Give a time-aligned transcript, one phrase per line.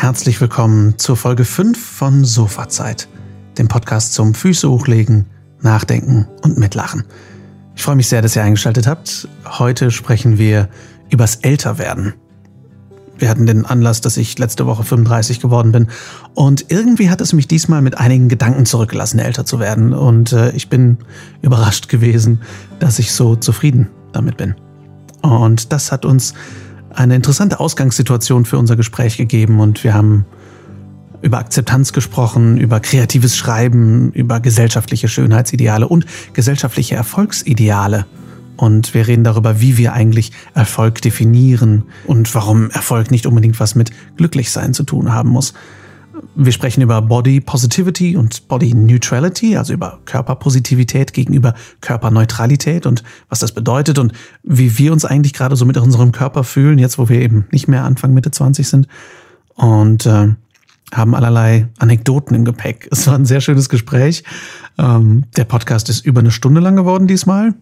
[0.00, 3.06] Herzlich willkommen zur Folge 5 von Sofazeit,
[3.58, 5.26] dem Podcast zum Füße hochlegen,
[5.60, 7.04] nachdenken und mitlachen.
[7.76, 9.28] Ich freue mich sehr, dass ihr eingeschaltet habt.
[9.44, 10.70] Heute sprechen wir
[11.10, 12.14] übers Älterwerden.
[13.18, 15.88] Wir hatten den Anlass, dass ich letzte Woche 35 geworden bin.
[16.32, 19.92] Und irgendwie hat es mich diesmal mit einigen Gedanken zurückgelassen, älter zu werden.
[19.92, 20.96] Und äh, ich bin
[21.42, 22.40] überrascht gewesen,
[22.78, 24.54] dass ich so zufrieden damit bin.
[25.20, 26.32] Und das hat uns
[26.94, 29.60] eine interessante Ausgangssituation für unser Gespräch gegeben.
[29.60, 30.24] Und wir haben
[31.22, 38.06] über Akzeptanz gesprochen, über kreatives Schreiben, über gesellschaftliche Schönheitsideale und gesellschaftliche Erfolgsideale.
[38.56, 43.74] Und wir reden darüber, wie wir eigentlich Erfolg definieren und warum Erfolg nicht unbedingt was
[43.74, 45.54] mit Glücklichsein zu tun haben muss.
[46.34, 53.40] Wir sprechen über Body Positivity und Body Neutrality, also über Körperpositivität gegenüber Körperneutralität und was
[53.40, 57.08] das bedeutet und wie wir uns eigentlich gerade so mit unserem Körper fühlen, jetzt wo
[57.08, 58.88] wir eben nicht mehr Anfang Mitte 20 sind.
[59.54, 60.34] Und äh,
[60.92, 62.88] haben allerlei Anekdoten im Gepäck.
[62.90, 64.24] Es war ein sehr schönes Gespräch.
[64.78, 67.54] Ähm, der Podcast ist über eine Stunde lang geworden diesmal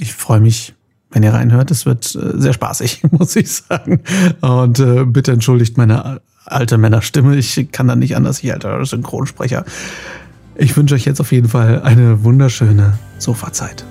[0.00, 0.74] ich freue mich,
[1.10, 1.70] wenn ihr reinhört.
[1.70, 4.00] Es wird äh, sehr spaßig, muss ich sagen.
[4.40, 7.36] Und äh, bitte entschuldigt meine alte Männerstimme.
[7.36, 9.64] Ich kann da nicht anders, ich alter Synchronsprecher.
[10.54, 13.84] Ich wünsche euch jetzt auf jeden Fall eine wunderschöne Sofazeit.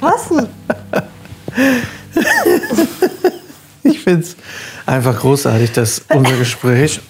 [0.00, 0.48] Was denn?
[3.82, 4.36] ich finde es
[4.86, 7.00] einfach großartig, dass unser Gespräch,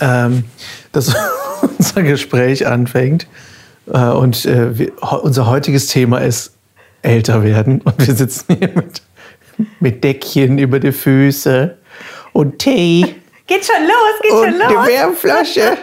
[0.00, 0.44] ähm,
[0.92, 1.14] dass
[1.78, 3.26] unser Gespräch anfängt.
[3.86, 6.52] Äh, und äh, wir, unser heutiges Thema ist
[7.02, 7.80] älter werden.
[7.80, 9.02] Und wir sitzen hier mit,
[9.80, 11.76] mit Deckchen über die Füße
[12.32, 13.16] und Tee.
[13.46, 14.68] Geht schon los, geht und schon los.
[14.68, 15.78] Die Wärmflasche.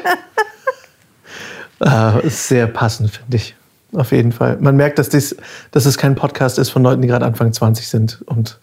[2.24, 3.56] ist sehr passend, finde ich.
[3.94, 4.58] Auf jeden Fall.
[4.60, 5.36] Man merkt, dass, dies,
[5.72, 8.60] dass es kein Podcast ist von Leuten, die gerade Anfang 20 sind und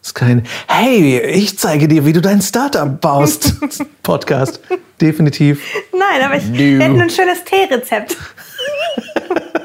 [0.00, 3.54] es ist kein Hey, ich zeige dir, wie du dein Startup baust.
[4.02, 4.60] Podcast.
[5.00, 5.62] Definitiv.
[5.92, 8.16] Nein, aber ich hätte ein schönes Teerezept.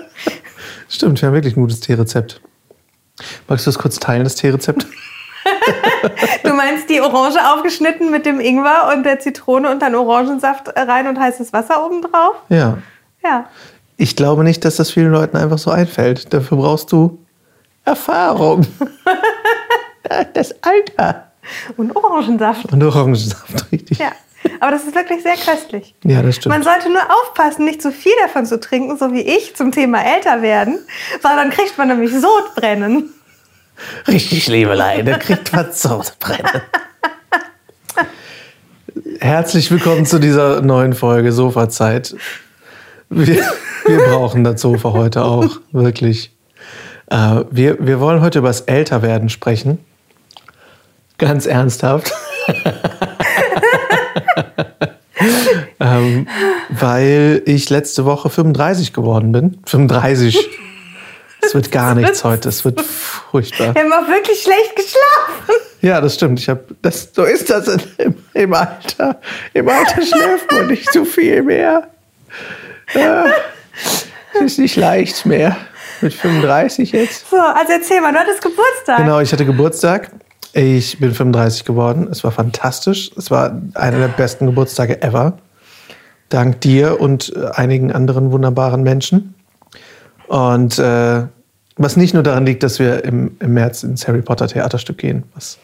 [0.89, 2.41] Stimmt, wir haben wirklich ein gutes Teerezept.
[3.47, 4.85] Magst du das kurz teilen, das Teerezept?
[6.43, 11.07] du meinst die Orange aufgeschnitten mit dem Ingwer und der Zitrone und dann Orangensaft rein
[11.07, 12.35] und heißes Wasser obendrauf?
[12.49, 12.79] Ja.
[13.23, 13.49] Ja.
[13.97, 16.33] Ich glaube nicht, dass das vielen Leuten einfach so einfällt.
[16.33, 17.19] Dafür brauchst du
[17.85, 18.65] Erfahrung.
[20.33, 21.31] das Alter.
[21.77, 22.71] Und Orangensaft.
[22.71, 23.99] Und Orangensaft, richtig.
[23.99, 24.11] Ja.
[24.59, 25.95] Aber das ist wirklich sehr köstlich.
[26.03, 26.55] Ja, das stimmt.
[26.55, 30.03] Man sollte nur aufpassen, nicht zu viel davon zu trinken, so wie ich zum Thema
[30.03, 30.79] älter werden,
[31.21, 33.13] sondern dann kriegt man nämlich Sodbrennen.
[34.07, 36.61] Richtig, Liebelein, da kriegt man Sodbrennen.
[39.19, 42.15] Herzlich willkommen zu dieser neuen Folge Sofazeit.
[43.09, 43.43] Wir,
[43.85, 46.31] wir brauchen das Sofa heute auch, wirklich.
[47.09, 49.79] Äh, wir, wir wollen heute über das Älterwerden sprechen.
[51.17, 52.13] Ganz ernsthaft.
[55.79, 56.27] Ähm,
[56.69, 59.59] weil ich letzte Woche 35 geworden bin.
[59.65, 60.49] 35.
[61.41, 62.49] Es wird gar nichts heute.
[62.49, 63.73] Es wird furchtbar.
[63.73, 65.65] Wir haben auch wirklich schlecht geschlafen.
[65.81, 66.39] Ja, das stimmt.
[66.39, 67.09] Ich habe das.
[67.13, 67.67] So ist das
[67.97, 69.19] im, im, Alter.
[69.53, 71.87] Im Alter schläft man nicht so viel mehr.
[72.93, 73.25] Ja,
[74.33, 75.55] es ist nicht leicht mehr.
[76.01, 77.29] Mit 35 jetzt.
[77.29, 78.97] So, also erzähl mal, du hattest Geburtstag.
[78.97, 80.11] Genau, ich hatte Geburtstag.
[80.53, 82.07] Ich bin 35 geworden.
[82.11, 83.11] Es war fantastisch.
[83.15, 85.37] Es war einer der besten Geburtstage ever.
[86.29, 89.35] Dank dir und äh, einigen anderen wunderbaren Menschen.
[90.27, 91.23] Und äh,
[91.75, 95.23] was nicht nur daran liegt, dass wir im, im März ins Harry Potter Theaterstück gehen,
[95.33, 95.57] was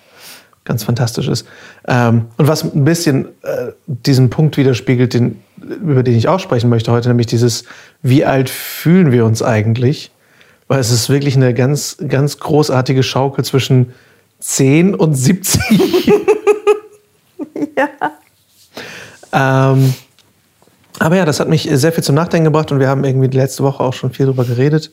[0.64, 1.46] ganz fantastisch ist.
[1.88, 6.70] Ähm, und was ein bisschen äh, diesen Punkt widerspiegelt, den, über den ich auch sprechen
[6.70, 7.66] möchte heute, nämlich dieses,
[8.02, 10.12] wie alt fühlen wir uns eigentlich?
[10.68, 13.94] Weil es ist wirklich eine ganz, ganz großartige Schaukel zwischen
[14.40, 15.62] 10 und 70.
[17.78, 17.90] ja.
[19.72, 19.94] Ähm,
[21.00, 23.38] aber ja, das hat mich sehr viel zum Nachdenken gebracht und wir haben irgendwie die
[23.38, 24.92] letzte Woche auch schon viel drüber geredet.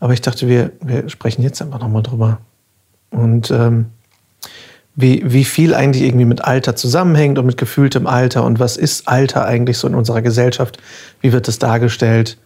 [0.00, 2.38] Aber ich dachte, wir, wir sprechen jetzt einfach nochmal drüber.
[3.10, 3.86] Und ähm,
[4.94, 9.08] wie, wie viel eigentlich irgendwie mit Alter zusammenhängt und mit gefühltem Alter und was ist
[9.08, 10.78] Alter eigentlich so in unserer Gesellschaft?
[11.20, 12.36] Wie wird das dargestellt?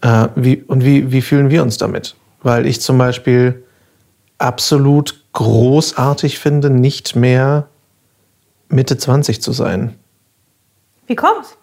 [0.00, 2.14] Äh, wie, und wie, wie fühlen wir uns damit?
[2.42, 3.64] Weil ich zum Beispiel
[4.38, 7.68] absolut großartig finde, nicht mehr
[8.68, 9.94] Mitte 20 zu sein.
[11.06, 11.56] Wie kommt's?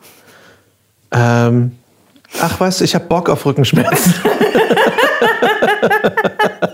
[1.11, 1.71] Ähm,
[2.41, 4.13] ach, weißt du, ich habe Bock auf Rückenschmerzen.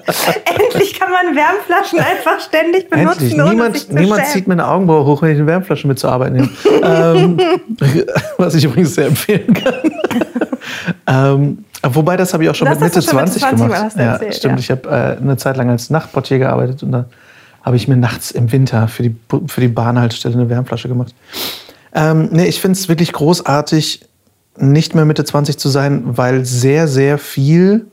[0.45, 3.21] Endlich kann man Wärmflaschen einfach ständig benutzen.
[3.21, 3.35] Endlich.
[3.35, 6.49] Niemand, niemand zieht mir eine Augenbraue hoch, wenn ich eine Wärmflasche mitzuarbeiten nehme.
[6.83, 7.39] ähm,
[8.37, 9.91] was ich übrigens sehr empfehlen kann.
[11.07, 13.95] ähm, Wobei, das habe ich auch schon Das mit Mitte schon 20 mit 20 gemacht.
[13.97, 14.53] ja, erzählt, stimmt.
[14.55, 14.59] ja.
[14.59, 17.05] Ich habe äh, eine Zeit lang als Nachtportier gearbeitet und da
[17.63, 19.15] habe ich mir nachts im Winter für die,
[19.47, 21.13] für die Bahnhaltestelle eine Wärmflasche gemacht.
[21.93, 24.01] Ähm, nee, ich finde es wirklich großartig,
[24.61, 27.87] nicht mehr Mitte 20 zu sein, weil sehr, sehr viel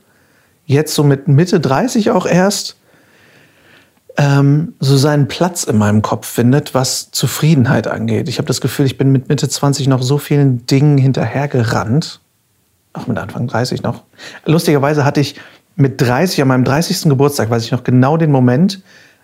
[0.67, 2.77] jetzt so mit Mitte 30 auch erst
[4.17, 8.29] ähm, so seinen Platz in meinem Kopf findet, was Zufriedenheit angeht.
[8.29, 12.21] Ich habe das Gefühl, ich bin mit Mitte 20 noch so vielen Dingen hinterhergerannt,
[12.93, 14.05] auch mit Anfang 30 noch.
[14.45, 15.41] Lustigerweise hatte ich
[15.77, 17.09] mit 30, an meinem 30.
[17.09, 18.83] Geburtstag, weiß ich noch genau den Moment,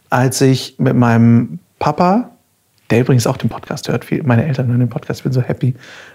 [0.08, 2.32] als ich mit meinem Papa,
[2.90, 5.74] der übrigens auch den Podcast hört, meine Eltern hören den Podcast, ich bin so happy.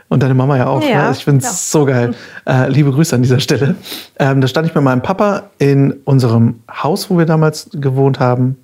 [0.10, 0.84] Und deine Mama ja auch.
[0.84, 1.12] Ja, ne?
[1.12, 1.52] Ich finde es ja.
[1.52, 2.14] so geil.
[2.46, 3.76] Äh, liebe Grüße an dieser Stelle.
[4.20, 8.58] Ähm, da stand ich mit meinem Papa in unserem Haus, wo wir damals gewohnt haben.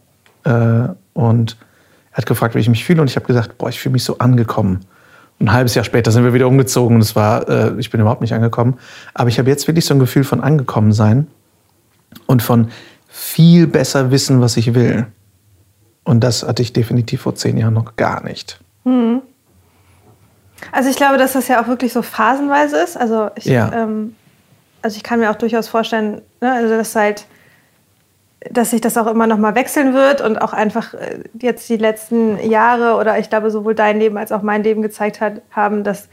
[0.43, 1.57] Äh, und
[2.11, 3.01] er hat gefragt, wie ich mich fühle.
[3.01, 4.81] Und ich habe gesagt, boah, ich fühle mich so angekommen.
[5.39, 7.99] Und ein halbes Jahr später sind wir wieder umgezogen und es war, äh, ich bin
[7.99, 8.77] überhaupt nicht angekommen.
[9.15, 11.25] Aber ich habe jetzt wirklich so ein Gefühl von angekommen sein
[12.27, 12.67] und von
[13.07, 15.07] viel besser wissen, was ich will.
[16.03, 18.59] Und das hatte ich definitiv vor zehn Jahren noch gar nicht.
[20.71, 22.97] Also ich glaube, dass das ja auch wirklich so phasenweise ist.
[22.97, 23.71] Also ich, Ja.
[23.73, 24.15] ähm,
[24.81, 27.25] also ich kann mir auch durchaus vorstellen, ne, also dass halt,
[28.49, 31.77] dass sich das auch immer noch mal wechseln wird und auch einfach äh, jetzt die
[31.77, 35.83] letzten Jahre oder ich glaube sowohl dein Leben als auch mein Leben gezeigt hat, haben,
[35.83, 36.09] dass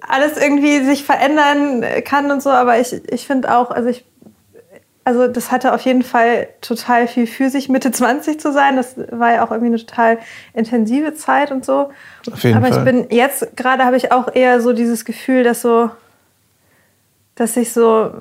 [0.00, 2.50] alles irgendwie sich verändern kann und so.
[2.50, 4.04] Aber ich, ich finde auch, also ich
[5.04, 8.76] also das hatte auf jeden Fall total viel für sich, Mitte 20 zu sein.
[8.76, 10.18] Das war ja auch irgendwie eine total
[10.54, 11.90] intensive Zeit und so.
[12.30, 12.78] Auf jeden Aber Fall.
[12.78, 15.90] ich bin jetzt gerade habe ich auch eher so dieses Gefühl, dass so,
[17.34, 18.12] dass sich so,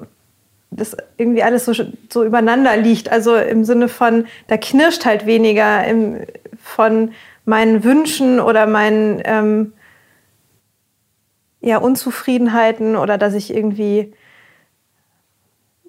[0.72, 1.74] dass irgendwie alles so,
[2.10, 3.10] so übereinander liegt.
[3.10, 6.18] Also im Sinne von, da knirscht halt weniger im,
[6.62, 7.14] von
[7.46, 9.74] meinen Wünschen oder meinen ähm,
[11.62, 14.14] ja, Unzufriedenheiten oder dass ich irgendwie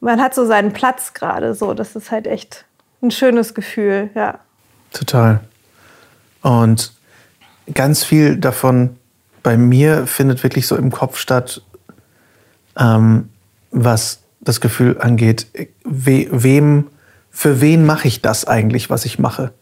[0.05, 1.75] man hat so seinen Platz gerade so.
[1.75, 2.65] Das ist halt echt
[3.03, 4.39] ein schönes Gefühl, ja.
[4.93, 5.41] Total.
[6.43, 6.93] Und
[7.73, 8.97] ganz viel davon
[9.43, 11.63] bei mir findet wirklich so im Kopf statt,
[12.79, 13.31] ähm,
[13.71, 15.47] was das Gefühl angeht,
[15.85, 16.89] we, wem,
[17.31, 19.53] für wen mache ich das eigentlich, was ich mache?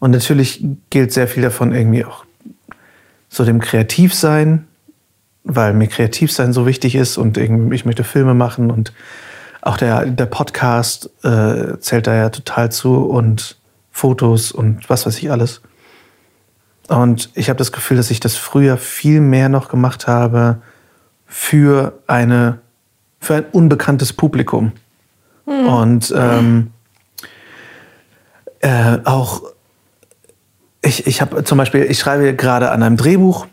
[0.00, 2.24] Und natürlich gilt sehr viel davon irgendwie auch
[3.28, 4.66] so dem Kreativsein,
[5.44, 8.92] weil mir Kreativsein so wichtig ist und irgendwie, ich möchte Filme machen und
[9.62, 13.58] auch der, der Podcast äh, zählt da ja total zu und
[13.90, 15.60] Fotos und was weiß ich alles.
[16.88, 20.60] Und ich habe das Gefühl, dass ich das früher viel mehr noch gemacht habe
[21.26, 22.58] für eine
[23.20, 24.72] für ein unbekanntes Publikum.
[25.44, 26.72] Und ähm,
[28.60, 29.42] äh, auch
[30.82, 33.46] ich, ich habe zum Beispiel, ich schreibe gerade an einem Drehbuch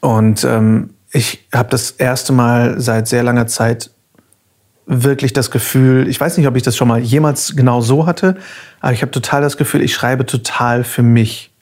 [0.00, 3.90] und ähm, ich habe das erste Mal seit sehr langer Zeit
[4.90, 8.36] wirklich das Gefühl, ich weiß nicht, ob ich das schon mal jemals genau so hatte,
[8.80, 11.52] aber ich habe total das Gefühl, ich schreibe total für mich.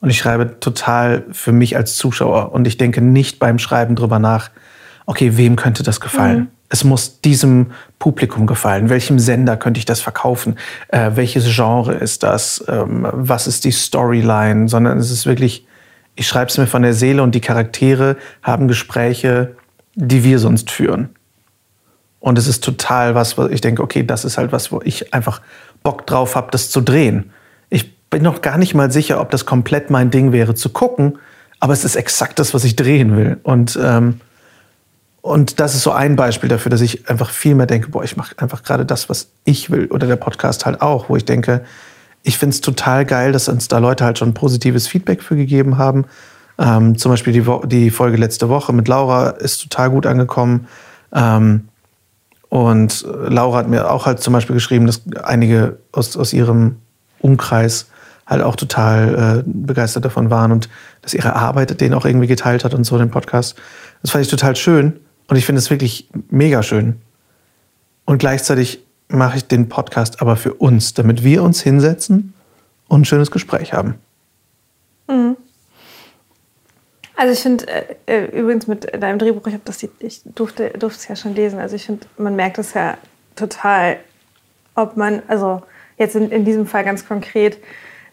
[0.00, 2.52] Und ich schreibe total für mich als Zuschauer.
[2.52, 4.50] Und ich denke nicht beim Schreiben drüber nach,
[5.04, 6.48] okay, wem könnte das gefallen?
[6.70, 8.88] Es muss diesem Publikum gefallen.
[8.88, 10.56] Welchem Sender könnte ich das verkaufen?
[10.88, 12.64] Äh, welches Genre ist das?
[12.68, 14.68] Ähm, was ist die Storyline?
[14.68, 15.66] Sondern es ist wirklich,
[16.14, 19.56] ich schreibe es mir von der Seele und die Charaktere haben Gespräche,
[19.96, 21.10] die wir sonst führen.
[22.20, 25.12] Und es ist total was, wo ich denke, okay, das ist halt was, wo ich
[25.14, 25.40] einfach
[25.82, 27.30] Bock drauf habe, das zu drehen.
[27.70, 31.18] Ich bin noch gar nicht mal sicher, ob das komplett mein Ding wäre zu gucken,
[31.60, 33.38] aber es ist exakt das, was ich drehen will.
[33.42, 34.20] Und, ähm,
[35.22, 38.16] und das ist so ein Beispiel dafür, dass ich einfach viel mehr denke, boah, ich
[38.16, 39.86] mache einfach gerade das, was ich will.
[39.86, 41.64] Oder der Podcast halt auch, wo ich denke,
[42.22, 45.78] ich finde es total geil, dass uns da Leute halt schon positives Feedback für gegeben
[45.78, 46.04] haben.
[46.58, 50.66] Ähm, zum Beispiel die, Wo die Folge letzte Woche mit Laura ist total gut angekommen.
[51.14, 51.69] Ähm,
[52.50, 56.76] und Laura hat mir auch halt zum Beispiel geschrieben, dass einige aus, aus ihrem
[57.20, 57.86] Umkreis
[58.26, 60.68] halt auch total äh, begeistert davon waren und
[61.00, 63.56] dass ihre Arbeit den auch irgendwie geteilt hat und so, den Podcast.
[64.02, 67.00] Das fand ich total schön und ich finde es wirklich mega schön.
[68.04, 72.34] Und gleichzeitig mache ich den Podcast aber für uns, damit wir uns hinsetzen
[72.88, 73.94] und ein schönes Gespräch haben.
[77.20, 81.06] Also ich finde äh, äh, übrigens mit deinem Drehbuch, ich das, ich durfte, durfte es
[81.06, 81.58] ja schon lesen.
[81.58, 82.96] Also ich finde, man merkt es ja
[83.36, 83.98] total,
[84.74, 85.60] ob man, also
[85.98, 87.58] jetzt in, in diesem Fall ganz konkret,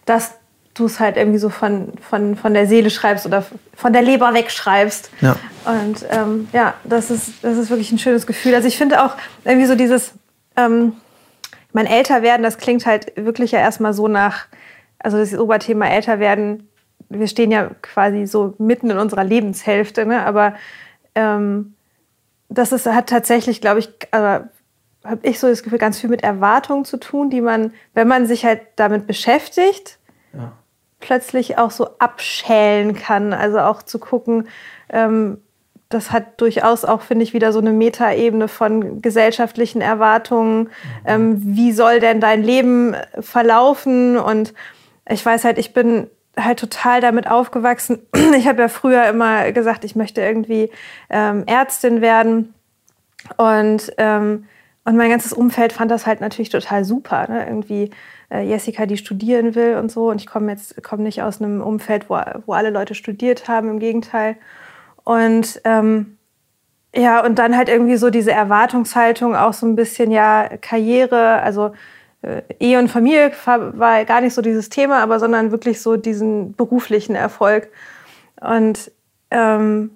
[0.03, 0.33] dass
[0.73, 4.33] du es halt irgendwie so von, von, von der Seele schreibst oder von der Leber
[4.33, 5.09] wegschreibst.
[5.21, 5.37] Ja.
[5.63, 8.55] Und ähm, ja, das ist, das ist wirklich ein schönes Gefühl.
[8.55, 10.15] Also ich finde auch irgendwie so dieses,
[10.57, 10.91] ähm,
[11.71, 14.47] mein Älterwerden, das klingt halt wirklich ja erstmal so nach,
[14.99, 16.66] also das Oberthema Älterwerden,
[17.09, 20.25] wir stehen ja quasi so mitten in unserer Lebenshälfte, ne?
[20.25, 20.55] aber
[21.15, 21.73] ähm,
[22.49, 24.39] das ist, hat tatsächlich, glaube ich, äh,
[25.03, 28.25] habe ich so das Gefühl, ganz viel mit Erwartungen zu tun, die man, wenn man
[28.25, 29.99] sich halt damit beschäftigt,
[30.33, 30.51] ja.
[30.99, 33.33] plötzlich auch so abschälen kann.
[33.33, 34.47] Also auch zu gucken,
[34.89, 35.37] ähm,
[35.89, 40.63] das hat durchaus auch, finde ich, wieder so eine Metaebene von gesellschaftlichen Erwartungen.
[40.63, 40.69] Mhm.
[41.05, 44.17] Ähm, wie soll denn dein Leben verlaufen?
[44.17, 44.53] Und
[45.09, 47.99] ich weiß halt, ich bin halt total damit aufgewachsen.
[48.37, 50.69] Ich habe ja früher immer gesagt, ich möchte irgendwie
[51.09, 52.53] ähm, Ärztin werden.
[53.35, 54.45] Und, ähm,
[54.85, 57.27] und mein ganzes Umfeld fand das halt natürlich total super.
[57.29, 57.45] Ne?
[57.45, 57.91] Irgendwie
[58.29, 60.09] äh, Jessica, die studieren will und so.
[60.09, 63.69] Und ich komme jetzt komm nicht aus einem Umfeld, wo, wo alle Leute studiert haben,
[63.69, 64.37] im Gegenteil.
[65.03, 66.17] Und ähm,
[66.95, 71.73] ja, und dann halt irgendwie so diese Erwartungshaltung, auch so ein bisschen, ja, Karriere, also
[72.59, 77.15] Ehe und Familie war gar nicht so dieses Thema, aber sondern wirklich so diesen beruflichen
[77.15, 77.69] Erfolg.
[78.41, 78.91] Und,
[79.29, 79.91] ähm,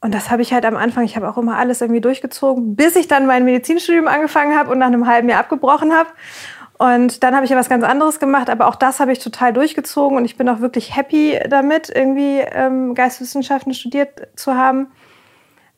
[0.00, 2.94] und das habe ich halt am Anfang, ich habe auch immer alles irgendwie durchgezogen, bis
[2.94, 6.10] ich dann mein Medizinstudium angefangen habe und nach einem halben Jahr abgebrochen habe.
[6.78, 9.54] Und dann habe ich ja was ganz anderes gemacht, aber auch das habe ich total
[9.54, 14.88] durchgezogen und ich bin auch wirklich happy damit, irgendwie ähm, Geisteswissenschaften studiert zu haben.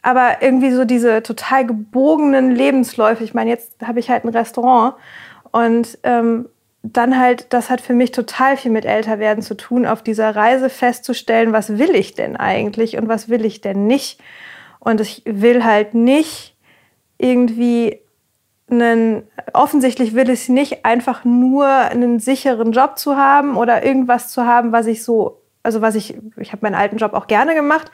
[0.02, 3.23] Aber irgendwie so diese total gebogenen Lebensläufe.
[3.23, 4.94] Ich meine, jetzt habe ich halt ein Restaurant
[5.52, 6.49] und ähm,
[6.83, 10.71] dann halt, das hat für mich total viel mit Älterwerden zu tun, auf dieser Reise
[10.71, 14.21] festzustellen, was will ich denn eigentlich und was will ich denn nicht.
[14.78, 16.57] Und ich will halt nicht
[17.19, 18.00] irgendwie
[18.71, 24.45] einen, offensichtlich will ich nicht einfach nur einen sicheren Job zu haben oder irgendwas zu
[24.47, 27.90] haben, was ich so, also was ich, ich habe meinen alten Job auch gerne gemacht,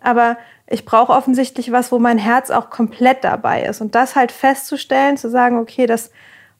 [0.00, 0.36] aber
[0.66, 3.80] ich brauche offensichtlich was, wo mein Herz auch komplett dabei ist.
[3.80, 6.10] Und das halt festzustellen, zu sagen, okay, das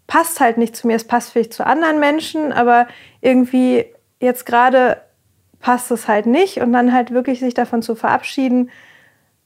[0.06, 2.86] passt halt nicht zu mir, es passt vielleicht zu anderen Menschen, aber
[3.20, 3.86] irgendwie
[4.20, 5.00] jetzt gerade
[5.60, 8.70] passt es halt nicht und dann halt wirklich sich davon zu verabschieden.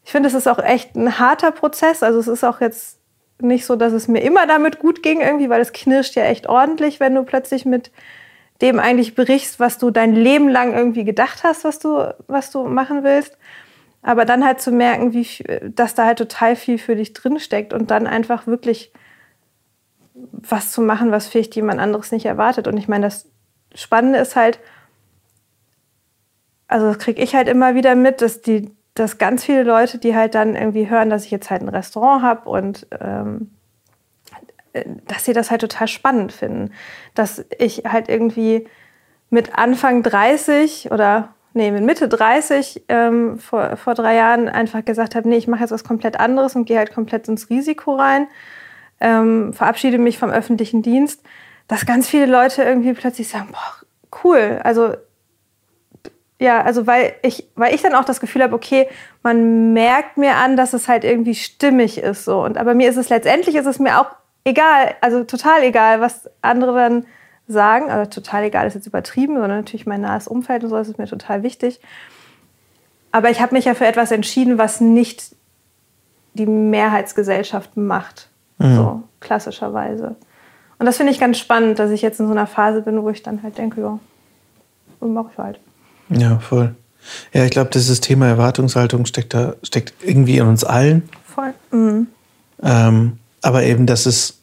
[0.04, 2.02] Ich finde, es ist auch echt ein harter Prozess.
[2.02, 2.98] Also es ist auch jetzt
[3.40, 6.46] nicht so, dass es mir immer damit gut ging irgendwie, weil es knirscht ja echt
[6.46, 7.90] ordentlich, wenn du plötzlich mit
[8.60, 12.64] dem eigentlich berichst, was du dein Leben lang irgendwie gedacht hast, was du, was du
[12.64, 13.38] machen willst.
[14.02, 15.26] Aber dann halt zu merken, wie,
[15.74, 18.92] dass da halt total viel für dich drinsteckt und dann einfach wirklich
[20.32, 22.68] was zu machen, was vielleicht jemand anderes nicht erwartet.
[22.68, 23.28] Und ich meine, das
[23.74, 24.58] Spannende ist halt,
[26.68, 30.14] also das kriege ich halt immer wieder mit, dass die dass ganz viele Leute, die
[30.14, 33.50] halt dann irgendwie hören, dass ich jetzt halt ein Restaurant habe und ähm,
[35.06, 36.72] dass sie das halt total spannend finden.
[37.14, 38.68] Dass ich halt irgendwie
[39.30, 45.14] mit Anfang 30 oder nee, mit Mitte 30 ähm, vor, vor drei Jahren einfach gesagt
[45.14, 48.28] habe, nee, ich mache jetzt was komplett anderes und gehe halt komplett ins Risiko rein,
[49.00, 51.22] ähm, verabschiede mich vom öffentlichen Dienst,
[51.68, 54.94] dass ganz viele Leute irgendwie plötzlich sagen, boah, cool, also
[56.40, 58.88] ja, also weil ich, weil ich dann auch das Gefühl habe, okay,
[59.22, 62.42] man merkt mir an, dass es halt irgendwie stimmig ist so.
[62.42, 64.06] Und aber mir ist es letztendlich ist es mir auch
[64.44, 67.06] egal, also total egal, was andere dann
[67.46, 67.90] sagen.
[67.90, 71.06] Also total egal ist jetzt übertrieben, sondern natürlich mein nahes Umfeld und so, ist mir
[71.06, 71.78] total wichtig.
[73.12, 75.36] Aber ich habe mich ja für etwas entschieden, was nicht
[76.32, 78.29] die Mehrheitsgesellschaft macht.
[78.60, 78.76] Mhm.
[78.76, 80.16] So, klassischerweise.
[80.78, 83.10] Und das finde ich ganz spannend, dass ich jetzt in so einer Phase bin, wo
[83.10, 83.98] ich dann halt denke, ja,
[85.06, 85.58] mache ich halt.
[86.08, 86.74] Ja, voll.
[87.32, 91.08] Ja, ich glaube, dieses Thema Erwartungshaltung steckt da steckt irgendwie in uns allen.
[91.24, 91.54] Voll.
[91.70, 92.08] Mhm.
[92.62, 94.38] Ähm, aber eben, dass es,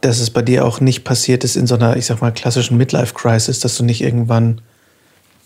[0.00, 2.76] dass es bei dir auch nicht passiert ist in so einer, ich sag mal, klassischen
[2.76, 4.60] Midlife-Crisis, dass du nicht irgendwann,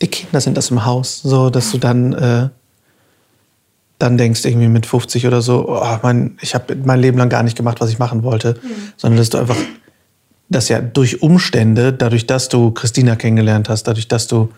[0.03, 2.49] die Kinder sind aus dem Haus, so, dass du dann, äh,
[3.99, 7.43] dann denkst, irgendwie mit 50 oder so, oh, mein, ich habe mein Leben lang gar
[7.43, 8.93] nicht gemacht, was ich machen wollte, mhm.
[8.97, 9.57] sondern dass du einfach,
[10.49, 14.51] dass ja durch Umstände, dadurch, dass du Christina kennengelernt hast, dadurch, dass du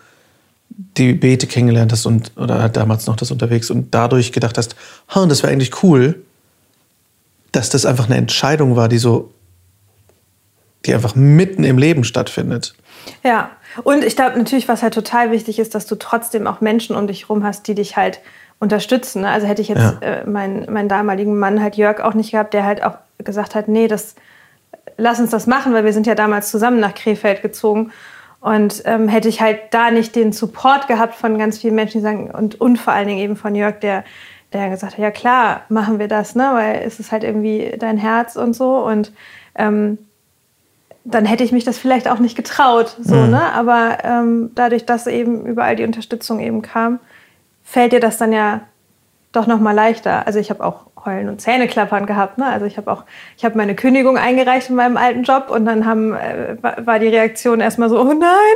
[0.69, 4.75] die Beete kennengelernt hast und oder damals noch das unterwegs und dadurch gedacht hast,
[5.15, 6.21] oh, das wäre eigentlich cool,
[7.51, 9.33] dass das einfach eine Entscheidung war, die so,
[10.85, 12.75] die einfach mitten im Leben stattfindet.
[13.23, 13.51] Ja,
[13.83, 17.07] und ich glaube natürlich, was halt total wichtig ist, dass du trotzdem auch Menschen um
[17.07, 18.19] dich herum hast, die dich halt
[18.59, 19.21] unterstützen.
[19.21, 19.29] Ne?
[19.29, 19.99] Also hätte ich jetzt ja.
[20.01, 23.67] äh, meinen, meinen damaligen Mann halt Jörg auch nicht gehabt, der halt auch gesagt hat,
[23.67, 24.15] nee, das
[24.97, 27.91] lass uns das machen, weil wir sind ja damals zusammen nach Krefeld gezogen.
[28.41, 32.03] Und ähm, hätte ich halt da nicht den Support gehabt von ganz vielen Menschen, die
[32.03, 34.05] sagen, und, und vor allen Dingen eben von Jörg, der,
[34.53, 36.49] der gesagt hat, ja klar, machen wir das, ne?
[36.53, 38.77] weil es ist halt irgendwie dein Herz und so.
[38.77, 39.11] Und
[39.55, 39.97] ähm,
[41.03, 42.95] dann hätte ich mich das vielleicht auch nicht getraut.
[43.01, 43.31] So, mhm.
[43.31, 43.53] ne?
[43.53, 46.99] Aber ähm, dadurch, dass eben überall die Unterstützung eben kam,
[47.69, 48.61] fällt dir das dann ja
[49.31, 50.25] doch noch mal leichter.
[50.25, 52.39] Also ich habe auch Heulen und Zähneklappern gehabt.
[52.39, 52.47] Ne?
[52.47, 53.03] Also ich habe auch,
[53.37, 57.07] ich habe meine Kündigung eingereicht in meinem alten Job und dann haben, äh, war die
[57.07, 58.55] Reaktion erstmal so, oh nein.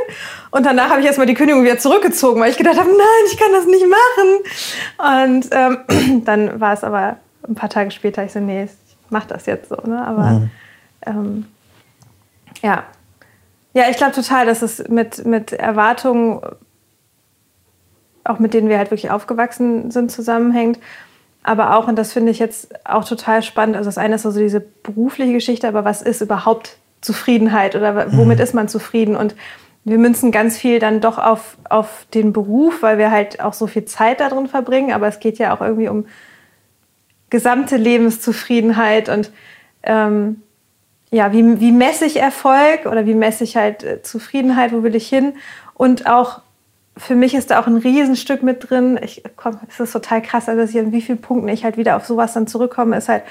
[0.50, 3.38] Und danach habe ich erstmal die Kündigung wieder zurückgezogen, weil ich gedacht habe, nein, ich
[3.38, 5.30] kann das nicht machen.
[5.30, 8.70] Und ähm, dann war es aber ein paar Tage später, ich so, nee, ich
[9.10, 9.76] mach das jetzt so.
[9.84, 10.04] Ne?
[10.04, 10.50] Aber mhm.
[11.06, 11.46] ähm,
[12.62, 12.82] ja.
[13.74, 16.40] Ja, ich glaube total, dass es mit, mit Erwartungen,
[18.24, 20.78] auch mit denen wir halt wirklich aufgewachsen sind, zusammenhängt.
[21.42, 24.30] Aber auch, und das finde ich jetzt auch total spannend, also das eine ist so
[24.30, 28.42] also diese berufliche Geschichte, aber was ist überhaupt Zufriedenheit oder womit mhm.
[28.42, 29.14] ist man zufrieden?
[29.14, 29.34] Und
[29.84, 33.66] wir münzen ganz viel dann doch auf, auf den Beruf, weil wir halt auch so
[33.66, 34.92] viel Zeit darin verbringen.
[34.92, 36.06] Aber es geht ja auch irgendwie um
[37.28, 39.30] gesamte Lebenszufriedenheit und
[39.82, 40.40] ähm,
[41.10, 44.94] ja, wie, wie messe ich Erfolg oder wie messe ich halt äh, Zufriedenheit, wo will
[44.94, 45.34] ich hin?
[45.74, 46.40] Und auch
[46.96, 48.98] für mich ist da auch ein Riesenstück mit drin.
[49.02, 51.96] Ich komm, es ist total krass, also ich an wie vielen Punkten ich halt wieder
[51.96, 53.24] auf sowas dann zurückkomme, ist halt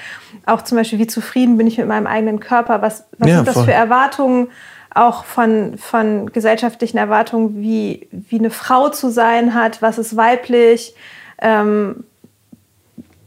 [0.44, 2.82] auch zum Beispiel, wie zufrieden bin ich mit meinem eigenen Körper?
[2.82, 3.64] Was, was ja, sind das voll.
[3.64, 4.48] für Erwartungen?
[4.94, 10.94] Auch von, von gesellschaftlichen Erwartungen, wie, wie eine Frau zu sein hat, was ist weiblich,
[11.38, 12.04] ähm,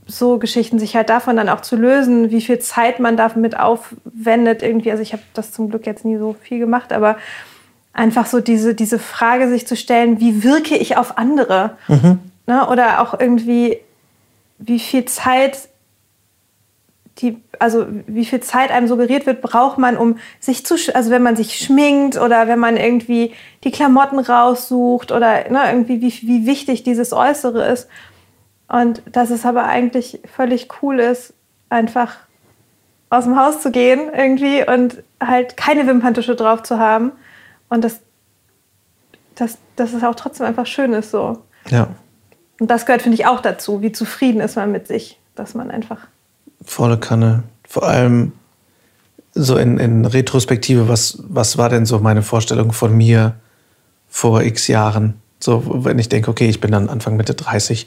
[0.06, 4.63] so Geschichten sich halt davon dann auch zu lösen, wie viel Zeit man damit aufwendet
[4.63, 4.91] irgendwie.
[4.91, 7.17] Also ich habe das zum Glück jetzt nie so viel gemacht, aber
[7.94, 11.77] einfach so diese, diese Frage sich zu stellen, wie wirke ich auf andere?
[11.88, 12.20] Mhm.
[12.46, 12.67] Ne?
[12.67, 13.79] Oder auch irgendwie,
[14.60, 15.70] wie viel Zeit
[17.22, 21.24] die, also wie viel Zeit einem suggeriert wird, braucht man, um sich zu, also wenn
[21.24, 26.46] man sich schminkt oder wenn man irgendwie die Klamotten raussucht oder ne, irgendwie wie, wie
[26.46, 27.89] wichtig dieses Äußere ist.
[28.67, 31.34] Und dass es aber eigentlich völlig cool ist,
[31.70, 32.17] einfach
[33.10, 37.13] aus dem Haus zu gehen irgendwie und halt keine Wimperntusche drauf zu haben.
[37.69, 38.00] Und dass,
[39.36, 41.43] dass, dass es auch trotzdem einfach schön ist so.
[41.69, 41.89] Ja.
[42.59, 43.81] Und das gehört, finde ich, auch dazu.
[43.81, 46.07] Wie zufrieden ist man mit sich, dass man einfach.
[46.63, 47.43] Volle Kanne.
[47.67, 48.31] Vor allem
[49.33, 53.36] so in, in Retrospektive, was, was war denn so meine Vorstellung von mir
[54.09, 55.15] vor x Jahren?
[55.39, 57.86] So, wenn ich denke, okay, ich bin dann Anfang Mitte 30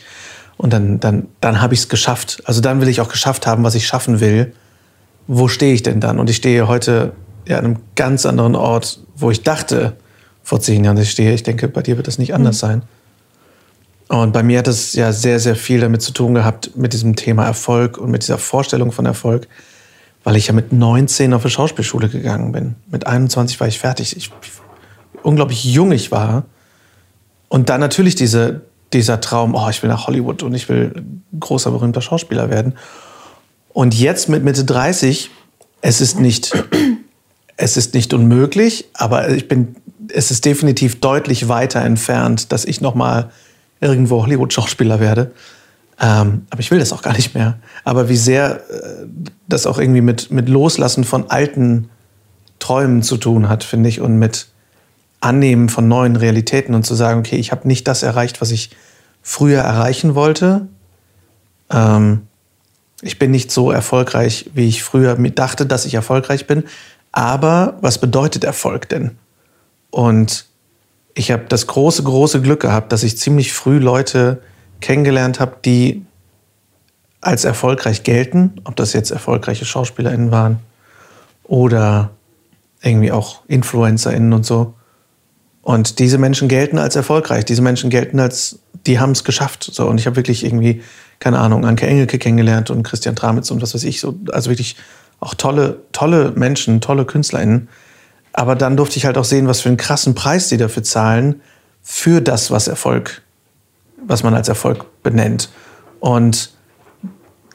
[0.56, 2.42] und dann, dann, dann habe ich es geschafft.
[2.44, 4.52] Also dann will ich auch geschafft haben, was ich schaffen will.
[5.26, 6.18] Wo stehe ich denn dann?
[6.20, 7.12] Und ich stehe heute
[7.50, 9.96] ja, an einem ganz anderen Ort, wo ich dachte
[10.44, 11.34] vor zehn Jahren, dass ich stehe.
[11.34, 12.66] Ich denke, bei dir wird das nicht anders mhm.
[12.66, 12.82] sein.
[14.06, 17.16] Und bei mir hat es ja sehr, sehr viel damit zu tun gehabt, mit diesem
[17.16, 19.48] Thema Erfolg und mit dieser Vorstellung von Erfolg,
[20.22, 22.76] weil ich ja mit 19 auf eine Schauspielschule gegangen bin.
[22.88, 24.16] Mit 21 war ich fertig.
[24.16, 24.30] Ich,
[25.24, 26.44] unglaublich jung ich war.
[27.48, 28.60] Und dann natürlich diese,
[28.92, 31.02] dieser Traum, oh, ich will nach Hollywood und ich will
[31.38, 32.74] großer, berühmter Schauspieler werden.
[33.72, 35.30] Und jetzt mit Mitte 30,
[35.82, 36.52] es ist nicht,
[37.60, 39.76] es ist nicht unmöglich, aber ich bin,
[40.12, 43.30] es ist definitiv deutlich weiter entfernt, dass ich nochmal
[43.80, 45.32] irgendwo Hollywood-Schauspieler werde.
[46.00, 47.58] Ähm, aber ich will das auch gar nicht mehr.
[47.84, 49.06] Aber wie sehr äh,
[49.48, 51.90] das auch irgendwie mit, mit Loslassen von alten
[52.58, 54.48] Träumen zu tun hat, finde ich, und mit
[55.20, 58.70] Annehmen von neuen Realitäten und zu sagen, okay, ich habe nicht das erreicht, was ich
[59.22, 60.66] früher erreichen wollte.
[61.70, 62.22] Ähm,
[63.02, 66.64] ich bin nicht so erfolgreich, wie ich früher dachte, dass ich erfolgreich bin.
[67.12, 69.18] Aber was bedeutet Erfolg denn?
[69.90, 70.46] Und
[71.14, 74.42] ich habe das große, große Glück gehabt, dass ich ziemlich früh Leute
[74.80, 76.04] kennengelernt habe, die
[77.20, 80.60] als erfolgreich gelten, ob das jetzt erfolgreiche SchauspielerInnen waren
[81.44, 82.10] oder
[82.82, 84.74] irgendwie auch InfluencerInnen und so.
[85.62, 87.44] Und diese Menschen gelten als erfolgreich.
[87.44, 89.68] Diese Menschen gelten als, die haben es geschafft.
[89.70, 90.82] So, und ich habe wirklich irgendwie,
[91.18, 94.00] keine Ahnung, Anke Engelke kennengelernt und Christian Tramitz und was weiß ich.
[94.00, 94.76] So, also wirklich
[95.20, 97.68] auch tolle, tolle Menschen, tolle KünstlerInnen.
[98.32, 101.40] Aber dann durfte ich halt auch sehen, was für einen krassen Preis die dafür zahlen,
[101.82, 103.22] für das, was Erfolg,
[104.06, 105.50] was man als Erfolg benennt.
[105.98, 106.50] Und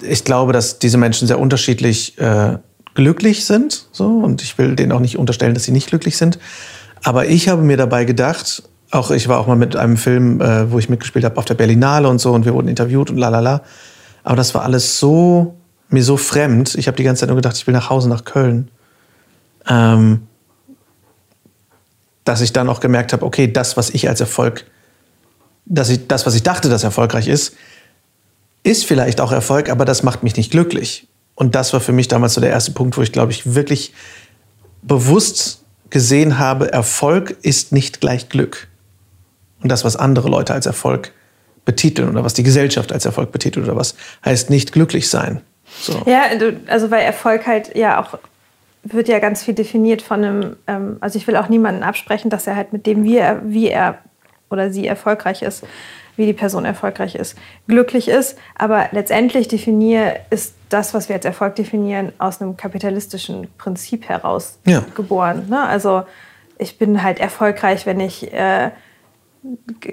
[0.02, 2.58] ich glaube, dass diese Menschen sehr unterschiedlich äh,
[2.94, 3.88] glücklich sind.
[3.92, 6.40] So, und ich will denen auch nicht unterstellen, dass sie nicht glücklich sind.
[7.04, 10.72] Aber ich habe mir dabei gedacht, auch ich war auch mal mit einem Film, äh,
[10.72, 13.62] wo ich mitgespielt habe, auf der Berlinale und so und wir wurden interviewt und lalala.
[14.24, 15.56] Aber das war alles so,
[15.90, 16.76] mir so fremd.
[16.76, 18.70] Ich habe die ganze Zeit nur gedacht, ich will nach Hause, nach Köln.
[19.68, 20.28] Ähm,
[22.24, 24.66] dass ich dann auch gemerkt habe, okay, das, was ich als Erfolg,
[25.66, 27.56] dass ich, das, was ich dachte, dass erfolgreich ist,
[28.64, 31.08] ist vielleicht auch Erfolg, aber das macht mich nicht glücklich.
[31.36, 33.94] Und das war für mich damals so der erste Punkt, wo ich, glaube ich, wirklich
[34.82, 38.68] bewusst gesehen habe, Erfolg ist nicht gleich Glück.
[39.62, 41.12] Und das, was andere Leute als Erfolg
[41.64, 45.42] betiteln oder was die Gesellschaft als Erfolg betitelt oder was, heißt nicht glücklich sein.
[45.80, 46.02] So.
[46.06, 46.24] Ja,
[46.68, 48.18] also weil Erfolg halt ja auch
[48.86, 52.46] wird ja ganz viel definiert von einem, ähm, also ich will auch niemanden absprechen, dass
[52.46, 53.98] er halt mit dem, wie er, wie er
[54.50, 55.64] oder sie erfolgreich ist,
[56.16, 57.36] wie die Person erfolgreich ist,
[57.68, 58.38] glücklich ist.
[58.56, 64.60] Aber letztendlich definiere ist das, was wir als Erfolg definieren, aus einem kapitalistischen Prinzip heraus
[64.66, 64.86] ja.
[64.96, 65.48] geboren.
[65.50, 65.62] Ne?
[65.62, 66.04] Also
[66.60, 68.70] ich bin halt erfolgreich, wenn ich äh,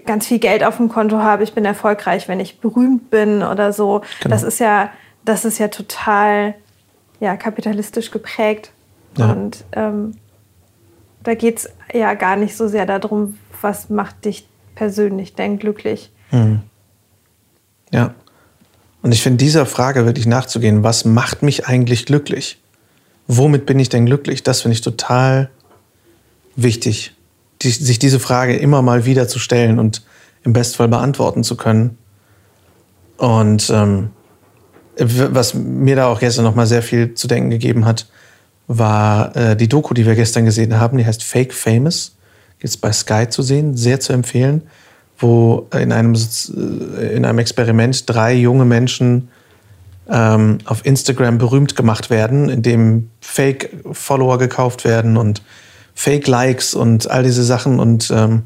[0.05, 1.43] ganz viel Geld auf dem Konto habe.
[1.45, 4.03] Ich bin erfolgreich, wenn ich berühmt bin oder so.
[4.21, 4.35] Genau.
[4.35, 4.91] Das ist ja
[5.25, 6.55] das ist ja total
[7.21, 8.73] ja, kapitalistisch geprägt.
[9.17, 9.33] Ja.
[9.33, 10.17] Und ähm,
[11.23, 16.11] da geht es ja gar nicht so sehr darum, was macht dich persönlich denn glücklich.
[16.31, 16.63] Mhm.
[17.93, 18.15] Ja.
[19.03, 22.61] Und ich finde dieser Frage wirklich nachzugehen, was macht mich eigentlich glücklich?
[23.27, 24.43] Womit bin ich denn glücklich?
[24.43, 25.51] Das finde ich total
[26.57, 27.15] wichtig,
[27.63, 30.03] die, sich diese Frage immer mal wieder zu stellen und
[30.45, 31.99] im Bestfall beantworten zu können.
[33.17, 34.11] Und ähm,
[35.05, 38.07] was mir da auch gestern noch mal sehr viel zu denken gegeben hat,
[38.69, 40.99] war äh, die Doku, die wir gestern gesehen haben.
[40.99, 42.17] Die heißt Fake Famous.
[42.59, 44.63] Gibt es bei Sky zu sehen, sehr zu empfehlen,
[45.19, 49.29] wo in einem, äh, in einem Experiment drei junge Menschen
[50.09, 55.43] ähm, auf Instagram berühmt gemacht werden, indem Fake-Follower gekauft werden und
[55.95, 57.79] Fake-Likes und all diese Sachen.
[57.79, 58.43] Und ähm,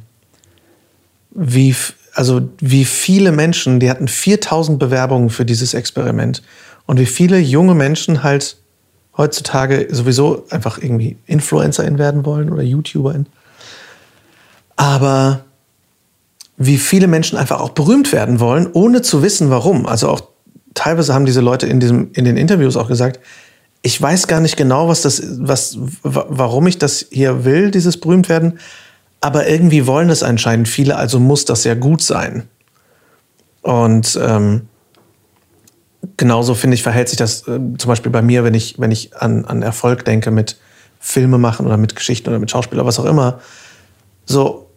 [1.30, 1.74] wie,
[2.16, 6.42] also wie viele Menschen, die hatten 4000 Bewerbungen für dieses Experiment.
[6.86, 8.56] Und wie viele junge Menschen halt
[9.18, 13.26] heutzutage sowieso einfach irgendwie Influencerin werden wollen oder YouTuberin.
[14.76, 15.44] Aber
[16.56, 19.84] wie viele Menschen einfach auch berühmt werden wollen, ohne zu wissen, warum.
[19.86, 20.22] Also auch
[20.72, 23.20] teilweise haben diese Leute in, diesem, in den Interviews auch gesagt,
[23.82, 28.30] ich weiß gar nicht genau, was das, was, warum ich das hier will, dieses berühmt
[28.30, 28.58] werden.
[29.26, 32.44] Aber irgendwie wollen das anscheinend viele, also muss das ja gut sein.
[33.60, 34.68] Und ähm,
[36.16, 39.16] genauso finde ich, verhält sich das äh, zum Beispiel bei mir, wenn ich, wenn ich
[39.16, 40.58] an, an Erfolg denke mit
[41.00, 43.40] Filme machen oder mit Geschichten oder mit Schauspieler, was auch immer.
[44.26, 44.70] So.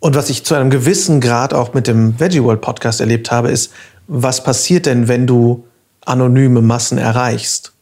[0.00, 3.50] Und was ich zu einem gewissen Grad auch mit dem Veggie World Podcast erlebt habe,
[3.50, 3.74] ist,
[4.06, 5.66] was passiert denn, wenn du
[6.00, 7.74] anonyme Massen erreichst?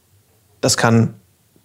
[0.61, 1.15] Das kann,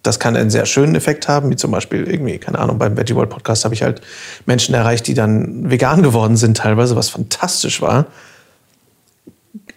[0.02, 3.14] das kann einen sehr schönen Effekt haben, wie zum Beispiel irgendwie, keine Ahnung, beim Veggie
[3.14, 4.00] World Podcast habe ich halt
[4.46, 8.06] Menschen erreicht, die dann vegan geworden sind teilweise, was fantastisch war.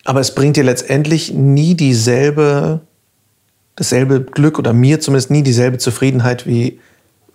[0.06, 2.82] Aber es bringt dir letztendlich nie dieselbe,
[3.76, 6.80] dasselbe Glück oder mir zumindest nie dieselbe Zufriedenheit, wie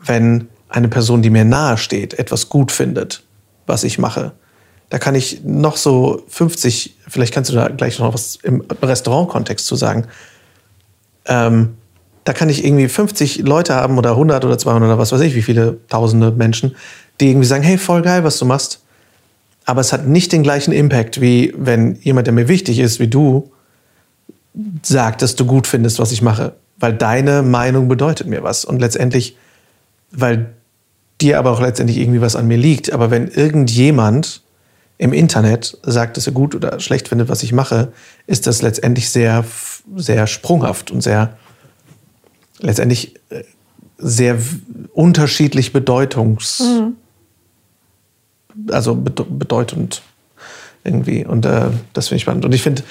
[0.00, 3.22] wenn eine Person, die mir nahe steht, etwas gut findet,
[3.66, 4.32] was ich mache.
[4.90, 9.66] Da kann ich noch so 50, vielleicht kannst du da gleich noch was im Restaurant-Kontext
[9.66, 10.06] zu sagen.
[11.26, 11.77] Ähm,
[12.28, 15.34] da kann ich irgendwie 50 Leute haben oder 100 oder 200 oder was weiß ich,
[15.34, 16.76] wie viele tausende Menschen,
[17.20, 18.80] die irgendwie sagen, hey, voll geil, was du machst
[19.68, 23.06] aber es hat nicht den gleichen Impact, wie wenn jemand, der mir wichtig ist, wie
[23.08, 23.52] du,
[24.82, 26.54] sagt, dass du gut findest, was ich mache.
[26.78, 28.64] Weil deine Meinung bedeutet mir was.
[28.64, 29.36] Und letztendlich,
[30.10, 30.54] weil
[31.20, 32.94] dir aber auch letztendlich irgendwie was an mir liegt.
[32.94, 34.40] Aber wenn irgendjemand
[34.96, 37.92] im Internet sagt, dass er gut oder schlecht findet, was ich mache,
[38.26, 39.44] ist das letztendlich sehr,
[39.96, 41.36] sehr sprunghaft und sehr,
[42.60, 43.44] letztendlich äh,
[43.98, 44.38] sehr
[44.92, 46.60] unterschiedlich bedeutungs.
[46.60, 46.94] Mhm
[48.70, 50.02] also bedeutend
[50.84, 51.24] irgendwie.
[51.24, 52.44] Und äh, das finde ich spannend.
[52.44, 52.82] Und ich finde,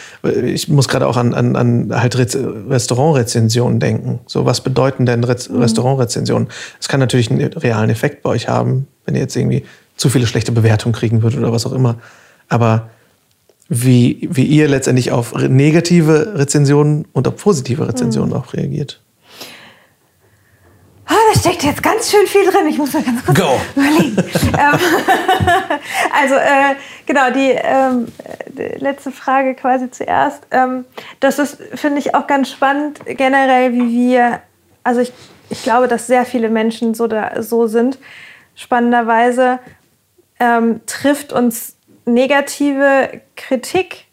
[0.44, 4.20] ich muss gerade auch an, an, an halt Restaurantrezensionen denken.
[4.28, 5.62] So, was bedeuten denn Re mhm.
[5.62, 6.50] Restaurantrezensionen?
[6.80, 9.64] Es kann natürlich einen realen Effekt bei euch haben, wenn ihr jetzt irgendwie
[9.96, 11.98] zu viele schlechte Bewertungen kriegen würdet oder was auch immer.
[12.50, 12.90] Aber
[13.70, 18.36] wie, wie ihr letztendlich auf negative Rezensionen und auf positive Rezensionen mhm.
[18.36, 19.02] auch reagiert.
[21.48, 22.68] Da steckt jetzt ganz schön viel drin.
[22.68, 23.60] Ich muss mal ganz kurz Go.
[23.76, 24.18] überlegen.
[24.58, 24.80] Ähm,
[26.14, 28.08] also äh, genau, die, ähm,
[28.48, 30.44] die, letzte Frage quasi zuerst.
[30.52, 30.84] Ähm,
[31.20, 34.42] das ist, finde ich, auch ganz spannend generell, wie wir,
[34.84, 35.14] also ich,
[35.50, 37.98] ich glaube, dass sehr viele Menschen so, da, so sind.
[38.56, 39.60] Spannenderweise
[40.40, 44.07] ähm, trifft uns negative Kritik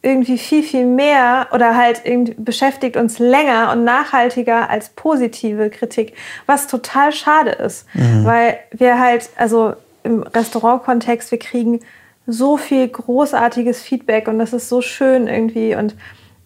[0.00, 2.02] irgendwie viel, viel mehr oder halt
[2.36, 6.14] beschäftigt uns länger und nachhaltiger als positive Kritik,
[6.46, 8.24] was total schade ist, mhm.
[8.24, 11.80] weil wir halt, also im Restaurantkontext, wir kriegen
[12.26, 15.96] so viel großartiges Feedback und das ist so schön irgendwie und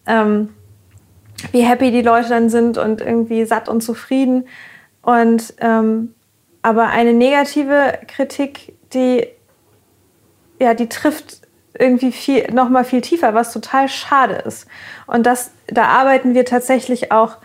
[0.07, 0.51] ähm,
[1.51, 4.47] wie happy die Leute dann sind und irgendwie satt und zufrieden.
[5.03, 6.15] Und ähm,
[6.63, 9.27] aber eine negative Kritik, die
[10.61, 11.42] ja, die trifft
[11.83, 14.67] irgendwie viel, noch mal viel tiefer, was total schade ist.
[15.07, 17.37] Und das, da arbeiten wir tatsächlich auch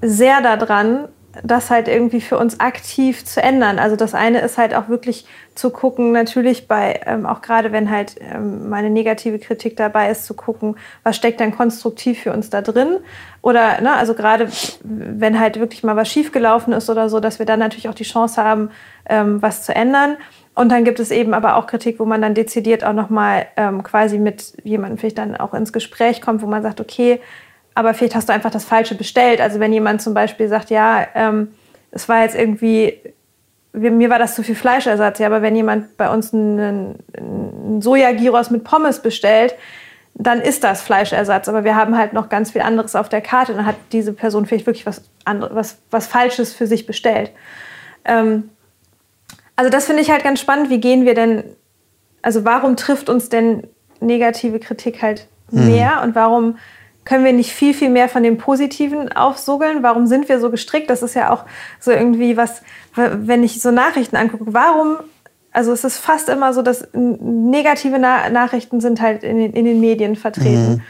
[0.00, 1.08] sehr daran,
[1.42, 3.78] das halt irgendwie für uns aktiv zu ändern.
[3.78, 7.90] Also das eine ist halt auch wirklich zu gucken, natürlich bei, ähm, auch gerade wenn
[7.90, 12.50] halt ähm, meine negative Kritik dabei ist, zu gucken, was steckt dann konstruktiv für uns
[12.50, 12.98] da drin.
[13.40, 14.48] Oder, ne, also gerade
[14.82, 18.04] wenn halt wirklich mal was schiefgelaufen ist oder so, dass wir dann natürlich auch die
[18.04, 18.70] Chance haben,
[19.08, 20.16] ähm, was zu ändern.
[20.54, 23.82] Und dann gibt es eben aber auch Kritik, wo man dann dezidiert auch nochmal ähm,
[23.82, 27.20] quasi mit jemandem vielleicht dann auch ins Gespräch kommt, wo man sagt, okay,
[27.74, 29.40] aber vielleicht hast du einfach das Falsche bestellt.
[29.40, 31.48] Also wenn jemand zum Beispiel sagt, ja, ähm,
[31.90, 32.98] es war jetzt irgendwie,
[33.72, 38.50] mir war das zu viel Fleischersatz, ja, aber wenn jemand bei uns einen, einen Sojagyros
[38.50, 39.54] mit Pommes bestellt,
[40.14, 41.48] dann ist das Fleischersatz.
[41.48, 43.52] Aber wir haben halt noch ganz viel anderes auf der Karte.
[43.52, 47.30] Und dann hat diese Person vielleicht wirklich was, anderes, was, was Falsches für sich bestellt.
[48.04, 48.50] Ähm,
[49.56, 50.70] also das finde ich halt ganz spannend.
[50.70, 51.44] Wie gehen wir denn,
[52.22, 53.68] also warum trifft uns denn
[54.00, 55.70] negative Kritik halt hm.
[55.70, 56.02] mehr mhm.
[56.02, 56.58] und warum
[57.04, 59.82] können wir nicht viel, viel mehr von dem Positiven aufsogeln?
[59.82, 60.88] Warum sind wir so gestrickt?
[60.88, 61.44] Das ist ja auch
[61.80, 62.62] so irgendwie was,
[62.94, 64.98] wenn ich so Nachrichten angucke, warum,
[65.50, 69.64] also es ist fast immer so, dass negative Na Nachrichten sind halt in den, in
[69.64, 70.82] den Medien vertreten.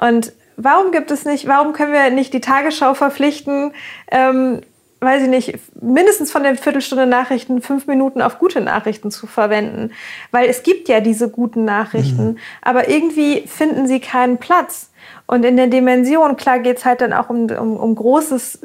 [0.00, 0.06] Mhm.
[0.08, 3.72] Und warum gibt es nicht, warum können wir nicht die Tagesschau verpflichten,
[4.10, 4.62] ähm,
[5.02, 9.90] weiß ich nicht, mindestens von den Viertelstunde Nachrichten fünf Minuten auf gute Nachrichten zu verwenden.
[10.30, 12.38] Weil es gibt ja diese guten Nachrichten, mhm.
[12.62, 14.90] aber irgendwie finden sie keinen Platz.
[15.26, 18.60] Und in der Dimension, klar geht es halt dann auch um, um, um großes,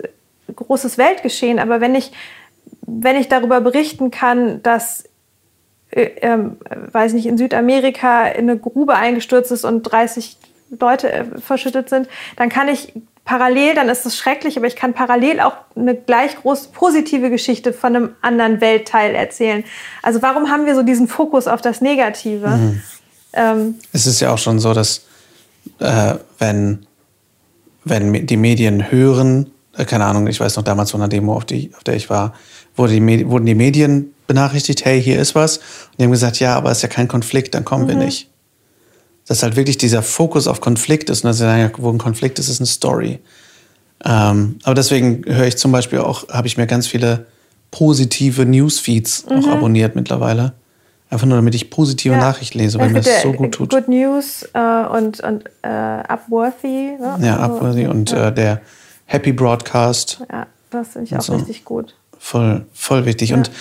[0.55, 2.11] großes Weltgeschehen, aber wenn ich,
[2.81, 5.05] wenn ich darüber berichten kann, dass
[5.89, 6.37] äh, äh,
[6.91, 10.37] weiß nicht, in Südamerika in eine Grube eingestürzt ist und 30
[10.69, 12.93] Leute äh, verschüttet sind, dann kann ich
[13.27, 17.73] parallel, dann ist es schrecklich, aber ich kann parallel auch eine gleich groß positive Geschichte
[17.73, 19.63] von einem anderen Weltteil erzählen.
[20.01, 22.47] Also warum haben wir so diesen Fokus auf das Negative?
[22.47, 22.81] Mhm.
[23.33, 25.05] Ähm, es ist ja auch schon so, dass
[25.79, 26.85] äh, wenn,
[27.83, 31.45] wenn die Medien hören, äh, keine Ahnung, ich weiß noch damals von einer Demo, auf,
[31.45, 32.33] die, auf der ich war,
[32.77, 35.57] wurde die, wurden die Medien benachrichtigt, hey, hier ist was.
[35.57, 37.89] Und die haben gesagt, ja, aber es ist ja kein Konflikt, dann kommen mhm.
[37.89, 38.29] wir nicht
[39.27, 42.39] dass halt wirklich dieser Fokus auf Konflikt ist und dass sie sagen, wo ein Konflikt
[42.39, 43.19] ist, ist eine Story.
[44.05, 47.25] Ähm, aber deswegen höre ich zum Beispiel auch, habe ich mir ganz viele
[47.71, 49.37] positive Newsfeeds mhm.
[49.37, 50.53] auch abonniert mittlerweile.
[51.09, 52.19] Einfach nur, damit ich positive ja.
[52.19, 53.69] Nachrichten lese, weil mir das so gut tut.
[53.69, 56.97] Good News äh, und, und äh, Upworthy.
[56.99, 57.17] Ne?
[57.21, 58.27] Ja, also, Upworthy und ja.
[58.27, 58.61] äh, der
[59.05, 60.21] Happy Broadcast.
[60.29, 61.35] Ja, das finde ich auch so.
[61.35, 61.95] richtig gut.
[62.19, 63.29] Voll, voll wichtig.
[63.29, 63.37] Ja.
[63.37, 63.51] Und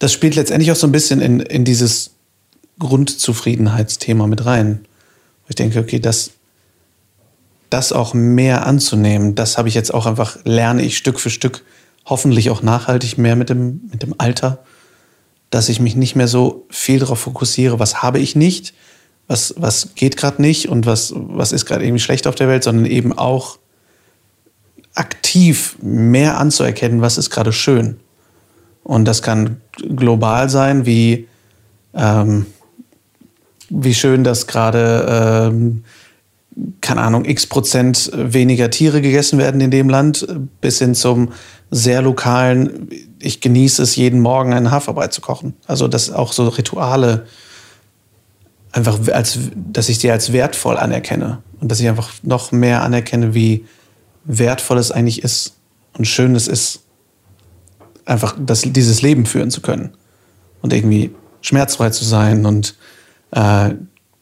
[0.00, 2.10] das spielt letztendlich auch so ein bisschen in, in dieses
[2.78, 4.84] Grundzufriedenheitsthema mit rein.
[5.48, 6.32] Ich denke, okay, das,
[7.70, 11.64] das auch mehr anzunehmen, das habe ich jetzt auch einfach, lerne ich Stück für Stück,
[12.04, 14.58] hoffentlich auch nachhaltig mehr mit dem, mit dem Alter,
[15.50, 18.74] dass ich mich nicht mehr so viel darauf fokussiere, was habe ich nicht,
[19.26, 22.64] was, was geht gerade nicht und was, was ist gerade irgendwie schlecht auf der Welt,
[22.64, 23.58] sondern eben auch
[24.94, 27.98] aktiv mehr anzuerkennen, was ist gerade schön.
[28.84, 31.28] Und das kann global sein, wie
[31.94, 32.46] ähm,
[33.72, 35.84] wie schön, dass gerade, ähm,
[36.80, 40.26] keine Ahnung, x Prozent weniger Tiere gegessen werden in dem Land,
[40.60, 41.32] bis hin zum
[41.70, 45.54] sehr lokalen, ich genieße es jeden Morgen einen Haferbrei zu kochen.
[45.66, 47.26] Also das auch so Rituale,
[48.72, 53.34] einfach als, dass ich die als wertvoll anerkenne und dass ich einfach noch mehr anerkenne,
[53.34, 53.64] wie
[54.24, 55.54] wertvoll es eigentlich ist
[55.96, 56.80] und schön es ist,
[58.04, 59.94] einfach das, dieses Leben führen zu können
[60.60, 62.76] und irgendwie schmerzfrei zu sein und
[63.32, 63.74] äh,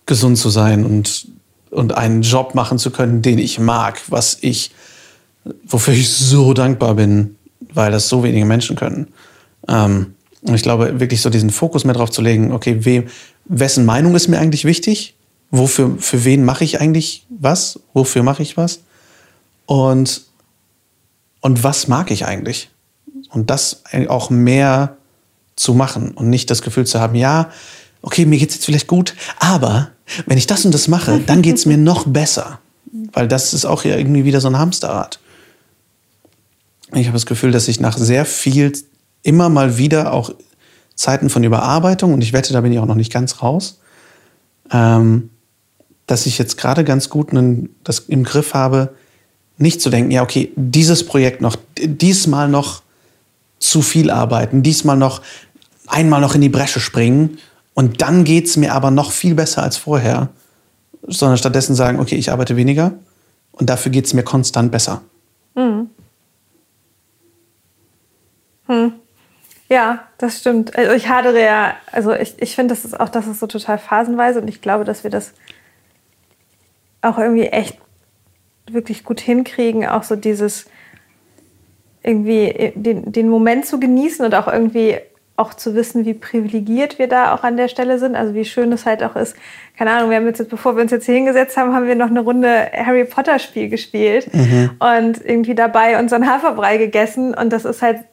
[0.06, 1.28] gesund zu sein und,
[1.70, 4.72] und einen Job machen zu können, den ich mag, was ich,
[5.64, 7.36] wofür ich so dankbar bin,
[7.72, 9.08] weil das so wenige Menschen können.
[9.68, 13.08] Ähm, und ich glaube, wirklich so diesen Fokus mehr drauf zu legen, okay, wem,
[13.44, 15.14] wessen Meinung ist mir eigentlich wichtig?
[15.50, 17.80] Wofür, für wen mache ich eigentlich was?
[17.92, 18.80] Wofür mache ich was?
[19.66, 20.22] Und,
[21.40, 22.70] und was mag ich eigentlich?
[23.30, 24.96] Und das auch mehr
[25.56, 27.50] zu machen und nicht das Gefühl zu haben, ja,
[28.02, 29.90] okay, mir geht es jetzt vielleicht gut, aber
[30.26, 32.60] wenn ich das und das mache, dann geht es mir noch besser.
[33.12, 35.20] Weil das ist auch ja irgendwie wieder so ein Hamsterrad.
[36.92, 38.72] Ich habe das Gefühl, dass ich nach sehr viel
[39.22, 40.32] immer mal wieder auch
[40.96, 43.80] Zeiten von Überarbeitung, und ich wette, da bin ich auch noch nicht ganz raus,
[44.70, 45.30] ähm,
[46.06, 48.94] dass ich jetzt gerade ganz gut einen, das im Griff habe,
[49.56, 52.82] nicht zu denken, ja, okay, dieses Projekt noch, diesmal noch
[53.58, 55.22] zu viel arbeiten, diesmal noch
[55.86, 57.38] einmal noch in die Bresche springen
[57.80, 60.28] und dann geht es mir aber noch viel besser als vorher,
[61.00, 62.92] sondern stattdessen sagen, okay, ich arbeite weniger
[63.52, 65.00] und dafür geht es mir konstant besser.
[65.56, 65.88] Hm.
[68.66, 68.92] Hm.
[69.70, 70.76] Ja, das stimmt.
[70.76, 73.78] Also ich hadere ja, also ich, ich finde, das ist auch, das ist so total
[73.78, 75.32] phasenweise und ich glaube, dass wir das
[77.00, 77.78] auch irgendwie echt
[78.70, 80.66] wirklich gut hinkriegen, auch so dieses
[82.02, 84.98] irgendwie den, den Moment zu genießen und auch irgendwie
[85.40, 88.14] auch zu wissen, wie privilegiert wir da auch an der Stelle sind.
[88.14, 89.34] Also wie schön es halt auch ist.
[89.76, 92.08] Keine Ahnung, wir haben jetzt, bevor wir uns jetzt hier hingesetzt haben, haben wir noch
[92.08, 94.72] eine Runde Harry Potter Spiel gespielt mhm.
[94.78, 97.34] und irgendwie dabei unseren Haferbrei gegessen.
[97.34, 98.04] Und das ist halt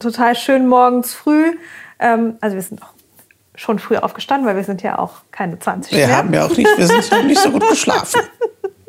[0.00, 1.52] total schön morgens früh.
[2.00, 2.92] Ähm, also wir sind auch
[3.54, 6.16] schon früh aufgestanden, weil wir sind ja auch keine 20 Wir mehr.
[6.16, 8.20] haben ja auch nicht, wir sind nicht so gut geschlafen.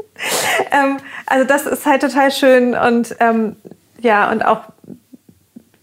[0.71, 3.55] ähm, also das ist halt total schön und ähm,
[3.99, 4.61] ja, und auch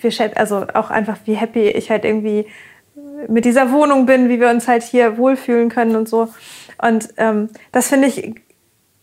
[0.03, 2.47] wir also auch einfach, wie happy ich halt irgendwie
[3.29, 6.29] mit dieser Wohnung bin, wie wir uns halt hier wohlfühlen können und so.
[6.81, 8.35] Und ähm, das finde ich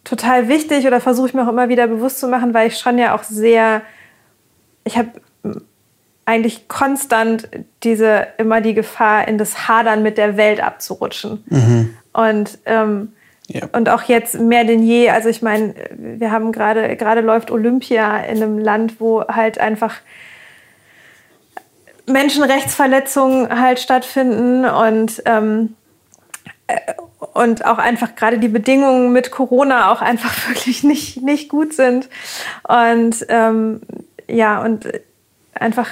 [0.04, 2.98] total wichtig oder versuche ich mir auch immer wieder bewusst zu machen, weil ich schon
[2.98, 3.82] ja auch sehr,
[4.84, 5.10] ich habe
[6.26, 7.50] eigentlich konstant
[7.84, 11.44] diese immer die Gefahr, in das Hadern mit der Welt abzurutschen.
[11.50, 11.94] Mhm.
[12.14, 13.14] Und ähm,
[13.50, 13.62] ja.
[13.72, 15.10] Und auch jetzt mehr denn je.
[15.10, 19.96] Also ich meine, wir haben gerade, gerade läuft Olympia in einem Land, wo halt einfach
[22.08, 25.76] Menschenrechtsverletzungen halt stattfinden und, ähm,
[26.68, 26.94] äh,
[27.34, 32.10] und auch einfach gerade die Bedingungen mit Corona auch einfach wirklich nicht, nicht gut sind.
[32.68, 33.82] Und ähm,
[34.28, 34.88] ja, und
[35.54, 35.90] einfach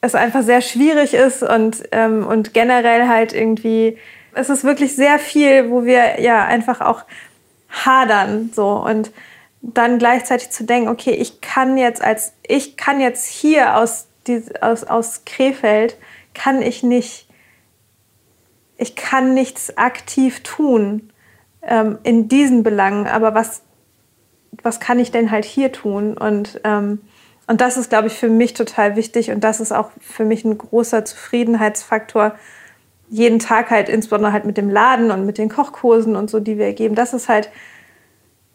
[0.00, 3.98] es einfach sehr schwierig ist und, ähm, und generell halt irgendwie,
[4.34, 7.02] es ist wirklich sehr viel, wo wir ja einfach auch
[7.68, 9.12] hadern so und
[9.62, 14.42] dann gleichzeitig zu denken, okay, ich kann jetzt als ich kann jetzt hier aus die,
[14.60, 15.96] aus, aus Krefeld
[16.34, 17.28] kann ich nicht,
[18.76, 21.12] ich kann nichts aktiv tun
[21.62, 23.62] ähm, in diesen Belangen, aber was,
[24.62, 26.16] was kann ich denn halt hier tun?
[26.16, 27.00] Und, ähm,
[27.46, 30.44] und das ist, glaube ich, für mich total wichtig und das ist auch für mich
[30.44, 32.34] ein großer Zufriedenheitsfaktor,
[33.08, 36.58] jeden Tag halt, insbesondere halt mit dem Laden und mit den Kochkursen und so, die
[36.58, 36.94] wir geben.
[36.94, 37.50] Das ist halt,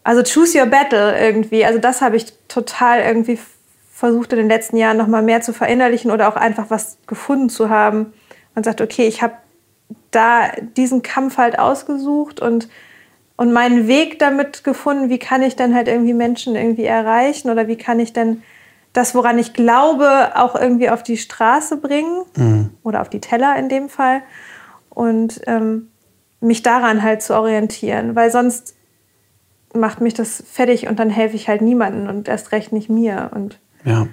[0.02, 1.64] also choose your battle irgendwie.
[1.64, 3.38] Also das habe ich total irgendwie
[3.96, 7.48] versucht in den letzten Jahren noch mal mehr zu verinnerlichen oder auch einfach was gefunden
[7.48, 8.12] zu haben.
[8.54, 9.34] Und sagt, okay, ich habe
[10.10, 12.68] da diesen Kampf halt ausgesucht und
[13.38, 17.68] und meinen Weg damit gefunden, wie kann ich denn halt irgendwie Menschen irgendwie erreichen oder
[17.68, 18.42] wie kann ich denn
[18.94, 22.70] das, woran ich glaube, auch irgendwie auf die Straße bringen mhm.
[22.82, 24.22] oder auf die Teller in dem Fall
[24.88, 25.88] und ähm,
[26.40, 28.74] mich daran halt zu orientieren, weil sonst
[29.74, 33.30] macht mich das fertig und dann helfe ich halt niemanden und erst recht nicht mir.
[33.34, 34.08] Und ja.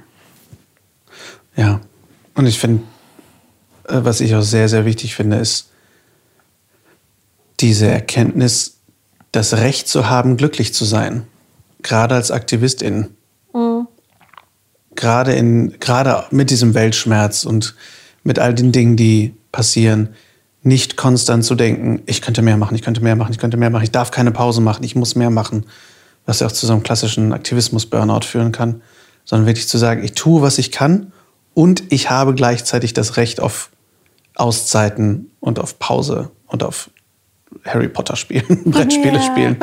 [1.56, 1.82] Ja.
[2.36, 2.84] Und ich finde,
[3.88, 5.70] äh, was ich auch sehr, sehr wichtig finde, ist
[7.60, 8.78] diese Erkenntnis,
[9.32, 11.26] das Recht zu haben, glücklich zu sein.
[11.82, 13.16] Gerade als Aktivistin.
[13.54, 13.88] Mhm.
[14.96, 17.76] Gerade, in, gerade mit diesem Weltschmerz und
[18.24, 20.10] mit all den Dingen, die passieren,
[20.62, 23.70] nicht konstant zu denken, ich könnte mehr machen, ich könnte mehr machen, ich könnte mehr
[23.70, 25.66] machen, ich darf keine Pause machen, ich muss mehr machen,
[26.26, 28.82] was ja auch zu so einem klassischen Aktivismus-Burnout führen kann
[29.26, 31.12] sondern wirklich zu sagen, ich tue, was ich kann
[31.54, 33.70] und ich habe gleichzeitig das Recht auf
[34.36, 36.90] Auszeiten und auf Pause und auf
[37.66, 39.24] Harry Potter spielen, Brettspiele yeah.
[39.24, 39.58] spielen.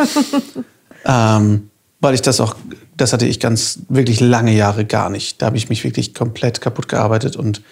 [1.04, 1.70] ähm,
[2.00, 2.54] weil ich das auch,
[2.96, 5.42] das hatte ich ganz wirklich lange Jahre gar nicht.
[5.42, 7.62] Da habe ich mich wirklich komplett kaputt gearbeitet und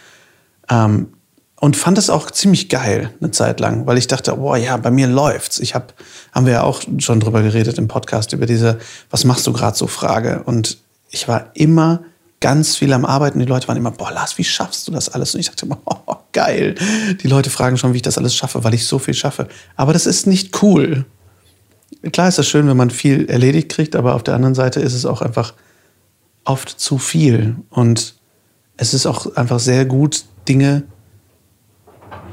[0.69, 1.09] ähm,
[1.61, 4.93] und fand es auch ziemlich geil eine Zeit lang, weil ich dachte, boah, ja, bei
[4.93, 5.59] mir läuft's.
[5.59, 5.87] Ich habe,
[6.33, 8.79] haben wir ja auch schon drüber geredet im Podcast über diese,
[9.11, 10.79] was machst du gerade so Frage und
[11.11, 12.03] ich war immer
[12.41, 13.39] ganz viel am Arbeiten.
[13.41, 15.35] Die Leute waren immer, boah, Lars, wie schaffst du das alles?
[15.35, 16.75] Und ich dachte immer, oh, geil.
[17.23, 19.49] Die Leute fragen schon, wie ich das alles schaffe, weil ich so viel schaffe.
[19.77, 21.05] Aber das ist nicht cool.
[22.13, 24.95] Klar ist das schön, wenn man viel erledigt kriegt, aber auf der anderen Seite ist
[24.95, 25.55] es auch einfach
[26.45, 27.57] oft zu viel.
[27.71, 28.15] Und
[28.77, 30.85] es ist auch einfach sehr gut, Dinge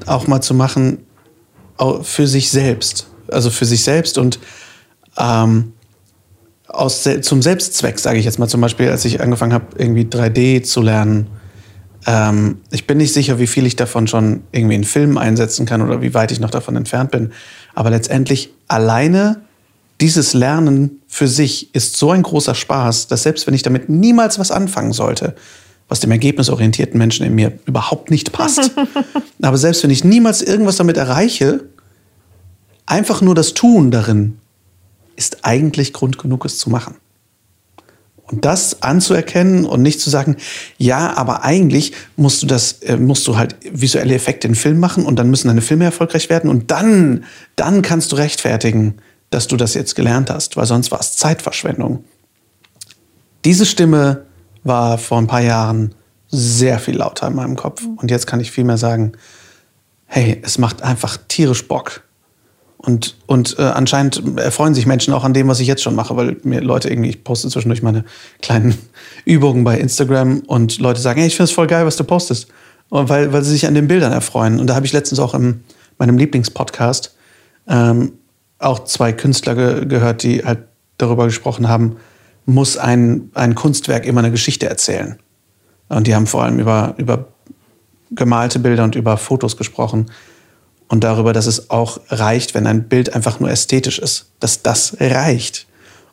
[0.06, 1.06] auch mal zu machen
[2.04, 3.08] für sich selbst.
[3.28, 4.40] Also für sich selbst und
[5.18, 5.74] ähm,
[6.68, 10.64] aus, zum Selbstzweck, sage ich jetzt mal zum Beispiel, als ich angefangen habe, irgendwie 3D
[10.64, 11.28] zu lernen.
[12.08, 15.82] Ähm, ich bin nicht sicher, wie viel ich davon schon irgendwie in Filmen einsetzen kann
[15.82, 17.32] oder wie weit ich noch davon entfernt bin.
[17.74, 19.42] Aber letztendlich alleine
[20.02, 24.40] dieses Lernen für sich ist so ein großer Spaß, dass selbst wenn ich damit niemals
[24.40, 25.36] was anfangen sollte,
[25.88, 28.72] was dem ergebnisorientierten Menschen in mir überhaupt nicht passt,
[29.42, 31.64] aber selbst wenn ich niemals irgendwas damit erreiche,
[32.86, 34.38] einfach nur das Tun darin
[35.16, 36.96] ist eigentlich Grund genug, es zu machen.
[38.28, 40.38] Und das anzuerkennen und nicht zu sagen,
[40.80, 45.06] ja, aber eigentlich musst du das, äh, musst du halt visuelle Effekte in Film machen
[45.06, 47.26] und dann müssen deine Filme erfolgreich werden und dann,
[47.56, 48.96] dann kannst du rechtfertigen,
[49.30, 52.04] dass du das jetzt gelernt hast, weil sonst war es Zeitverschwendung.
[53.44, 54.26] Diese Stimme
[54.64, 55.94] war vor ein paar Jahren
[56.28, 59.12] sehr viel lauter in meinem Kopf und jetzt kann ich viel mehr sagen,
[60.08, 62.02] hey, es macht einfach tierisch Bock,
[62.86, 66.16] und, und äh, anscheinend erfreuen sich Menschen auch an dem, was ich jetzt schon mache,
[66.16, 68.06] weil mir Leute irgendwie, ich poste zwischendurch meine
[68.42, 68.78] kleinen
[69.26, 72.48] Übungen bei Instagram und Leute sagen, hey, ich finde es voll geil, was du postest.
[72.90, 74.60] Und weil, weil sie sich an den Bildern erfreuen.
[74.60, 75.64] Und da habe ich letztens auch in
[75.98, 77.16] meinem Lieblingspodcast
[77.68, 78.14] ähm,
[78.60, 80.60] auch zwei Künstler ge gehört, die halt
[81.00, 81.98] darüber gesprochen haben,
[82.46, 85.18] muss ein, ein Kunstwerk immer eine Geschichte erzählen.
[85.90, 87.28] Und die haben vor allem über, über
[88.12, 90.06] gemalte Bilder und über Fotos gesprochen
[90.88, 94.28] und darüber, dass es auch reicht, wenn ein Bild einfach nur ästhetisch ist.
[94.40, 95.66] Dass das reicht.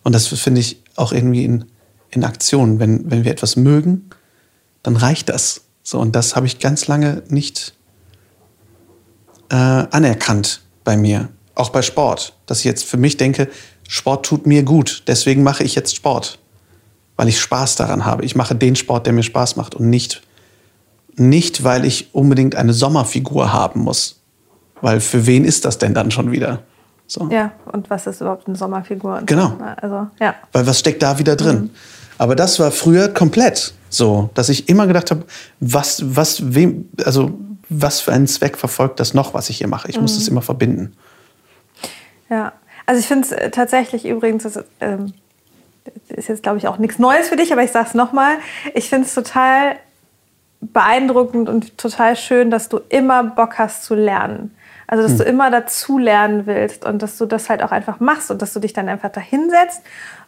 [0.03, 1.67] Und das finde ich auch irgendwie in,
[2.11, 2.79] in Aktion.
[2.79, 4.11] Wenn, wenn wir etwas mögen,
[4.83, 5.63] dann reicht das.
[5.83, 7.75] So, und das habe ich ganz lange nicht
[9.51, 13.49] äh, anerkannt bei mir, auch bei Sport, dass ich jetzt für mich denke,
[13.89, 16.39] Sport tut mir gut, deswegen mache ich jetzt Sport,
[17.17, 18.25] weil ich Spaß daran habe.
[18.25, 20.23] Ich mache den Sport, der mir Spaß macht und nicht,
[21.17, 24.22] nicht weil ich unbedingt eine Sommerfigur haben muss.
[24.83, 26.61] Weil für wen ist das denn dann schon wieder?
[27.07, 27.29] So.
[27.31, 29.23] Ja, und was ist überhaupt eine Sommerfigur?
[29.27, 29.57] Genau.
[29.81, 30.35] Also, ja.
[30.53, 31.61] Weil was steckt da wieder drin?
[31.61, 31.71] Mhm.
[32.19, 35.25] Aber das war früher komplett so, dass ich immer gedacht habe,
[35.61, 39.89] was, was, wem, also was für einen Zweck verfolgt das noch, was ich hier mache?
[39.89, 40.03] Ich mhm.
[40.03, 40.95] muss das immer verbinden.
[42.29, 42.53] Ja,
[42.87, 45.13] also ich finde es äh, tatsächlich übrigens, das, ähm,
[46.09, 48.37] ist jetzt glaube ich auch nichts Neues für dich, aber ich sage es nochmal,
[48.75, 49.77] ich finde es total
[50.61, 54.55] beeindruckend und total schön, dass du immer Bock hast zu lernen.
[54.93, 55.19] Also, dass hm.
[55.21, 58.53] du immer dazu lernen willst und dass du das halt auch einfach machst und dass
[58.53, 59.81] du dich dann einfach da hinsetzt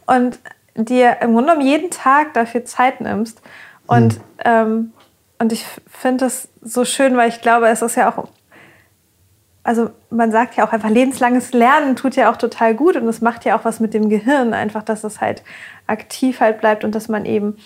[0.07, 0.39] und
[0.75, 3.43] dir im Grunde genommen jeden Tag dafür Zeit nimmst.
[3.87, 4.21] Und, hm.
[4.43, 4.93] ähm,
[5.39, 8.27] und ich finde das so schön, weil ich glaube, es ist ja auch,
[9.65, 13.21] also man sagt ja auch einfach, lebenslanges Lernen tut ja auch total gut und es
[13.21, 15.43] macht ja auch was mit dem Gehirn, einfach, dass es halt
[15.87, 17.59] aktiv halt bleibt und dass man eben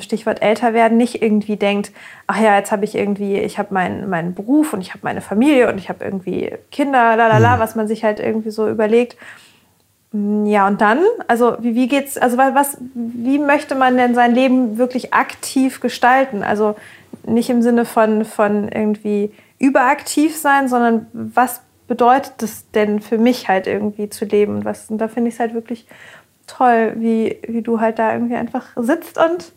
[0.00, 1.92] Stichwort älter werden, nicht irgendwie denkt,
[2.26, 5.20] ach ja, jetzt habe ich irgendwie, ich habe meinen meinen Beruf und ich habe meine
[5.20, 7.60] Familie und ich habe irgendwie Kinder, lalala, mhm.
[7.60, 9.16] was man sich halt irgendwie so überlegt.
[10.12, 10.98] Mm, ja, und dann,
[11.28, 16.42] also wie, wie geht's, also was, wie möchte man denn sein Leben wirklich aktiv gestalten?
[16.42, 16.74] Also
[17.24, 23.48] nicht im Sinne von, von irgendwie überaktiv sein, sondern was bedeutet es denn für mich
[23.48, 24.56] halt irgendwie zu leben?
[24.56, 25.86] Und, was, und da finde ich es halt wirklich
[26.46, 29.52] toll, wie, wie du halt da irgendwie einfach sitzt und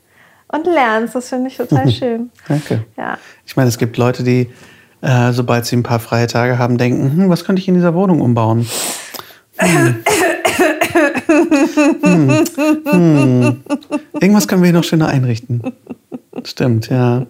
[0.54, 1.16] und lernst.
[1.16, 2.30] Das finde ich total schön.
[2.48, 2.86] Danke.
[2.98, 3.18] Ja.
[3.46, 4.50] Ich meine, es gibt Leute, die,
[5.02, 7.94] äh, sobald sie ein paar freie Tage haben, denken, hm, was könnte ich in dieser
[7.94, 8.68] Wohnung umbauen?
[9.58, 10.04] Hm.
[12.02, 12.46] hm.
[12.86, 13.64] Hm.
[14.20, 15.62] Irgendwas können wir hier noch schöner einrichten.
[16.44, 17.26] Stimmt, ja.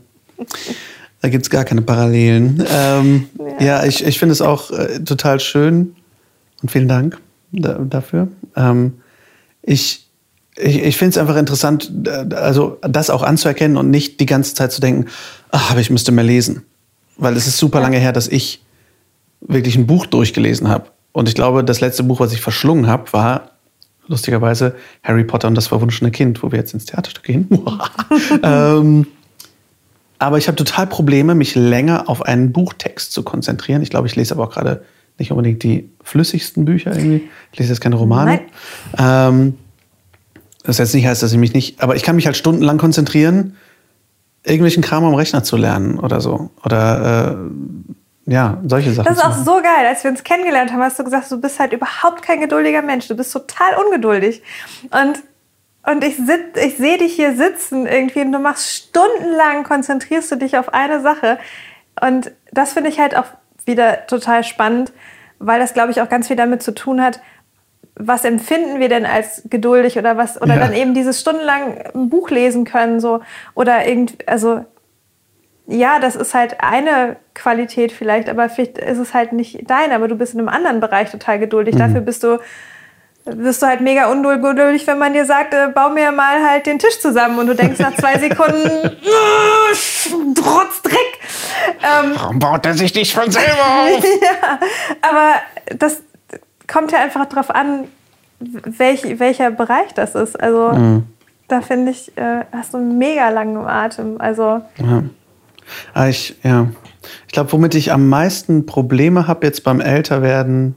[1.21, 2.65] Da gibt es gar keine Parallelen.
[2.69, 3.65] Ähm, ja.
[3.65, 3.83] ja.
[3.85, 5.95] ich, ich finde es auch äh, total schön
[6.61, 7.19] und vielen Dank
[7.51, 8.27] da, dafür.
[8.55, 9.01] Ähm,
[9.61, 10.02] ich
[10.57, 14.53] ich, ich finde es einfach interessant, äh, also das auch anzuerkennen und nicht die ganze
[14.53, 15.05] Zeit zu denken,
[15.51, 16.63] ach, aber ich müsste mehr lesen.
[17.17, 18.63] Weil es ist super lange her, dass ich
[19.41, 20.87] wirklich ein Buch durchgelesen habe.
[21.11, 23.51] Und ich glaube, das letzte Buch, was ich verschlungen habe, war
[24.07, 27.47] lustigerweise Harry Potter und das verwunschene Kind, wo wir jetzt ins Theaterstück gehen.
[28.43, 29.07] ähm,
[30.19, 33.81] aber ich habe total Probleme, mich länger auf einen Buchtext zu konzentrieren.
[33.81, 34.83] Ich glaube, ich lese aber auch gerade
[35.19, 37.29] nicht unbedingt die flüssigsten Bücher irgendwie.
[37.51, 38.41] Ich lese jetzt keine Romane.
[38.97, 39.55] Ähm,
[40.63, 43.57] das jetzt nicht heißt, dass ich mich nicht, aber ich kann mich halt stundenlang konzentrieren,
[44.43, 46.49] irgendwelchen Kram am Rechner zu lernen oder so.
[46.63, 47.37] Oder
[48.27, 49.07] äh, ja, solche Sachen.
[49.07, 49.85] Das ist auch so geil.
[49.87, 53.07] Als wir uns kennengelernt haben, hast du gesagt, du bist halt überhaupt kein geduldiger Mensch.
[53.07, 54.41] Du bist total ungeduldig.
[54.83, 55.23] Und,
[55.91, 56.17] und ich,
[56.55, 61.01] ich sehe dich hier sitzen irgendwie und du machst stundenlang, konzentrierst du dich auf eine
[61.01, 61.37] Sache.
[62.01, 63.25] Und das finde ich halt auch
[63.65, 64.93] wieder total spannend,
[65.39, 67.19] weil das, glaube ich, auch ganz viel damit zu tun hat,
[67.95, 70.59] was empfinden wir denn als geduldig oder was oder ja.
[70.59, 73.21] dann eben dieses stundenlang ein Buch lesen können so
[73.53, 74.65] oder irgendwie also
[75.65, 80.09] ja, das ist halt eine Qualität vielleicht, aber vielleicht ist es halt nicht deine, aber
[80.09, 81.75] du bist in einem anderen Bereich total geduldig.
[81.75, 81.79] Mhm.
[81.79, 82.39] Dafür bist du
[83.25, 86.77] wirst du halt mega ungeduldig, wenn man dir sagt, äh, bau mir mal halt den
[86.79, 88.67] Tisch zusammen und du denkst nach zwei Sekunden,
[90.35, 91.19] trotz Dreck.
[91.81, 94.03] Ähm, Warum baut er sich nicht von selber auf?
[94.21, 94.59] ja,
[95.01, 95.35] aber
[95.77, 96.01] das,
[96.73, 97.85] kommt ja einfach darauf an,
[98.39, 100.39] welch, welcher Bereich das ist.
[100.39, 101.03] Also mhm.
[101.47, 104.19] da finde ich, äh, hast du einen mega langen Atem.
[104.19, 105.03] Also ja.
[105.93, 106.67] Ah, ich, ja.
[107.27, 110.75] ich glaube, womit ich am meisten Probleme habe jetzt beim Älterwerden,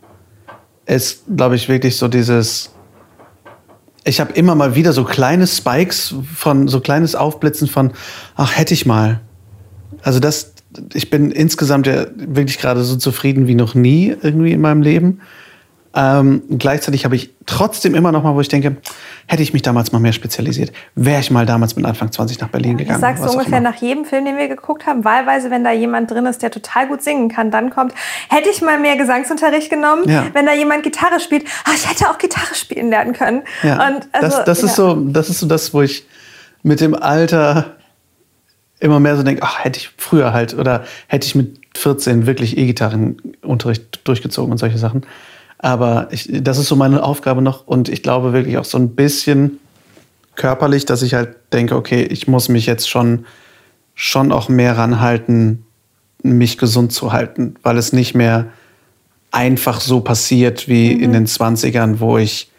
[0.85, 2.73] ist, glaube ich, wirklich so dieses.
[4.05, 7.93] Ich habe immer mal wieder so kleine Spikes von, so kleines Aufblitzen von,
[8.37, 9.21] ach, hätte ich mal.
[10.03, 10.55] Also das,
[10.95, 15.21] ich bin insgesamt ja wirklich gerade so zufrieden wie noch nie irgendwie in meinem Leben.
[15.97, 18.77] Ähm, gleichzeitig habe ich trotzdem immer noch mal, wo ich denke,
[19.27, 22.49] hätte ich mich damals mal mehr spezialisiert, wäre ich mal damals mit Anfang 20 nach
[22.49, 23.01] Berlin gegangen.
[23.01, 25.05] Das sagst du ungefähr nach jedem Film, den wir geguckt haben.
[25.05, 27.95] Wahlweise, wenn da jemand drin ist, der total gut singen kann, dann kommt,
[28.29, 30.07] hätte ich mal mehr Gesangsunterricht genommen.
[30.07, 30.27] Ja.
[30.35, 33.43] Wenn da jemand Gitarre spielt, ach, ich hätte auch Gitarre spielen lernen können.
[33.63, 33.87] Ja.
[33.89, 34.67] Und also, das, das ja.
[34.67, 36.07] ist so, das ist so das, wo ich
[36.63, 37.77] mit dem Alter
[38.81, 42.59] immer mehr so denke, ach, hätte ich früher halt oder hätte ich mit 14 wirklich
[42.59, 45.07] E-Gitarrenunterricht durchgezogen und solche Sachen.
[45.59, 48.95] Aber ich, das ist so meine Aufgabe noch und ich glaube wirklich auch so ein
[48.95, 49.59] bisschen
[50.35, 53.25] körperlich, dass ich halt denke, okay, ich muss mich jetzt schon,
[53.95, 55.65] schon auch mehr ranhalten,
[56.23, 58.47] mich gesund zu halten, weil es nicht mehr
[59.31, 61.03] einfach so passiert wie mhm.
[61.03, 62.51] in den 20ern, wo ich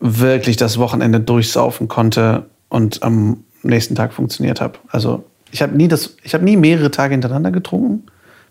[0.00, 4.78] wirklich das Wochenende durchsaufen konnte und am nächsten Tag funktioniert habe.
[4.88, 8.04] Also ich habe nie das, ich habe nie mehrere Tage hintereinander getrunken,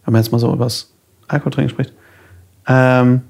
[0.05, 0.91] wenn man jetzt mal so übers
[1.27, 1.93] Alkohol trinken spricht.
[2.67, 3.21] Ähm,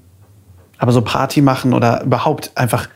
[0.83, 2.89] aber so Party machen oder überhaupt einfach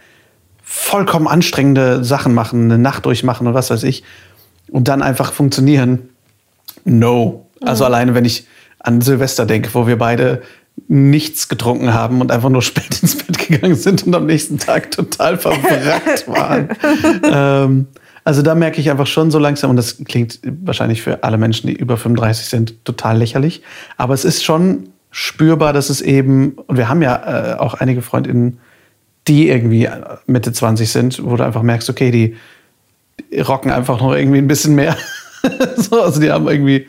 [0.61, 4.03] vollkommen anstrengende Sachen machen, eine Nacht durchmachen oder was weiß ich,
[4.69, 6.09] und dann einfach funktionieren.
[6.83, 7.47] No.
[7.61, 7.88] Also mhm.
[7.88, 8.45] alleine, wenn ich
[8.79, 10.41] an Silvester denke, wo wir beide
[10.89, 14.91] nichts getrunken haben und einfach nur spät ins Bett gegangen sind und am nächsten Tag
[14.91, 16.67] total verwrackt waren.
[17.23, 17.88] ähm,
[18.25, 21.67] also da merke ich einfach schon so langsam, und das klingt wahrscheinlich für alle Menschen,
[21.67, 23.63] die über 35 sind, total lächerlich.
[23.95, 28.01] Aber es ist schon spürbar, dass es eben, und wir haben ja äh, auch einige
[28.01, 28.60] Freundinnen,
[29.28, 29.89] die irgendwie
[30.26, 32.36] Mitte 20 sind, wo du einfach merkst, okay, die,
[33.47, 34.95] rocken einfach noch irgendwie ein bisschen mehr.
[35.76, 36.88] so, also die haben irgendwie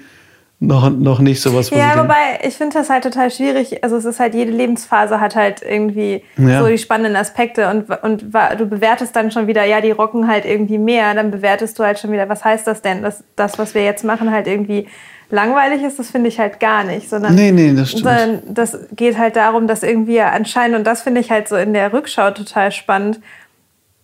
[0.61, 1.71] noch, noch nicht sowas.
[1.71, 3.83] Ja, wobei ich finde das halt total schwierig.
[3.85, 6.61] Also es ist halt, jede Lebensphase hat halt irgendwie ja.
[6.61, 8.23] so die spannenden Aspekte und, und
[8.59, 11.14] du bewertest dann schon wieder, ja, die rocken halt irgendwie mehr.
[11.14, 13.03] Dann bewertest du halt schon wieder, was heißt das denn?
[13.03, 14.89] Dass das, was wir jetzt machen, halt irgendwie
[15.31, 17.09] langweilig ist, das finde ich halt gar nicht.
[17.09, 18.05] Sondern, nee, nee, das stimmt.
[18.05, 21.72] Sondern das geht halt darum, dass irgendwie anscheinend, und das finde ich halt so in
[21.72, 23.20] der Rückschau total spannend,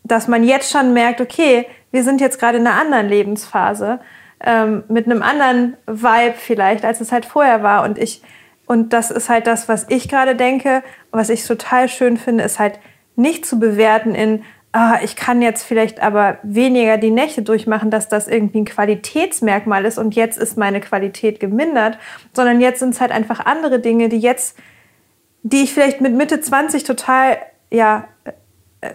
[0.03, 4.01] dass man jetzt schon merkt, okay, wir sind jetzt gerade in einer anderen Lebensphase
[4.45, 7.85] ähm, mit einem anderen Vibe vielleicht, als es halt vorher war.
[7.85, 8.23] Und ich,
[8.67, 12.59] und das ist halt das, was ich gerade denke, was ich total schön finde, ist
[12.59, 12.79] halt
[13.17, 14.43] nicht zu bewerten in,
[14.75, 19.85] ah, ich kann jetzt vielleicht aber weniger die Nächte durchmachen, dass das irgendwie ein Qualitätsmerkmal
[19.85, 21.97] ist und jetzt ist meine Qualität gemindert,
[22.33, 24.59] sondern jetzt sind es halt einfach andere Dinge, die jetzt,
[25.45, 27.39] die ich vielleicht mit Mitte 20 total,
[27.71, 28.09] ja,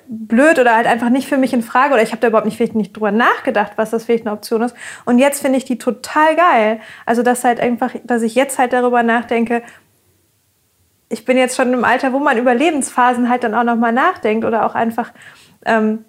[0.07, 2.57] blöd oder halt einfach nicht für mich in Frage oder ich habe da überhaupt nicht,
[2.57, 4.75] vielleicht nicht drüber nachgedacht, was das vielleicht eine Option ist.
[5.05, 6.81] Und jetzt finde ich die total geil.
[7.05, 9.63] Also dass halt einfach, dass ich jetzt halt darüber nachdenke,
[11.07, 14.45] ich bin jetzt schon im Alter, wo man über Lebensphasen halt dann auch nochmal nachdenkt
[14.45, 15.11] oder auch einfach,
[15.65, 16.05] ähm,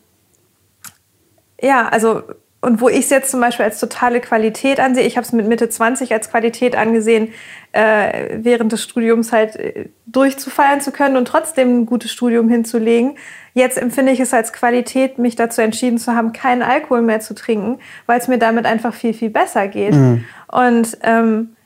[1.61, 2.23] ja, also
[2.63, 5.47] und wo ich es jetzt zum Beispiel als totale Qualität ansehe, ich habe es mit
[5.47, 7.33] Mitte 20 als Qualität angesehen,
[7.73, 13.17] äh, während des Studiums halt äh, durchzufeiern zu können und trotzdem ein gutes Studium hinzulegen.
[13.55, 17.35] Jetzt empfinde ich es als Qualität, mich dazu entschieden zu haben, keinen Alkohol mehr zu
[17.35, 19.95] trinken, weil es mir damit einfach viel, viel besser geht.
[19.95, 20.25] Mhm.
[20.49, 21.57] Und ähm,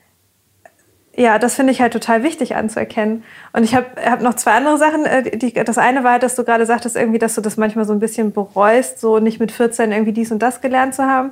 [1.17, 3.23] ja, das finde ich halt total wichtig anzuerkennen.
[3.53, 5.05] Und ich habe hab noch zwei andere Sachen.
[5.05, 7.93] Äh, die, das eine war, dass du gerade sagtest, irgendwie, dass du das manchmal so
[7.93, 11.31] ein bisschen bereust, so nicht mit 14 irgendwie dies und das gelernt zu haben.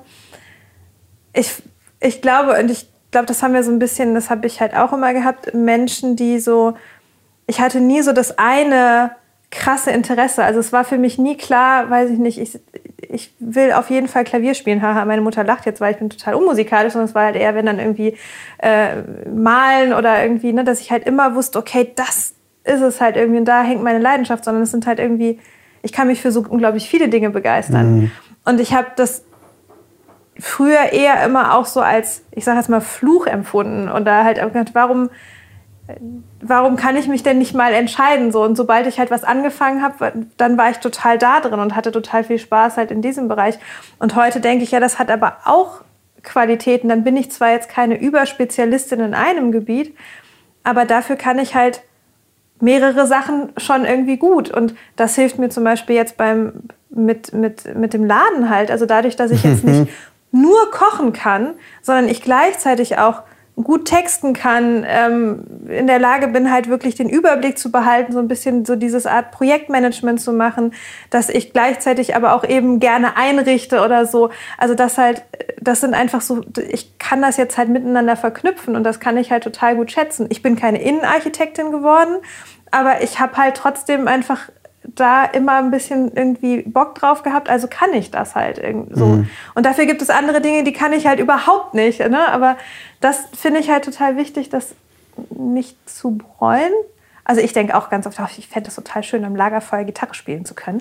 [1.34, 1.62] Ich,
[2.00, 4.76] ich glaube, und ich glaube, das haben wir so ein bisschen, das habe ich halt
[4.76, 6.76] auch immer gehabt, Menschen, die so,
[7.46, 9.12] ich hatte nie so das eine
[9.52, 10.44] krasse Interesse.
[10.44, 12.60] Also es war für mich nie klar, weiß ich nicht, ich,
[13.14, 14.82] ich will auf jeden Fall Klavier spielen.
[14.82, 17.56] Haha, meine Mutter lacht jetzt, weil ich bin total unmusikalisch und es war halt eher,
[17.56, 18.18] wenn dann irgendwie
[18.58, 19.02] äh,
[19.34, 22.34] malen oder irgendwie, ne, dass ich halt immer wusste, okay, das
[22.64, 25.40] ist es halt irgendwie und da hängt meine Leidenschaft, sondern es sind halt irgendwie,
[25.82, 27.96] ich kann mich für so unglaublich viele Dinge begeistern.
[27.96, 28.12] Mhm.
[28.46, 29.24] Und ich habe das
[30.40, 34.38] früher eher immer auch so als, ich sage jetzt mal, Fluch empfunden und da halt
[34.42, 35.10] gedacht, warum
[36.42, 38.32] warum kann ich mich denn nicht mal entscheiden?
[38.32, 41.76] So, und sobald ich halt was angefangen habe, dann war ich total da drin und
[41.76, 43.60] hatte total viel Spaß halt in diesem Bereich.
[44.00, 45.82] Und heute denke ich, ja, das hat aber auch
[46.24, 46.88] Qualitäten.
[46.88, 49.96] Dann bin ich zwar jetzt keine Überspezialistin in einem Gebiet,
[50.64, 51.82] aber dafür kann ich halt
[52.62, 54.50] mehrere Sachen schon irgendwie gut.
[54.50, 56.54] Und das hilft mir zum Beispiel jetzt beim,
[56.90, 58.72] mit, mit, mit dem Laden halt.
[58.72, 59.92] Also dadurch, dass ich jetzt nicht
[60.32, 63.24] nur kochen kann, sondern ich gleichzeitig auch
[63.56, 68.20] gut texten kann, ähm, in der Lage bin, halt wirklich den Überblick zu behalten, so
[68.20, 70.74] ein bisschen so dieses Art Projektmanagement zu machen,
[71.12, 74.32] dass ich gleichzeitig aber auch eben gerne einrichte oder so.
[74.58, 75.24] Also das halt,
[75.62, 79.32] das sind einfach so, ich kann das jetzt halt miteinander verknüpfen und das kann ich
[79.32, 80.26] halt total gut schätzen.
[80.30, 82.18] Ich bin keine Innenarchitektin geworden,
[82.72, 84.50] aber ich habe halt trotzdem einfach
[84.84, 88.62] da immer ein bisschen irgendwie Bock drauf gehabt, also kann ich das halt
[88.92, 89.06] so.
[89.06, 89.30] Mhm.
[89.56, 92.00] Und dafür gibt es andere Dinge, die kann ich halt überhaupt nicht.
[92.00, 92.28] Ne?
[92.28, 92.58] Aber
[93.00, 94.76] das finde ich halt total wichtig, das
[95.30, 96.74] nicht zu bereuen.
[97.26, 100.44] Also ich denke auch ganz oft, ich fände es total schön, am Lagerfeuer Gitarre spielen
[100.44, 100.80] zu können.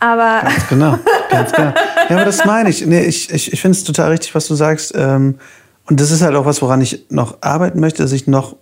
[0.00, 0.98] Aber ganz genau,
[1.30, 1.72] ganz genau.
[2.08, 2.84] Ja, aber das meine ich.
[2.84, 4.92] Nee, ich ich, ich finde es total richtig, was du sagst.
[4.96, 5.38] Ähm,
[5.84, 8.56] und das ist halt auch was, woran ich noch arbeiten möchte, dass ich noch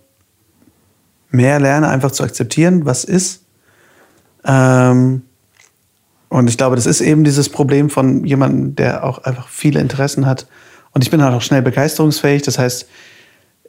[1.29, 3.46] mehr lerne, einfach zu akzeptieren, was ist
[4.47, 5.21] ähm,
[6.29, 10.25] und ich glaube, das ist eben dieses Problem von jemandem, der auch einfach viele Interessen
[10.25, 10.47] hat.
[10.91, 12.41] Und ich bin halt auch schnell begeisterungsfähig.
[12.41, 12.87] Das heißt,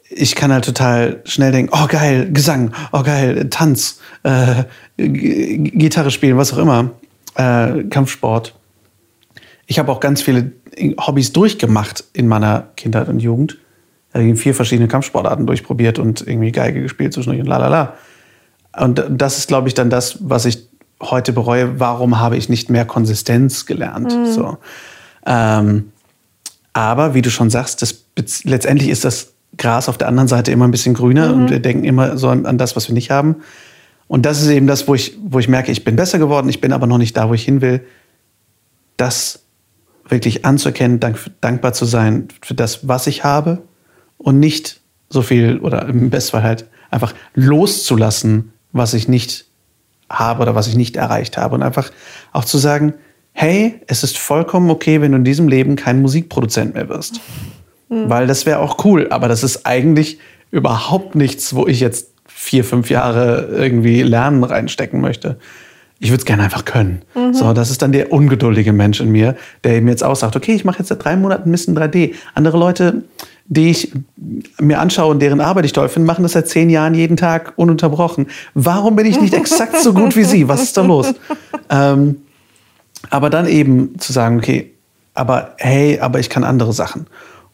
[0.09, 4.63] ich kann halt total schnell denken, oh geil, Gesang, oh geil, Tanz, äh,
[4.97, 6.91] Gitarre spielen, was auch immer,
[7.35, 8.55] äh, Kampfsport.
[9.67, 10.51] Ich habe auch ganz viele
[10.99, 13.59] Hobbys durchgemacht in meiner Kindheit und Jugend.
[14.13, 17.93] Ich habe vier verschiedene Kampfsportarten durchprobiert und irgendwie Geige gespielt zwischendurch und la la la.
[18.83, 20.68] Und das ist, glaube ich, dann das, was ich
[21.01, 21.79] heute bereue.
[21.79, 24.15] Warum habe ich nicht mehr Konsistenz gelernt?
[24.15, 24.31] Mhm.
[24.31, 24.57] So.
[25.25, 25.91] Ähm,
[26.73, 28.05] aber wie du schon sagst, das,
[28.43, 31.83] letztendlich ist das Gras auf der anderen Seite immer ein bisschen grüner und wir denken
[31.83, 33.37] immer so an, an das, was wir nicht haben.
[34.07, 36.61] Und das ist eben das, wo ich, wo ich merke, ich bin besser geworden, ich
[36.61, 37.85] bin aber noch nicht da, wo ich hin will.
[38.97, 39.43] Das
[40.07, 43.61] wirklich anzuerkennen, dank, dankbar zu sein für das, was ich habe
[44.17, 49.48] und nicht so viel oder im Bestfall halt einfach loszulassen, was ich nicht
[50.09, 51.55] habe oder was ich nicht erreicht habe.
[51.55, 51.91] Und einfach
[52.33, 52.93] auch zu sagen,
[53.33, 57.21] hey, es ist vollkommen okay, wenn du in diesem Leben kein Musikproduzent mehr wirst.
[58.09, 60.19] Weil das wäre auch cool, aber das ist eigentlich
[60.51, 65.37] überhaupt nichts, wo ich jetzt vier, fünf Jahre irgendwie Lernen reinstecken möchte.
[65.99, 67.01] Ich würde es gerne einfach können.
[67.33, 70.53] So, das ist dann der ungeduldige Mensch in mir, der eben jetzt auch sagt, okay,
[70.53, 72.13] ich mache jetzt seit drei Monaten Mist in 3D.
[72.35, 73.03] Andere Leute,
[73.51, 73.91] die ich
[74.59, 77.53] mir anschaue und deren Arbeit ich toll finde, machen das seit zehn Jahren jeden Tag
[77.55, 78.27] ununterbrochen.
[78.53, 80.47] Warum bin ich nicht exakt so gut wie sie?
[80.47, 81.13] Was ist da los?
[81.69, 82.17] Ähm,
[83.09, 84.71] aber dann eben zu sagen, okay,
[85.15, 87.07] aber hey, aber ich kann andere Sachen.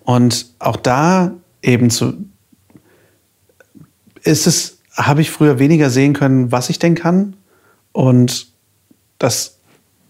[0.04, 1.32] Und auch da
[1.62, 2.14] eben zu,
[4.22, 7.38] ist es, habe ich früher weniger sehen können, was ich denn kann.
[7.94, 8.48] Und
[9.18, 9.60] das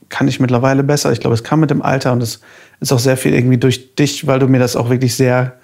[0.10, 1.12] kann ich mittlerweile besser.
[1.12, 2.42] Ich glaube, es kam mit dem Alter und es
[2.80, 5.58] ist auch sehr viel irgendwie durch dich, weil du mir das auch wirklich sehr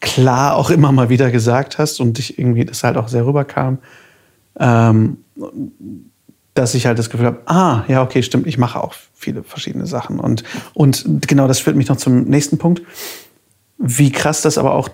[0.00, 3.78] klar auch immer mal wieder gesagt hast und dich irgendwie das halt auch sehr rüberkam,
[4.58, 5.18] ähm,
[6.54, 9.86] dass ich halt das Gefühl habe, ah, ja, okay, stimmt, ich mache auch viele verschiedene
[9.86, 10.20] Sachen.
[10.20, 10.44] Und,
[10.74, 12.82] und genau das führt mich noch zum nächsten Punkt.
[13.78, 14.88] Wie krass das aber auch,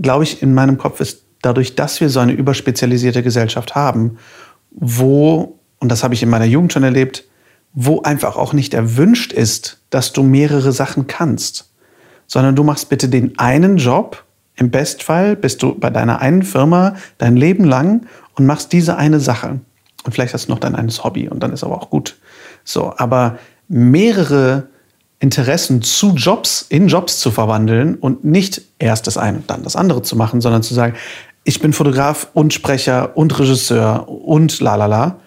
[0.00, 4.18] glaube ich, in meinem Kopf ist, dadurch, dass wir so eine überspezialisierte Gesellschaft haben,
[4.70, 7.24] wo, und das habe ich in meiner Jugend schon erlebt,
[7.72, 11.70] wo einfach auch nicht erwünscht ist, dass du mehrere Sachen kannst,
[12.26, 14.24] sondern du machst bitte den einen Job.
[14.60, 19.18] Im Bestfall bist du bei deiner einen Firma dein Leben lang und machst diese eine
[19.18, 19.58] Sache.
[20.04, 22.18] Und vielleicht hast du noch dein eines Hobby und dann ist aber auch gut.
[22.62, 23.38] So, aber
[23.68, 24.68] mehrere
[25.18, 29.76] Interessen zu Jobs in Jobs zu verwandeln und nicht erst das eine und dann das
[29.76, 30.94] andere zu machen, sondern zu sagen,
[31.44, 35.20] ich bin Fotograf und Sprecher und Regisseur und lalala.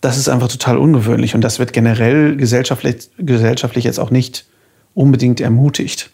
[0.00, 4.46] Das ist einfach total ungewöhnlich und das wird generell gesellschaftlich, gesellschaftlich jetzt auch nicht
[4.94, 6.10] unbedingt ermutigt.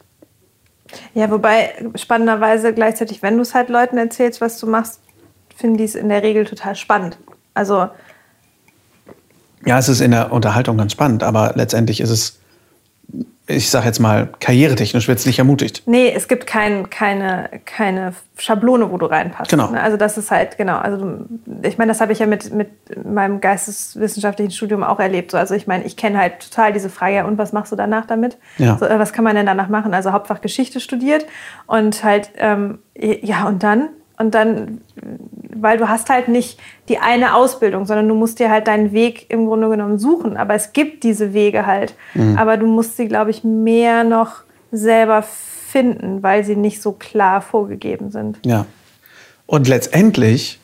[1.14, 5.00] Ja, wobei spannenderweise gleichzeitig, wenn du es halt Leuten erzählst, was du machst,
[5.56, 7.18] finden die es in der Regel total spannend.
[7.54, 7.88] Also
[9.66, 12.38] Ja, es ist in der Unterhaltung ganz spannend, aber letztendlich ist es,
[13.50, 15.82] ich sage jetzt mal, karrieretechnisch wird es nicht ermutigt.
[15.86, 19.50] Nee, es gibt kein, keine, keine Schablone, wo du reinpasst.
[19.50, 19.70] Genau.
[19.70, 19.80] Ne?
[19.80, 20.76] Also das ist halt, genau.
[20.76, 21.24] Also
[21.62, 22.68] ich meine, das habe ich ja mit, mit
[23.02, 25.30] meinem geisteswissenschaftlichen Studium auch erlebt.
[25.30, 27.76] So, also ich meine, ich kenne halt total diese Frage, ja, und was machst du
[27.76, 28.36] danach damit?
[28.58, 28.76] Ja.
[28.76, 29.94] So, äh, was kann man denn danach machen?
[29.94, 31.24] Also Hauptfach Geschichte studiert
[31.66, 33.88] und halt, ähm, ja, und dann?
[34.18, 34.80] Und dann,
[35.54, 36.58] weil du hast halt nicht
[36.88, 40.36] die eine Ausbildung, sondern du musst dir halt deinen Weg im Grunde genommen suchen.
[40.36, 41.94] Aber es gibt diese Wege halt.
[42.36, 44.42] Aber du musst sie, glaube ich, mehr noch
[44.72, 48.38] selber finden, weil sie nicht so klar vorgegeben sind.
[48.44, 48.66] Ja.
[49.46, 50.58] Und letztendlich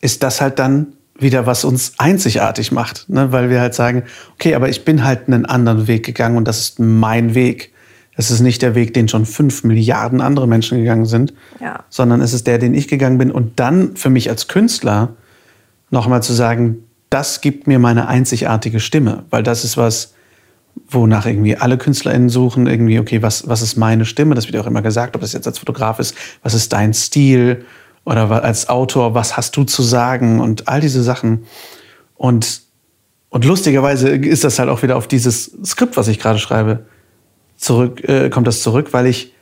[0.00, 3.32] ist das halt dann wieder, was uns einzigartig macht, ne?
[3.32, 6.60] weil wir halt sagen, okay, aber ich bin halt einen anderen Weg gegangen und das
[6.60, 7.72] ist mein Weg.
[8.18, 11.84] Es ist nicht der Weg, den schon fünf Milliarden andere Menschen gegangen sind, Ja.
[11.88, 13.30] sondern es ist der, den ich gegangen bin.
[13.30, 15.10] Und dann für mich als Künstler
[15.90, 16.78] nochmal zu sagen,
[17.10, 20.14] das gibt mir meine einzigartige Stimme, weil das ist was,
[20.90, 24.34] wonach irgendwie alle KünstlerInnen suchen, irgendwie, okay, was, was ist meine Stimme?
[24.34, 26.94] Das wird ja auch immer gesagt, ob das jetzt als Fotograf ist, was ist dein
[26.94, 27.64] Stil?
[28.04, 30.40] Oder als Autor, was hast du zu sagen?
[30.40, 31.44] Und all diese Sachen.
[32.16, 32.62] Und,
[33.28, 36.84] und lustigerweise ist das halt auch wieder auf dieses Skript, was ich gerade schreibe,
[37.58, 39.34] zurück, äh, kommt das zurück, weil ich,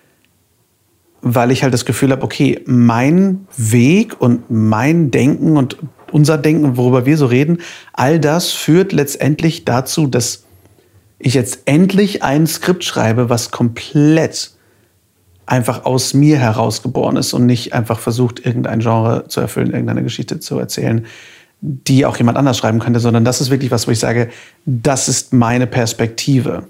[1.22, 5.76] weil ich halt das Gefühl habe, okay, mein Weg und mein Denken und
[6.10, 7.58] unser Denken, worüber wir so reden,
[7.92, 10.44] all das führt letztendlich dazu, dass
[11.18, 14.50] ich jetzt endlich ein Skript schreibe, was komplett
[15.46, 20.40] einfach aus mir herausgeboren ist und nicht einfach versucht, irgendein Genre zu erfüllen, irgendeine Geschichte
[20.40, 21.06] zu erzählen,
[21.60, 24.28] die auch jemand anders schreiben könnte, sondern das ist wirklich was, wo ich sage,
[24.66, 26.64] das ist meine Perspektive.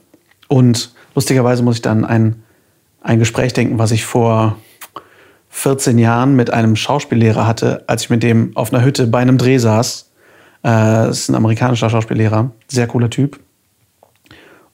[0.48, 2.44] Und lustigerweise muss ich dann ein,
[3.00, 4.56] ein Gespräch denken, was ich vor
[5.48, 9.38] 14 Jahren mit einem Schauspiellehrer hatte, als ich mit dem auf einer Hütte bei einem
[9.38, 10.10] Dreh saß.
[10.62, 13.40] Äh, das ist ein amerikanischer Schauspiellehrer, sehr cooler Typ.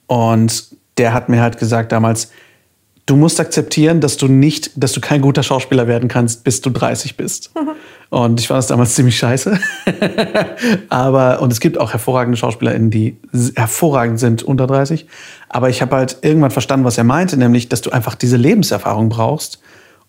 [0.05, 2.31] Und der hat mir halt gesagt damals,
[3.05, 6.69] du musst akzeptieren, dass du nicht, dass du kein guter Schauspieler werden kannst, bis du
[6.69, 7.51] 30 bist.
[8.09, 9.57] Und ich fand das damals ziemlich scheiße.
[10.89, 13.17] Aber, und es gibt auch hervorragende SchauspielerInnen, die
[13.55, 15.07] hervorragend sind unter 30.
[15.49, 19.09] Aber ich habe halt irgendwann verstanden, was er meinte, nämlich, dass du einfach diese Lebenserfahrung
[19.09, 19.61] brauchst,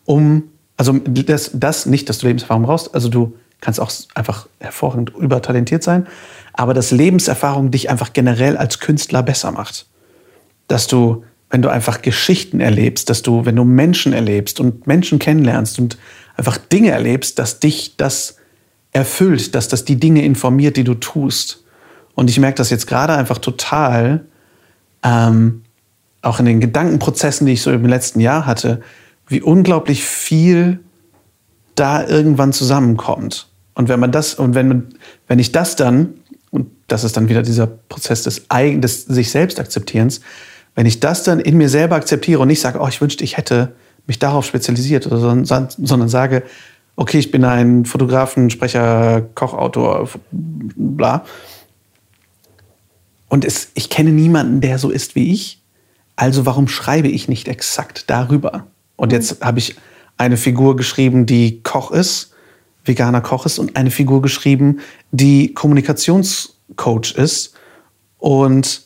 [0.05, 0.42] um,
[0.76, 5.82] also das, das nicht, dass du Lebenserfahrung brauchst, also du kannst auch einfach hervorragend übertalentiert
[5.82, 6.07] sein,
[6.53, 9.86] aber dass Lebenserfahrung dich einfach generell als Künstler besser macht
[10.68, 11.24] dass du,
[11.55, 15.98] wenn du einfach Geschichten erlebst, dass du, wenn du Menschen erlebst und Menschen kennenlernst und
[16.36, 18.38] einfach Dinge erlebst, dass dich das
[18.90, 21.62] erfüllt, dass das die Dinge informiert, die du tust.
[22.16, 24.24] Und ich merke das jetzt gerade einfach total,
[25.05, 25.62] ähm,
[26.22, 28.80] auch in den Gedankenprozessen, die ich so im letzten Jahr hatte,
[29.28, 30.80] wie unglaublich viel
[31.76, 33.46] da irgendwann zusammenkommt.
[33.74, 34.88] Und wenn man das, und wenn man,
[35.28, 36.14] wenn ich das dann,
[36.50, 40.20] und das ist dann wieder dieser Prozess des, Eigen, des sich selbst akzeptierens,
[40.74, 43.36] wenn ich das dann in mir selber akzeptiere und nicht sage, oh, ich wünschte, ich
[43.36, 43.74] hätte
[44.06, 46.42] mich darauf spezialisiert, oder so, sondern sage,
[46.96, 51.24] okay, ich bin ein Fotografen, Sprecher, Kochautor, bla.
[53.28, 55.60] Und es, ich kenne niemanden, der so ist wie ich.
[56.16, 58.66] Also warum schreibe ich nicht exakt darüber?
[58.96, 59.76] Und jetzt habe ich
[60.16, 62.32] eine Figur geschrieben, die Koch ist,
[62.84, 67.54] veganer Koch ist, und eine Figur geschrieben, die Kommunikationscoach ist.
[68.18, 68.84] Und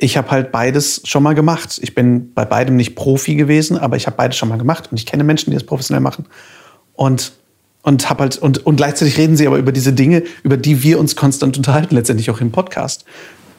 [0.00, 1.78] ich habe halt beides schon mal gemacht.
[1.82, 4.96] Ich bin bei beidem nicht Profi gewesen, aber ich habe beides schon mal gemacht und
[4.96, 6.24] ich kenne Menschen, die das professionell machen.
[6.94, 7.32] Und
[7.82, 10.98] und hab halt und, und gleichzeitig reden sie aber über diese Dinge, über die wir
[10.98, 13.04] uns konstant unterhalten, letztendlich auch im Podcast.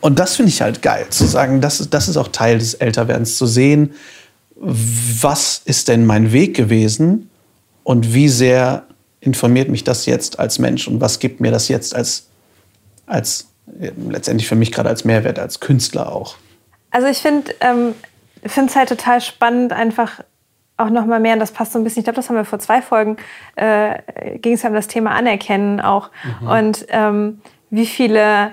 [0.02, 3.38] Und das finde ich halt geil, zu sagen, das, das ist auch Teil des Älterwerdens,
[3.38, 3.94] zu sehen,
[4.56, 7.30] was ist denn mein Weg gewesen
[7.84, 8.86] und wie sehr
[9.20, 12.28] informiert mich das jetzt als Mensch und was gibt mir das jetzt als,
[13.06, 16.36] als letztendlich für mich gerade als Mehrwert, als Künstler auch.
[16.92, 17.96] Also ich finde ähm,
[18.42, 20.22] es halt total spannend, einfach
[20.78, 22.46] auch noch mal mehr, und das passt so ein bisschen, ich glaube, das haben wir
[22.46, 23.18] vor zwei Folgen,
[23.56, 24.00] äh,
[24.38, 26.10] ging es ja um das Thema Anerkennen auch.
[26.42, 26.48] Mhm.
[26.48, 28.52] Und ähm, wie viele,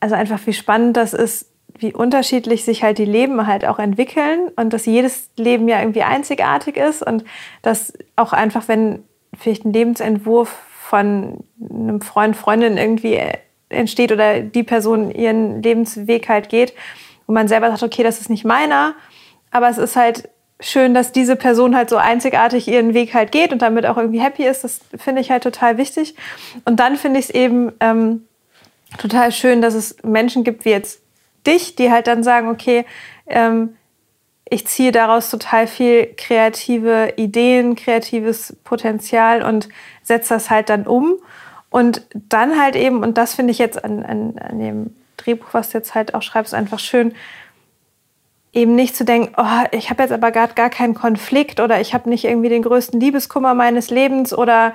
[0.00, 4.50] also einfach wie spannend das ist, wie unterschiedlich sich halt die Leben halt auch entwickeln
[4.56, 7.24] und dass jedes Leben ja irgendwie einzigartig ist und
[7.62, 9.04] dass auch einfach, wenn
[9.38, 13.20] vielleicht ein Lebensentwurf von einem Freund, Freundin irgendwie
[13.68, 16.74] entsteht oder die Person ihren Lebensweg halt geht,
[17.26, 18.94] wo man selber sagt, okay, das ist nicht meiner,
[19.50, 20.28] aber es ist halt
[20.60, 24.20] schön, dass diese Person halt so einzigartig ihren Weg halt geht und damit auch irgendwie
[24.20, 24.64] happy ist.
[24.64, 26.16] Das finde ich halt total wichtig.
[26.64, 28.26] Und dann finde ich es eben ähm,
[28.98, 31.00] total schön, dass es Menschen gibt wie jetzt
[31.46, 32.84] dich, die halt dann sagen, okay,
[33.26, 33.76] ähm,
[34.50, 39.68] ich ziehe daraus total viel kreative Ideen, kreatives Potenzial und
[40.02, 41.16] setze das halt dann um.
[41.70, 45.70] Und dann halt eben, und das finde ich jetzt an, an, an dem Drehbuch, was
[45.70, 47.12] du jetzt halt auch schreibst, einfach schön,
[48.52, 51.92] eben nicht zu denken, oh, ich habe jetzt aber gerade gar keinen Konflikt oder ich
[51.94, 54.74] habe nicht irgendwie den größten Liebeskummer meines Lebens oder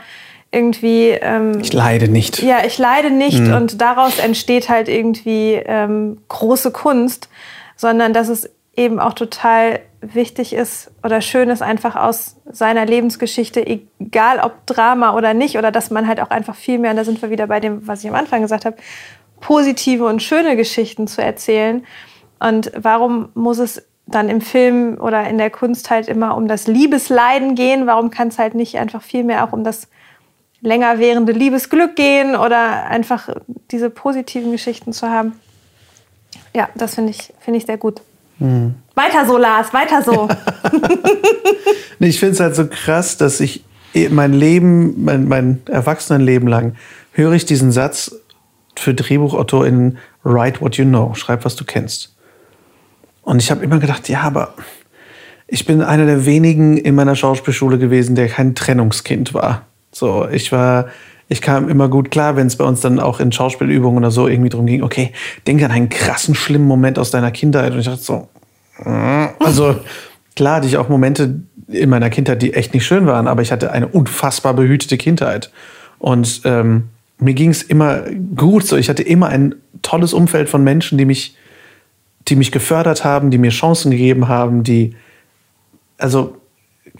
[0.51, 1.09] irgendwie.
[1.09, 2.41] Ähm, ich leide nicht.
[2.41, 3.53] Ja, ich leide nicht mhm.
[3.53, 7.29] und daraus entsteht halt irgendwie ähm, große Kunst,
[7.75, 9.79] sondern dass es eben auch total
[10.13, 15.71] wichtig ist oder schön ist, einfach aus seiner Lebensgeschichte, egal ob Drama oder nicht, oder
[15.71, 18.03] dass man halt auch einfach viel mehr, und da sind wir wieder bei dem, was
[18.03, 18.77] ich am Anfang gesagt habe,
[19.39, 21.85] positive und schöne Geschichten zu erzählen.
[22.39, 26.67] Und warum muss es dann im Film oder in der Kunst halt immer um das
[26.67, 27.87] Liebesleiden gehen?
[27.87, 29.87] Warum kann es halt nicht einfach viel mehr auch um das
[30.61, 33.29] länger währende Liebesglück gehen oder einfach
[33.71, 35.39] diese positiven Geschichten zu haben?
[36.53, 38.01] Ja, das finde ich, find ich sehr gut.
[38.43, 38.75] Mhm.
[38.93, 40.27] Weiter so, Lars, weiter so.
[41.99, 43.63] ich finde es halt so krass, dass ich
[44.09, 46.75] mein Leben, mein, mein Erwachsenenleben lang,
[47.11, 48.15] höre ich diesen Satz
[48.75, 52.15] für DrehbuchautorInnen, write what you know, schreib, was du kennst.
[53.21, 54.55] Und ich habe immer gedacht, ja, aber
[55.47, 59.67] ich bin einer der wenigen in meiner Schauspielschule gewesen, der kein Trennungskind war.
[59.91, 60.87] So, ich war,
[61.29, 64.27] ich kam immer gut klar, wenn es bei uns dann auch in Schauspielübungen oder so
[64.27, 65.11] irgendwie drum ging, okay,
[65.47, 67.73] denk an einen krassen, schlimmen Moment aus deiner Kindheit.
[67.73, 68.27] Und ich dachte so,
[69.39, 69.75] also
[70.35, 73.51] klar hatte ich auch Momente in meiner Kindheit, die echt nicht schön waren, aber ich
[73.51, 75.51] hatte eine unfassbar behütete Kindheit.
[75.99, 78.01] Und ähm, mir ging es immer
[78.35, 78.65] gut.
[78.65, 81.35] So, ich hatte immer ein tolles Umfeld von Menschen, die mich,
[82.27, 84.95] die mich gefördert haben, die mir Chancen gegeben haben, die,
[85.97, 86.37] also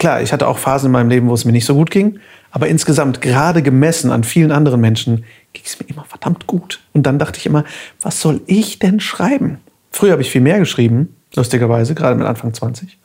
[0.03, 2.19] klar, ich hatte auch Phasen in meinem Leben, wo es mir nicht so gut ging,
[2.51, 5.23] aber insgesamt, gerade gemessen an vielen anderen Menschen,
[5.53, 6.81] ging es mir immer verdammt gut.
[6.91, 7.63] Und dann dachte ich immer,
[8.01, 9.61] was soll ich denn schreiben?
[9.91, 12.99] Früher habe ich viel mehr geschrieben, lustigerweise, gerade mit Anfang 20.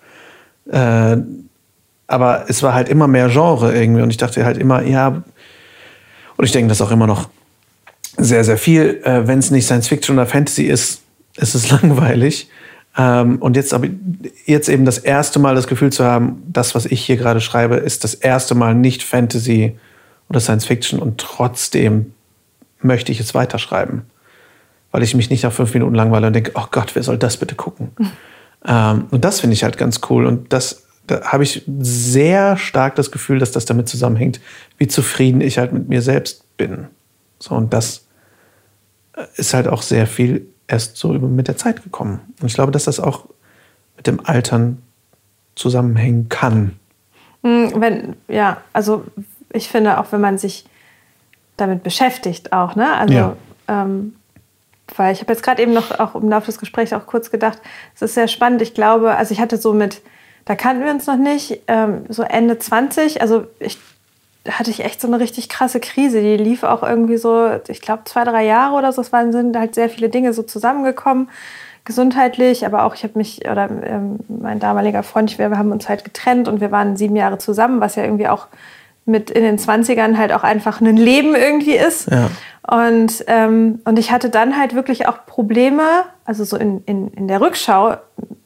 [0.73, 1.19] Äh,
[2.09, 5.23] aber es war halt immer mehr Genre irgendwie und ich dachte halt immer, ja,
[6.37, 7.29] und ich denke das auch immer noch
[8.17, 11.03] sehr, sehr viel, äh, wenn es nicht Science Fiction oder Fantasy ist,
[11.37, 12.51] ist es langweilig.
[12.99, 13.75] Ähm, und jetzt,
[14.45, 17.77] jetzt eben das erste Mal das Gefühl zu haben, das, was ich hier gerade schreibe,
[17.77, 19.79] ist das erste Mal nicht Fantasy
[20.29, 22.13] oder Science Fiction und trotzdem
[22.83, 24.03] möchte ich es weiterschreiben
[24.91, 27.37] weil ich mich nicht nach fünf Minuten langweile und denke, oh Gott, wer soll das
[27.37, 27.91] bitte gucken?
[28.67, 30.27] ähm, und das finde ich halt ganz cool.
[30.27, 34.41] Und das da habe ich sehr stark das Gefühl, dass das damit zusammenhängt,
[34.77, 36.89] wie zufrieden ich halt mit mir selbst bin.
[37.39, 38.05] So, und das
[39.37, 42.21] ist halt auch sehr viel erst so mit der Zeit gekommen.
[42.41, 43.25] Und ich glaube, dass das auch
[43.97, 44.83] mit dem Altern
[45.57, 46.79] zusammenhängen kann.
[47.43, 49.05] Hm, wenn, ja, also
[49.53, 50.67] ich finde auch, wenn man sich
[51.57, 52.95] damit beschäftigt auch, ne?
[52.95, 53.37] Also, ja.
[53.67, 54.15] ähm,
[54.97, 57.59] weil ich habe jetzt gerade eben noch auch im Laufe des Gesprächs auch kurz gedacht,
[57.95, 58.63] es ist sehr spannend.
[58.63, 60.01] Ich glaube, also ich hatte so mit,
[60.45, 63.79] da kannten wir uns noch nicht, ähm, so Ende 20, also ich
[64.49, 66.21] hatte ich echt so eine richtig krasse Krise.
[66.21, 69.01] Die lief auch irgendwie so, ich glaube, zwei, drei Jahre oder so.
[69.01, 71.29] Es waren, sind halt sehr viele Dinge so zusammengekommen
[71.89, 76.05] gesundheitlich, aber auch ich habe mich oder ähm, mein damaliger Freund, wir haben uns halt
[76.05, 78.47] getrennt und wir waren sieben Jahre zusammen, was ja irgendwie auch
[79.07, 82.11] mit in den 20ern halt auch einfach ein Leben irgendwie ist.
[82.11, 82.29] Ja.
[82.71, 85.83] Und, ähm, und ich hatte dann halt wirklich auch Probleme,
[86.27, 87.97] also so in, in, in der Rückschau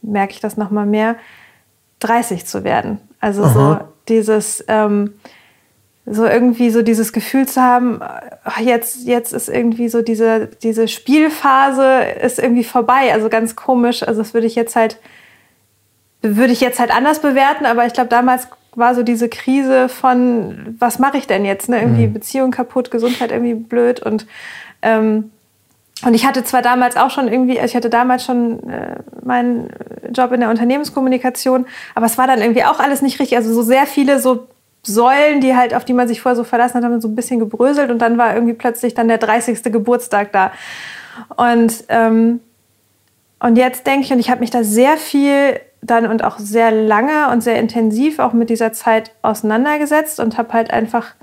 [0.03, 1.17] merke ich das nochmal mehr,
[1.99, 3.01] 30 zu werden.
[3.19, 3.53] Also Aha.
[3.53, 3.79] so
[4.09, 5.15] dieses, ähm,
[6.05, 8.01] so irgendwie so dieses Gefühl zu haben,
[8.61, 13.13] jetzt, jetzt ist irgendwie so diese, diese Spielphase ist irgendwie vorbei.
[13.13, 14.03] Also ganz komisch.
[14.03, 14.99] Also das würde ich jetzt halt,
[16.21, 20.77] würde ich jetzt halt anders bewerten, aber ich glaube, damals war so diese Krise von,
[20.79, 21.69] was mache ich denn jetzt?
[21.69, 21.81] Ne?
[21.81, 22.15] Irgendwie mhm.
[22.15, 24.27] Beziehung kaputt, Gesundheit irgendwie blöd und
[24.83, 25.31] ähm,
[26.05, 29.71] und ich hatte zwar damals auch schon irgendwie, also ich hatte damals schon äh, meinen
[30.13, 33.37] Job in der Unternehmenskommunikation, aber es war dann irgendwie auch alles nicht richtig.
[33.37, 34.49] Also so sehr viele so
[34.85, 37.39] Säulen, die halt, auf die man sich vorher so verlassen hat, haben so ein bisschen
[37.39, 39.63] gebröselt und dann war irgendwie plötzlich dann der 30.
[39.65, 40.53] Geburtstag da.
[41.37, 42.41] Und, ähm,
[43.39, 46.71] und jetzt denke ich, und ich habe mich da sehr viel dann und auch sehr
[46.71, 51.15] lange und sehr intensiv auch mit dieser Zeit auseinandergesetzt und habe halt einfach,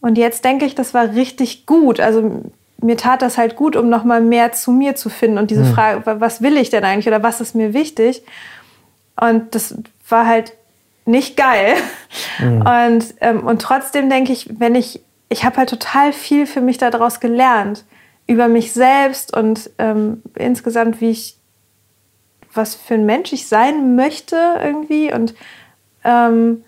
[0.00, 1.98] und jetzt denke ich, das war richtig gut.
[1.98, 2.42] Also
[2.80, 5.74] mir tat das halt gut, um nochmal mehr zu mir zu finden und diese mhm.
[5.74, 8.22] Frage, was will ich denn eigentlich oder was ist mir wichtig?
[9.20, 9.76] Und das
[10.08, 10.52] war halt
[11.06, 11.74] nicht geil.
[12.38, 12.62] Mhm.
[12.62, 16.78] Und, ähm, und trotzdem denke ich, wenn ich, ich habe halt total viel für mich
[16.78, 17.84] daraus gelernt.
[18.26, 21.36] Über mich selbst und ähm, insgesamt, wie ich,
[22.54, 25.12] was für ein Mensch ich sein möchte irgendwie.
[25.12, 25.34] Und
[26.04, 26.64] ähm,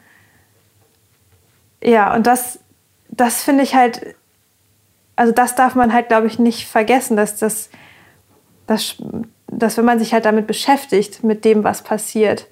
[1.83, 2.59] ja, und das,
[3.09, 4.17] das finde ich halt,
[5.15, 7.71] also das darf man halt, glaube ich, nicht vergessen, dass das,
[8.67, 8.97] dass,
[9.47, 12.49] dass wenn man sich halt damit beschäftigt, mit dem, was passiert,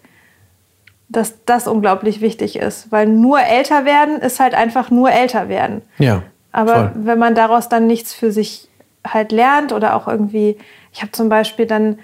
[1.16, 2.90] dass das unglaublich wichtig ist.
[2.90, 5.82] Weil nur älter werden ist halt einfach nur älter werden.
[5.98, 6.22] Ja.
[6.52, 6.90] Aber voll.
[6.94, 8.68] wenn man daraus dann nichts für sich
[9.06, 10.56] halt lernt oder auch irgendwie,
[10.92, 11.98] ich habe zum Beispiel dann,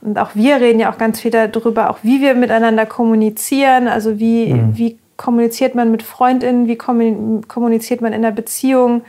[0.00, 4.18] und auch wir reden ja auch ganz viel darüber, auch wie wir miteinander kommunizieren, also
[4.18, 4.76] wie, mhm.
[4.76, 9.02] wie kommuniziert man mit FreundInnen, wie kommuniziert man in der Beziehung,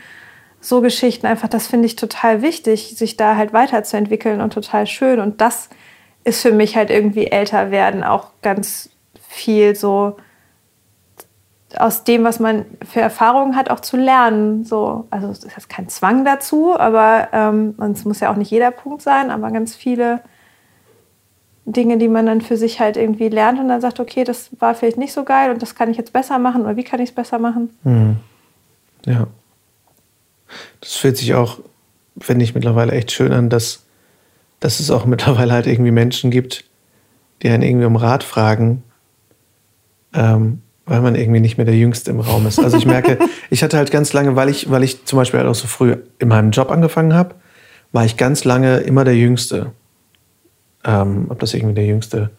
[0.62, 5.20] so Geschichten einfach, das finde ich total wichtig, sich da halt weiterzuentwickeln und total schön.
[5.20, 5.70] Und das
[6.24, 8.90] ist für mich halt irgendwie älter werden auch ganz
[9.36, 10.16] viel so
[11.78, 14.64] aus dem, was man für Erfahrungen hat, auch zu lernen.
[14.64, 18.72] So, also es ist kein Zwang dazu, aber ähm, es muss ja auch nicht jeder
[18.72, 20.22] Punkt sein, aber ganz viele
[21.66, 24.76] Dinge, die man dann für sich halt irgendwie lernt und dann sagt, okay, das war
[24.76, 27.10] vielleicht nicht so geil und das kann ich jetzt besser machen oder wie kann ich
[27.10, 27.72] es besser machen?
[27.84, 28.18] Mhm.
[29.06, 29.28] Ja.
[30.80, 31.60] Das fühlt sich auch,
[32.20, 33.86] finde ich, mittlerweile echt schön an, dass,
[34.60, 36.64] dass es auch mittlerweile halt irgendwie Menschen gibt,
[37.42, 38.84] die einen irgendwie um Rat fragen
[40.16, 42.60] ähm, weil man irgendwie nicht mehr der Jüngste im Raum ist.
[42.60, 43.18] Also ich merke,
[43.50, 45.98] ich hatte halt ganz lange, weil ich, weil ich zum Beispiel halt auch so früh
[46.20, 47.36] in meinem Job angefangen habe,
[47.92, 49.72] war ich ganz lange immer der Jüngste.
[50.84, 52.30] Ähm, ob das irgendwie der Jüngste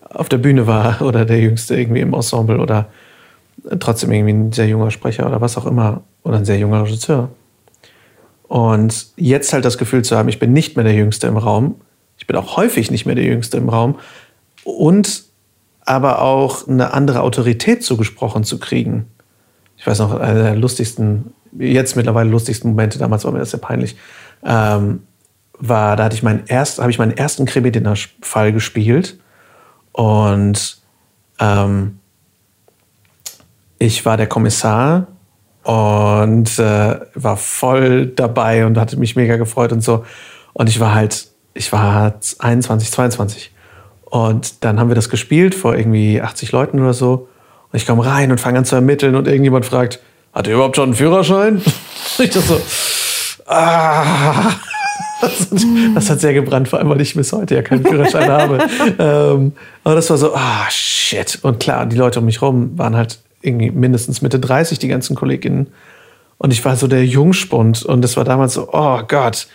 [0.00, 2.88] auf der Bühne war oder der Jüngste irgendwie im Ensemble oder
[3.78, 7.30] trotzdem irgendwie ein sehr junger Sprecher oder was auch immer oder ein sehr junger Regisseur.
[8.48, 11.76] Und jetzt halt das Gefühl zu haben, ich bin nicht mehr der Jüngste im Raum.
[12.18, 13.98] Ich bin auch häufig nicht mehr der Jüngste im Raum.
[14.64, 15.24] Und
[15.84, 19.06] aber auch eine andere Autorität zugesprochen zu kriegen.
[19.76, 23.60] Ich weiß noch, einer der lustigsten, jetzt mittlerweile lustigsten Momente, damals war mir das sehr
[23.60, 23.96] peinlich,
[24.44, 25.02] ähm,
[25.58, 29.18] war, da hatte ich meinen erst, habe ich meinen ersten Krimi-Dinner-Fall gespielt
[29.92, 30.78] und
[31.38, 31.98] ähm,
[33.78, 35.08] ich war der Kommissar
[35.64, 40.04] und äh, war voll dabei und hatte mich mega gefreut und so.
[40.52, 43.51] Und ich war halt, ich war 21, 22
[44.12, 47.28] und dann haben wir das gespielt vor irgendwie 80 Leuten oder so.
[47.72, 50.00] Und ich komme rein und fange an zu ermitteln und irgendjemand fragt,
[50.34, 51.62] hat er überhaupt schon einen Führerschein?
[52.18, 52.60] ich dachte so,
[53.46, 54.50] ah.
[55.94, 58.58] Das, hat sehr gebrannt, vor allem, weil ich bis heute ja keinen Führerschein habe.
[58.98, 59.52] Ähm,
[59.82, 61.38] aber das war so, ah, shit.
[61.40, 65.16] Und klar, die Leute um mich herum waren halt irgendwie mindestens Mitte 30, die ganzen
[65.16, 65.68] KollegInnen.
[66.36, 67.82] Und ich war so der Jungspund.
[67.84, 69.46] Und das war damals so, oh Gott,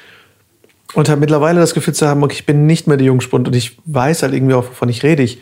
[0.93, 3.55] und habe mittlerweile das Gefühl zu haben, okay, ich bin nicht mehr der Jungspund und
[3.55, 5.23] ich weiß halt irgendwie auch, wovon ich rede.
[5.23, 5.41] Ich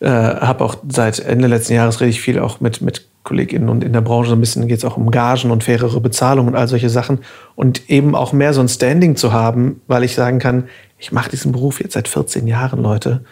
[0.00, 3.84] äh, habe auch seit Ende letzten Jahres rede ich viel auch mit, mit KollegInnen und
[3.84, 6.56] in der Branche so ein bisschen geht es auch um Gagen und fairere Bezahlung und
[6.56, 7.18] all solche Sachen.
[7.54, 10.68] Und eben auch mehr so ein Standing zu haben, weil ich sagen kann,
[10.98, 13.24] ich mache diesen Beruf jetzt seit 14 Jahren, Leute.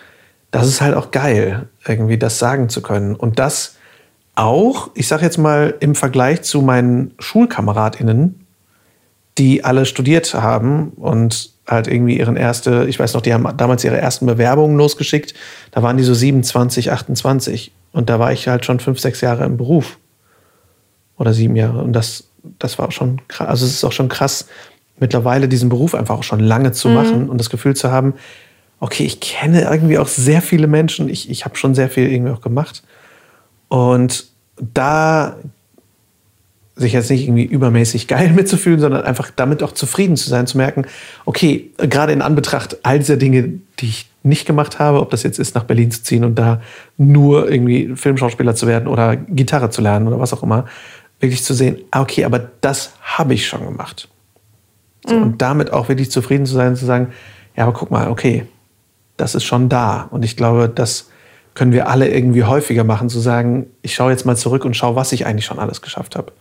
[0.51, 3.15] das ist halt auch geil, irgendwie das sagen zu können.
[3.15, 3.77] Und das
[4.35, 8.47] auch, ich sage jetzt mal im Vergleich zu meinen SchulkameradInnen,
[9.39, 13.85] die alle studiert haben und halt irgendwie ihren erste, ich weiß noch, die haben damals
[13.85, 15.35] ihre ersten Bewerbungen losgeschickt.
[15.71, 17.73] Da waren die so 27, 28.
[17.93, 19.99] Und da war ich halt schon fünf, sechs Jahre im Beruf.
[21.19, 21.83] Oder sieben Jahre.
[21.83, 22.25] Und das,
[22.59, 23.49] das war schon krass.
[23.49, 24.47] Also es ist auch schon krass,
[24.99, 26.95] mittlerweile diesen Beruf einfach auch schon lange zu mhm.
[26.95, 28.15] machen und das Gefühl zu haben,
[28.81, 31.09] okay, ich kenne irgendwie auch sehr viele Menschen.
[31.09, 32.83] Ich, ich habe schon sehr viel irgendwie auch gemacht.
[33.69, 34.27] Und
[34.57, 35.37] da
[36.79, 40.57] sich jetzt nicht irgendwie übermäßig geil mitzufühlen, sondern einfach damit auch zufrieden zu sein, zu
[40.57, 40.87] merken,
[41.25, 45.39] okay, gerade in Anbetracht all dieser Dinge, die ich nicht gemacht habe, ob das jetzt
[45.39, 46.61] ist, nach Berlin zu ziehen und da
[46.97, 50.67] nur irgendwie Filmschauspieler zu werden oder Gitarre zu lernen oder was auch immer,
[51.21, 54.09] wirklich zu sehen, ah, okay, aber das habe ich schon gemacht.
[55.07, 55.23] So, mhm.
[55.23, 57.09] Und damit auch wirklich zufrieden zu sein, zu sagen,
[57.57, 58.47] ja, aber guck mal, okay,
[59.17, 60.09] das ist schon da.
[60.11, 61.11] Und ich glaube, das
[61.55, 64.95] können wir alle irgendwie häufiger machen, zu sagen, ich schaue jetzt mal zurück und schaue,
[64.95, 66.33] was ich eigentlich schon alles geschafft habe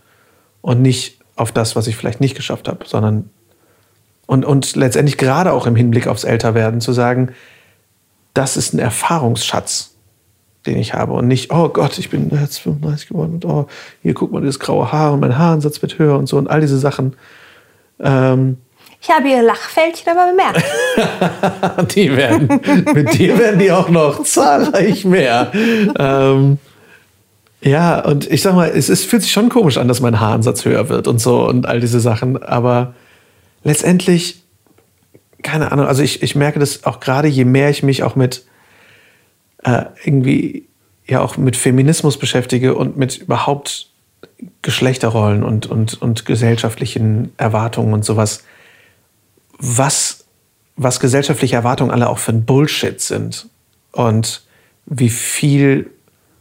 [0.60, 3.30] und nicht auf das, was ich vielleicht nicht geschafft habe, sondern
[4.26, 7.30] und, und letztendlich gerade auch im Hinblick aufs Älterwerden zu sagen,
[8.34, 9.94] das ist ein Erfahrungsschatz,
[10.66, 13.66] den ich habe und nicht, oh Gott, ich bin jetzt 35 geworden und oh,
[14.02, 16.60] hier guck mal, das graue Haar und mein Haaransatz wird höher und so und all
[16.60, 17.16] diese Sachen.
[18.00, 18.58] Ähm,
[19.00, 21.94] ich habe Ihr Lachfältchen aber bemerkt.
[21.94, 22.48] die werden,
[22.94, 25.52] mit dir werden die auch noch zahlreich mehr.
[25.98, 26.58] Ähm,
[27.60, 30.64] ja, und ich sag mal, es, es fühlt sich schon komisch an, dass mein Haaransatz
[30.64, 32.40] höher wird und so und all diese Sachen.
[32.42, 32.94] Aber
[33.64, 34.42] letztendlich,
[35.42, 38.44] keine Ahnung, also ich, ich merke das auch gerade, je mehr ich mich auch mit
[39.64, 40.68] äh, irgendwie,
[41.06, 43.90] ja, auch mit Feminismus beschäftige und mit überhaupt
[44.62, 48.44] Geschlechterrollen und, und, und gesellschaftlichen Erwartungen und sowas,
[49.58, 50.26] was,
[50.76, 53.48] was gesellschaftliche Erwartungen alle auch für ein Bullshit sind
[53.90, 54.42] und
[54.86, 55.90] wie viel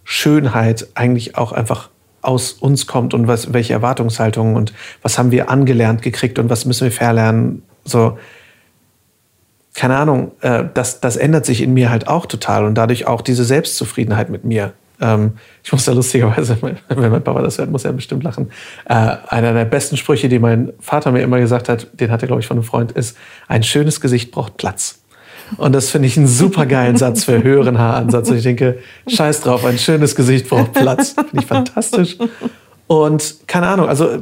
[0.10, 1.90] Schönheit eigentlich auch einfach
[2.22, 6.64] aus uns kommt und was, welche Erwartungshaltungen und was haben wir angelernt gekriegt und was
[6.64, 7.64] müssen wir verlernen.
[7.84, 8.18] So,
[9.74, 13.20] keine Ahnung, äh, das, das ändert sich in mir halt auch total und dadurch auch
[13.20, 14.72] diese Selbstzufriedenheit mit mir.
[15.02, 18.50] Ähm, ich muss da lustigerweise, wenn mein Papa das hört, muss er bestimmt lachen.
[18.86, 18.94] Äh,
[19.28, 22.40] einer der besten Sprüche, die mein Vater mir immer gesagt hat, den hat er, glaube
[22.40, 23.18] ich, von einem Freund, ist,
[23.50, 25.02] ein schönes Gesicht braucht Platz.
[25.56, 28.30] Und das finde ich einen super geilen Satz für höheren Haaransatz.
[28.30, 31.12] Und ich denke, scheiß drauf, ein schönes Gesicht braucht Platz.
[31.12, 32.18] Finde ich fantastisch.
[32.88, 34.18] Und keine Ahnung, also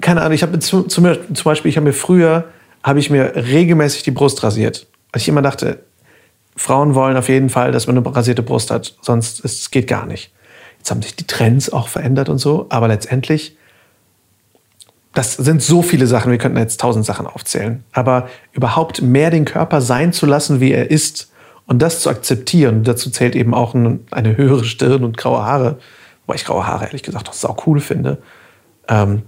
[0.00, 1.04] keine Ahnung, ich habe zum, zum
[1.44, 2.44] Beispiel, ich habe mir früher,
[2.82, 4.86] habe ich mir regelmäßig die Brust rasiert.
[5.12, 5.80] Weil ich immer dachte,
[6.56, 9.86] Frauen wollen auf jeden Fall, dass man eine rasierte Brust hat, sonst ist, es geht
[9.86, 10.32] gar nicht.
[10.78, 13.56] Jetzt haben sich die Trends auch verändert und so, aber letztendlich
[15.14, 17.84] das sind so viele Sachen, wir könnten jetzt tausend Sachen aufzählen.
[17.92, 21.30] Aber überhaupt mehr den Körper sein zu lassen, wie er ist
[21.66, 25.78] und das zu akzeptieren, dazu zählt eben auch eine höhere Stirn und graue Haare,
[26.26, 28.18] wobei ich graue Haare ehrlich gesagt auch sau cool finde.
[28.88, 29.22] Ähm,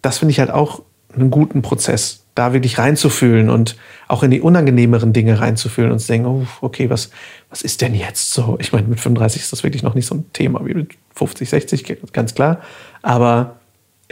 [0.00, 0.82] das finde ich halt auch
[1.14, 3.76] einen guten Prozess, da wirklich reinzufühlen und
[4.08, 7.10] auch in die unangenehmeren Dinge reinzufühlen und zu denken, oh, okay, was,
[7.50, 8.56] was ist denn jetzt so?
[8.60, 11.50] Ich meine, mit 35 ist das wirklich noch nicht so ein Thema wie mit 50,
[11.50, 12.60] 60, ganz klar.
[13.02, 13.56] Aber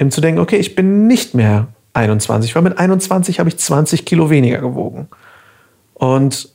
[0.01, 4.05] eben zu denken, okay, ich bin nicht mehr 21, weil mit 21 habe ich 20
[4.05, 5.09] Kilo weniger gewogen.
[5.95, 6.49] Und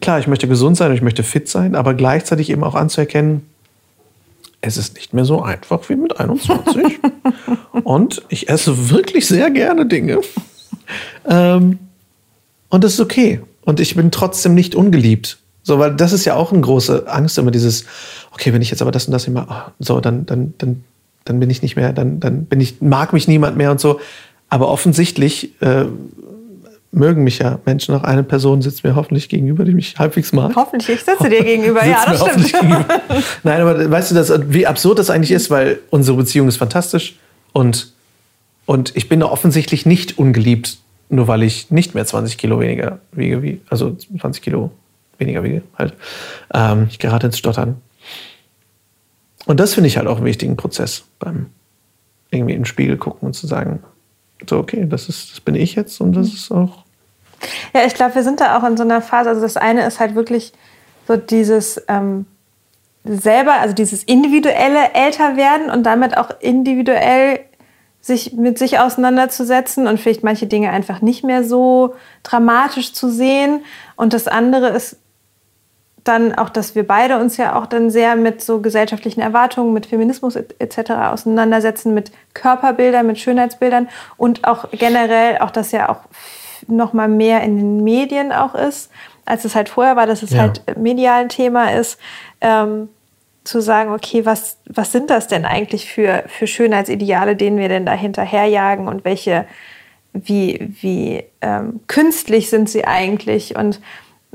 [0.00, 3.46] klar, ich möchte gesund sein und ich möchte fit sein, aber gleichzeitig eben auch anzuerkennen,
[4.60, 7.00] es ist nicht mehr so einfach wie mit 21.
[7.84, 10.20] und ich esse wirklich sehr gerne Dinge.
[11.28, 11.78] Ähm,
[12.68, 13.40] und das ist okay.
[13.64, 15.38] Und ich bin trotzdem nicht ungeliebt.
[15.64, 17.84] So, weil das ist ja auch eine große Angst, immer dieses,
[18.32, 20.84] okay, wenn ich jetzt aber das und das immer, oh, so, dann, dann, dann
[21.24, 24.00] dann bin ich nicht mehr, dann, dann bin ich, mag mich niemand mehr und so.
[24.48, 25.86] Aber offensichtlich äh,
[26.92, 27.94] mögen mich ja Menschen.
[27.94, 30.54] Auch eine Person sitzt mir hoffentlich gegenüber, die mich halbwegs mag.
[30.54, 32.86] Hoffentlich, ich sitze dir gegenüber, ja, das stimmt.
[33.42, 37.16] Nein, aber weißt du, das, wie absurd das eigentlich ist, weil unsere Beziehung ist fantastisch
[37.52, 37.92] und,
[38.66, 42.98] und ich bin da offensichtlich nicht ungeliebt, nur weil ich nicht mehr 20 Kilo weniger
[43.12, 44.70] wiege, wie, also 20 Kilo
[45.18, 45.94] weniger wiege halt.
[46.52, 47.80] Ähm, ich gerate ins Stottern.
[49.46, 51.50] Und das finde ich halt auch einen wichtigen Prozess beim
[52.30, 53.82] irgendwie in den Spiegel gucken und zu sagen,
[54.48, 56.84] so, okay, das, ist, das bin ich jetzt und das ist auch.
[57.74, 59.30] Ja, ich glaube, wir sind da auch in so einer Phase.
[59.30, 60.52] Also, das eine ist halt wirklich
[61.06, 62.26] so dieses ähm,
[63.04, 67.40] selber, also dieses individuelle Älterwerden und damit auch individuell
[68.00, 73.64] sich mit sich auseinanderzusetzen und vielleicht manche Dinge einfach nicht mehr so dramatisch zu sehen.
[73.96, 74.96] Und das andere ist
[76.04, 79.86] dann auch, dass wir beide uns ja auch dann sehr mit so gesellschaftlichen Erwartungen, mit
[79.86, 80.90] Feminismus etc.
[81.12, 86.00] auseinandersetzen, mit Körperbildern, mit Schönheitsbildern und auch generell auch, dass ja auch
[86.66, 88.90] noch mal mehr in den Medien auch ist,
[89.24, 90.40] als es halt vorher war, dass es Ja.
[90.40, 91.98] halt medial ein Thema ist.
[92.40, 92.88] Ähm,
[93.44, 97.84] zu sagen, okay, was, was sind das denn eigentlich für, für Schönheitsideale, denen wir denn
[97.84, 99.46] da hinterherjagen und welche,
[100.12, 103.56] wie, wie ähm, künstlich sind sie eigentlich?
[103.56, 103.80] Und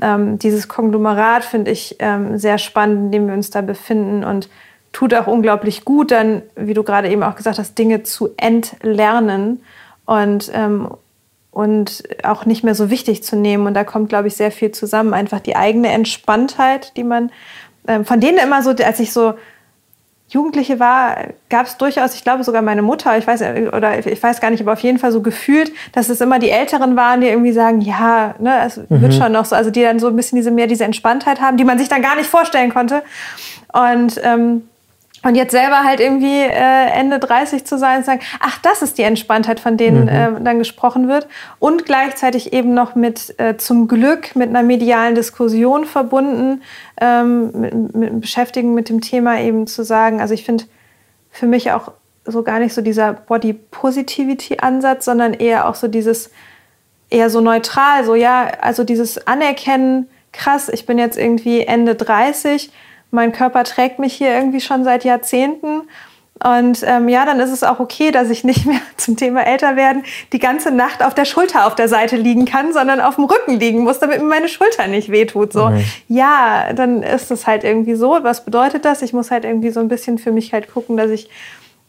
[0.00, 4.48] ähm, dieses Konglomerat finde ich ähm, sehr spannend, in dem wir uns da befinden und
[4.92, 9.62] tut auch unglaublich gut, dann, wie du gerade eben auch gesagt hast, Dinge zu entlernen
[10.06, 10.88] und, ähm,
[11.50, 13.66] und auch nicht mehr so wichtig zu nehmen.
[13.66, 15.14] Und da kommt, glaube ich, sehr viel zusammen.
[15.14, 17.30] Einfach die eigene Entspanntheit, die man
[17.88, 19.34] ähm, von denen immer so, als ich so
[20.30, 21.16] Jugendliche war,
[21.48, 23.40] gab es durchaus, ich glaube sogar meine Mutter, ich weiß
[23.72, 26.50] oder ich weiß gar nicht, aber auf jeden Fall so gefühlt, dass es immer die
[26.50, 29.98] Älteren waren, die irgendwie sagen, ja, ne, es wird schon noch so, also die dann
[29.98, 32.72] so ein bisschen diese mehr diese Entspanntheit haben, die man sich dann gar nicht vorstellen
[32.72, 33.02] konnte.
[33.72, 34.68] Und ähm,
[35.28, 38.96] und jetzt selber halt irgendwie äh, Ende 30 zu sein und sagen, ach, das ist
[38.96, 41.28] die Entspanntheit, von denen äh, dann gesprochen wird.
[41.58, 46.62] Und gleichzeitig eben noch mit äh, zum Glück mit einer medialen Diskussion verbunden,
[46.98, 50.64] ähm, mit, mit Beschäftigen mit dem Thema eben zu sagen, also ich finde
[51.30, 51.92] für mich auch
[52.24, 56.30] so gar nicht so dieser Body Positivity Ansatz, sondern eher auch so dieses
[57.10, 62.70] eher so neutral, so ja, also dieses Anerkennen, krass, ich bin jetzt irgendwie Ende 30,
[63.10, 65.82] mein Körper trägt mich hier irgendwie schon seit Jahrzehnten.
[66.44, 69.76] Und ähm, ja, dann ist es auch okay, dass ich nicht mehr zum Thema älter
[69.76, 73.24] werden die ganze Nacht auf der Schulter auf der Seite liegen kann, sondern auf dem
[73.24, 75.52] Rücken liegen muss, damit mir meine Schulter nicht wehtut.
[75.52, 75.72] So,
[76.08, 78.18] ja, dann ist es halt irgendwie so.
[78.22, 79.02] Was bedeutet das?
[79.02, 81.28] Ich muss halt irgendwie so ein bisschen für mich halt gucken, dass ich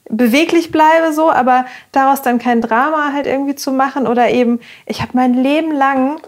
[0.10, 5.02] beweglich bleibe so, aber daraus dann kein Drama halt irgendwie zu machen oder eben, ich
[5.02, 6.20] habe mein Leben lang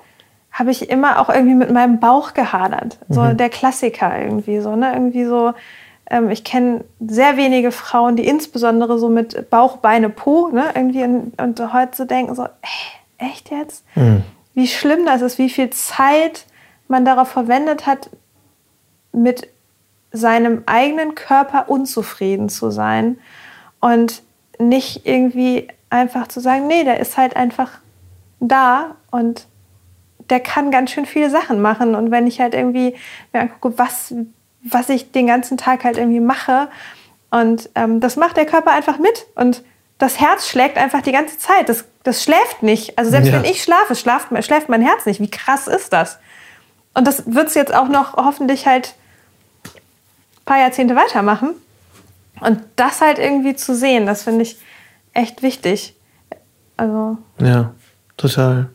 [0.52, 2.98] habe ich immer auch irgendwie mit meinem Bauch gehadert.
[3.10, 4.92] So der Klassiker irgendwie so, ne?
[4.94, 5.54] Irgendwie so,
[6.10, 10.66] ähm, ich kenne sehr wenige Frauen, die insbesondere so mit Bauch, Beine, Po, ne?
[10.76, 13.86] Irgendwie in, und heute so denken so, ey, echt jetzt?
[14.54, 16.46] Wie schlimm das ist, wie viel Zeit
[16.90, 18.10] man darauf verwendet hat,
[19.14, 19.48] mit
[20.12, 23.18] seinem eigenen Körper unzufrieden zu sein
[23.80, 24.24] und
[24.60, 27.80] nicht irgendwie einfach zu sagen, nee, der ist halt einfach
[28.40, 29.48] da und
[30.32, 31.94] der kann ganz schön viele Sachen machen.
[31.94, 32.96] Und wenn ich halt irgendwie
[33.34, 34.14] mir angucke, was,
[34.64, 36.70] was ich den ganzen Tag halt irgendwie mache,
[37.30, 39.26] und ähm, das macht der Körper einfach mit.
[39.36, 39.64] Und
[40.00, 41.70] das Herz schlägt einfach die ganze Zeit.
[41.70, 42.98] Das, das schläft nicht.
[42.98, 43.34] Also selbst Ja.
[43.34, 45.22] wenn ich schlafe, schlaft, schläft mein Herz nicht.
[45.22, 46.18] Wie krass ist das?
[46.94, 48.96] Und das wird es jetzt auch noch hoffentlich halt
[49.66, 49.72] ein
[50.46, 51.52] paar Jahrzehnte weitermachen.
[52.42, 54.58] Und das halt irgendwie zu sehen, das finde ich
[55.14, 55.96] echt wichtig.
[56.76, 57.72] Also, Ja,
[58.18, 58.70] total.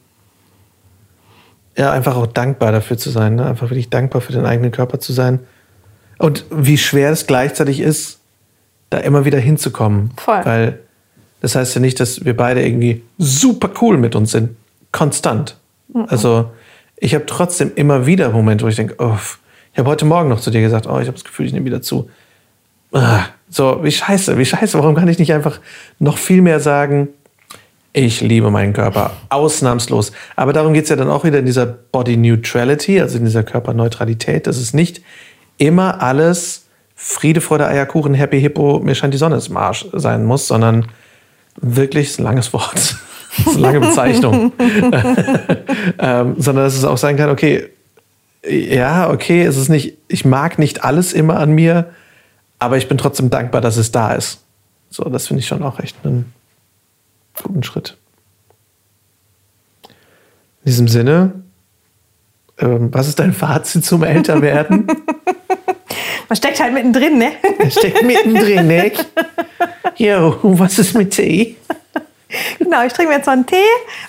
[1.77, 3.47] Ja, einfach auch dankbar dafür zu sein, ne?
[3.47, 5.41] einfach wirklich dankbar für den eigenen Körper zu sein.
[6.19, 8.21] Und wie schwer es gleichzeitig ist,
[8.89, 10.13] da immer wieder hinzukommen.
[10.17, 10.41] Voll.
[10.45, 10.79] Weil
[11.41, 14.57] das heißt ja nicht, dass wir beide irgendwie super cool mit uns sind.
[14.93, 15.59] Konstant.
[16.09, 16.51] Also
[16.97, 19.17] ich habe trotzdem immer wieder Momente, wo ich denke, oh,
[19.73, 21.67] ich habe heute Morgen noch zu dir gesagt, oh, ich habe das Gefühl, ich nehme
[21.67, 22.09] wieder zu.
[22.93, 25.61] Ah, so, wie scheiße, wie scheiße, warum kann ich nicht einfach
[25.99, 27.09] noch viel mehr sagen,
[27.97, 30.13] ich liebe meinen Körper, ausnahmslos.
[30.37, 33.43] Aber darum geht es ja dann auch wieder in dieser Body Neutrality, also in dieser
[33.43, 35.01] Körperneutralität, dass es nicht
[35.57, 40.47] immer alles Friede, Freude, Eierkuchen, Happy Hippo, mir scheint die Sonne im Arsch sein muss,
[40.47, 40.89] sondern
[41.57, 42.75] wirklich ist ein langes Wort.
[42.75, 42.97] Das
[43.47, 44.53] ist eine lange Bezeichnung.
[45.99, 47.71] ähm, sondern dass es auch sein kann, okay,
[48.47, 51.87] ja, okay, es ist nicht, ich mag nicht alles immer an mir,
[52.59, 54.43] aber ich bin trotzdem dankbar, dass es da ist.
[54.91, 56.36] So, das finde ich schon auch echt einen
[57.43, 57.97] guten Schritt.
[59.85, 59.93] In
[60.67, 61.43] diesem Sinne,
[62.59, 64.87] ähm, was ist dein Fazit zum Älterwerden?
[66.29, 67.33] man steckt halt mittendrin, ne?
[67.71, 69.07] Steckt mittendrin, nicht?
[69.97, 71.57] Jo, was ist mit Tee?
[72.59, 73.57] Genau, ich trinke mir jetzt noch einen Tee.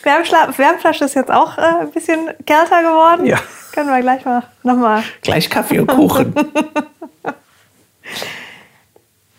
[0.04, 3.26] Wärmschla Wärmflasche ist jetzt auch äh, ein bisschen kälter geworden.
[3.26, 3.40] Ja.
[3.74, 5.04] Können wir gleich mal nochmal.
[5.22, 6.34] Gleich Kaffee und Kuchen.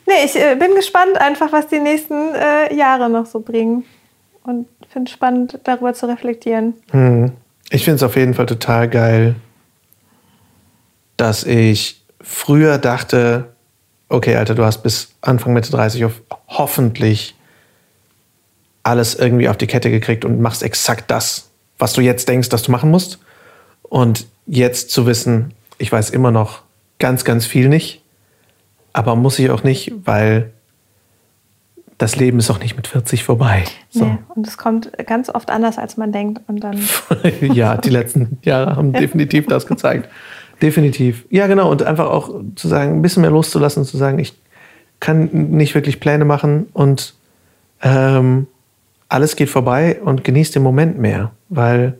[0.08, 3.84] Nee, ich äh, bin gespannt einfach, was die nächsten äh, Jahre noch so bringen.
[4.42, 6.74] Und finde es spannend, darüber zu reflektieren.
[7.68, 9.34] Ich finde es auf jeden Fall total geil,
[11.18, 13.52] dass ich früher dachte,
[14.08, 17.36] okay, Alter, du hast bis Anfang Mitte 30 auf hoffentlich
[18.82, 22.62] alles irgendwie auf die Kette gekriegt und machst exakt das, was du jetzt denkst, dass
[22.62, 23.18] du machen musst.
[23.82, 26.62] Und jetzt zu wissen, ich weiß immer noch
[26.98, 28.02] ganz, ganz viel nicht,
[28.98, 30.50] aber muss ich auch nicht, weil
[31.98, 33.64] das Leben ist auch nicht mit 40 vorbei.
[33.90, 34.04] So.
[34.04, 36.40] Nee, und es kommt ganz oft anders, als man denkt.
[36.48, 36.80] Und dann
[37.40, 40.08] ja, die letzten Jahre haben definitiv das gezeigt.
[40.60, 41.26] Definitiv.
[41.30, 41.70] Ja, genau.
[41.70, 44.36] Und einfach auch zu sagen, ein bisschen mehr loszulassen, zu sagen, ich
[44.98, 47.14] kann nicht wirklich Pläne machen und
[47.82, 48.48] ähm,
[49.08, 51.98] alles geht vorbei und genießt den Moment mehr, weil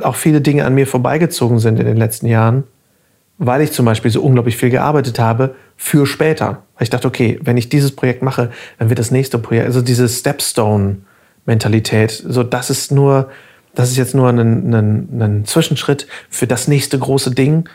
[0.00, 2.64] auch viele Dinge an mir vorbeigezogen sind in den letzten Jahren,
[3.38, 6.62] weil ich zum Beispiel so unglaublich viel gearbeitet habe für später.
[6.74, 9.82] Weil ich dachte, okay, wenn ich dieses Projekt mache, dann wird das nächste Projekt, also
[9.82, 13.28] diese Stepstone-Mentalität, so das ist nur,
[13.74, 17.68] das ist jetzt nur ein, ein, ein Zwischenschritt für das nächste große Ding.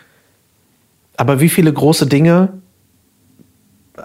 [1.16, 2.54] Aber wie viele große Dinge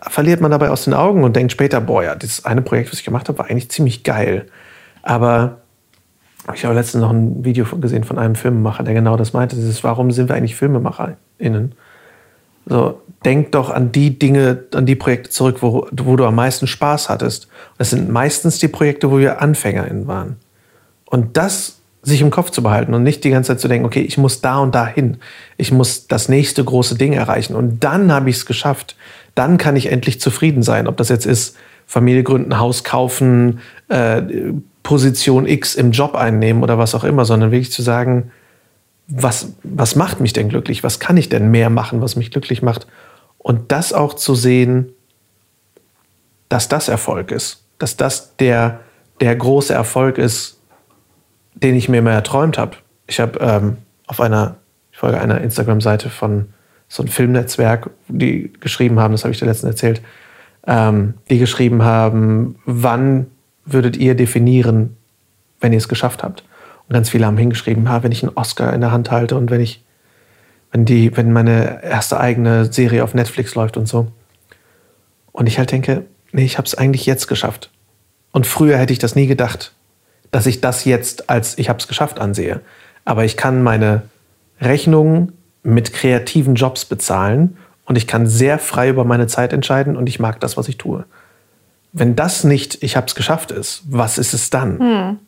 [0.03, 2.99] verliert man dabei aus den Augen und denkt später, boah, ja, das eine Projekt, was
[2.99, 4.45] ich gemacht habe, war eigentlich ziemlich geil.
[5.03, 5.63] Aber
[6.55, 9.57] ich habe letztens noch ein Video gesehen von einem Filmemacher, der genau das meinte.
[9.57, 10.55] Dieses, warum sind wir eigentlich
[11.39, 11.75] FilmemacherInnen?
[12.69, 16.67] So, denk doch an die Dinge, an die Projekte zurück, wo, wo du am meisten
[16.67, 17.49] Spaß hattest.
[17.79, 20.37] Das sind meistens die Projekte, wo wir AnfängerInnen waren.
[21.05, 24.01] Und das sich im Kopf zu behalten und nicht die ganze Zeit zu denken, okay,
[24.01, 25.19] ich muss da und da hin.
[25.57, 27.57] Ich muss das nächste große Ding erreichen.
[27.57, 28.97] Und dann habe ich es geschafft.
[29.35, 30.87] Dann kann ich endlich zufrieden sein.
[30.87, 34.23] Ob das jetzt ist, Familie gründen, Haus kaufen, äh,
[34.83, 38.31] Position X im Job einnehmen oder was auch immer, sondern wirklich zu sagen,
[39.09, 40.83] was, was macht mich denn glücklich?
[40.83, 42.87] Was kann ich denn mehr machen, was mich glücklich macht?
[43.39, 44.89] Und das auch zu sehen,
[46.49, 48.81] dass das Erfolg ist, dass das der,
[49.21, 50.59] der große Erfolg ist,
[51.55, 52.77] den ich mir immer erträumt habe.
[53.07, 53.77] Ich habe ähm,
[54.07, 54.57] auf einer,
[54.93, 56.49] ich folge einer Instagram-Seite von
[56.89, 60.03] so einem Filmnetzwerk, die geschrieben haben, das habe ich dir letztens erzählt,
[60.67, 63.27] ähm, die geschrieben haben, wann
[63.65, 64.97] würdet ihr definieren,
[65.61, 66.45] wenn ihr es geschafft habt?
[66.89, 69.51] Und ganz viele haben hingeschrieben, ha, wenn ich einen Oscar in der Hand halte und
[69.51, 69.85] wenn ich,
[70.71, 74.09] wenn die, wenn meine erste eigene Serie auf Netflix läuft und so.
[75.33, 77.71] Und ich halt denke, nee, ich habe es eigentlich jetzt geschafft.
[78.33, 79.73] Und früher hätte ich das nie gedacht,
[80.31, 82.61] dass ich das jetzt als ich habe es geschafft ansehe.
[83.05, 84.03] Aber ich kann meine
[84.61, 85.33] Rechnungen
[85.63, 90.21] mit kreativen Jobs bezahlen und ich kann sehr frei über meine Zeit entscheiden und ich
[90.21, 91.05] mag das, was ich tue
[91.99, 94.79] wenn das nicht, ich habe es geschafft ist, was ist es dann?
[94.79, 95.19] Hm.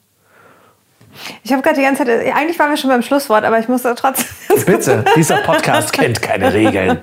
[1.43, 3.83] Ich habe gerade die ganze Zeit, eigentlich waren wir schon beim Schlusswort, aber ich muss
[3.83, 4.27] da trotzdem.
[4.67, 7.01] Bitte, dieser Podcast kennt keine Regeln.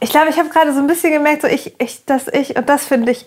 [0.00, 2.68] Ich glaube, ich habe gerade so ein bisschen gemerkt, so ich, ich, dass ich, und
[2.68, 3.26] das finde ich,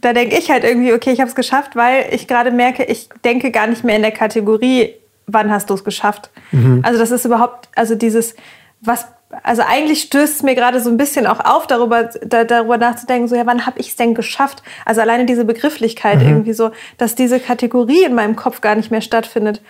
[0.00, 3.08] da denke ich halt irgendwie, okay, ich habe es geschafft, weil ich gerade merke, ich
[3.24, 4.94] denke gar nicht mehr in der Kategorie,
[5.26, 6.30] wann hast du es geschafft.
[6.52, 6.80] Mhm.
[6.84, 8.34] Also das ist überhaupt, also dieses,
[8.80, 9.06] was
[9.42, 13.28] also eigentlich stößt es mir gerade so ein bisschen auch auf, darüber, da, darüber nachzudenken,
[13.28, 14.62] so ja, wann habe ich es denn geschafft?
[14.84, 16.28] Also alleine diese Begrifflichkeit mhm.
[16.28, 19.62] irgendwie so, dass diese Kategorie in meinem Kopf gar nicht mehr stattfindet.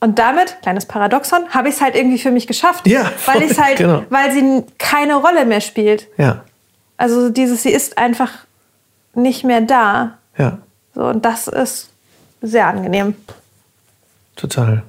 [0.00, 2.86] Und damit, kleines Paradoxon, habe ich es halt irgendwie für mich geschafft.
[2.86, 4.04] Ja, voll, weil ich halt, genau.
[4.10, 6.06] weil sie keine Rolle mehr spielt.
[6.18, 6.44] Ja.
[6.96, 8.30] Also dieses, sie ist einfach
[9.14, 10.18] nicht mehr da.
[10.36, 10.58] Ja.
[10.94, 11.90] So, und das ist
[12.42, 13.16] sehr angenehm.
[14.36, 14.82] Total.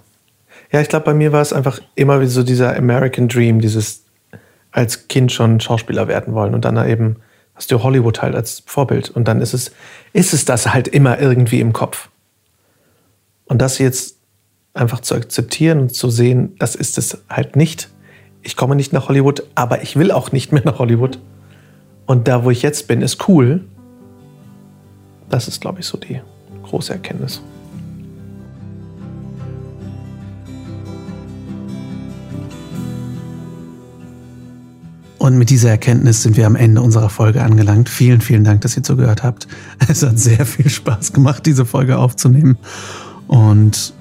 [0.72, 4.06] Ja, ich glaube, bei mir war es einfach immer wie so dieser American Dream, dieses
[4.72, 7.18] als Kind schon Schauspieler werden wollen und dann eben
[7.56, 9.72] hast du Hollywood halt als Vorbild und dann ist es,
[10.14, 12.10] ist es das halt immer irgendwie im Kopf.
[13.46, 14.18] Und das jetzt
[14.74, 17.90] einfach zu akzeptieren und zu sehen, das ist es halt nicht.
[18.44, 21.20] Ich komme nicht nach Hollywood, aber ich will auch nicht mehr nach Hollywood.
[22.06, 23.66] Und da, wo ich jetzt bin, ist cool.
[25.30, 26.22] Das ist, glaube ich, so die
[26.64, 27.42] große Erkenntnis.
[35.20, 37.90] Und mit dieser Erkenntnis sind wir am Ende unserer Folge angelangt.
[37.90, 39.48] Vielen, vielen Dank, dass ihr zugehört habt.
[39.90, 42.58] Es hat sehr viel Spaß gemacht, diese Folge aufzunehmen.
[43.28, 43.94] Und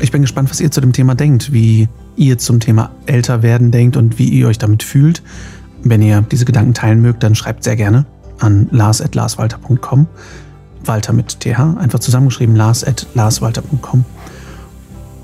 [0.00, 3.70] ich bin gespannt, was ihr zu dem Thema denkt, wie ihr zum Thema älter werden
[3.70, 5.22] denkt und wie ihr euch damit fühlt.
[5.84, 8.04] Wenn ihr diese Gedanken teilen mögt, dann schreibt sehr gerne
[8.40, 10.08] an lars.larswalter.com.
[10.84, 14.04] Walter mit TH, einfach zusammengeschrieben, lars.larswalter.com.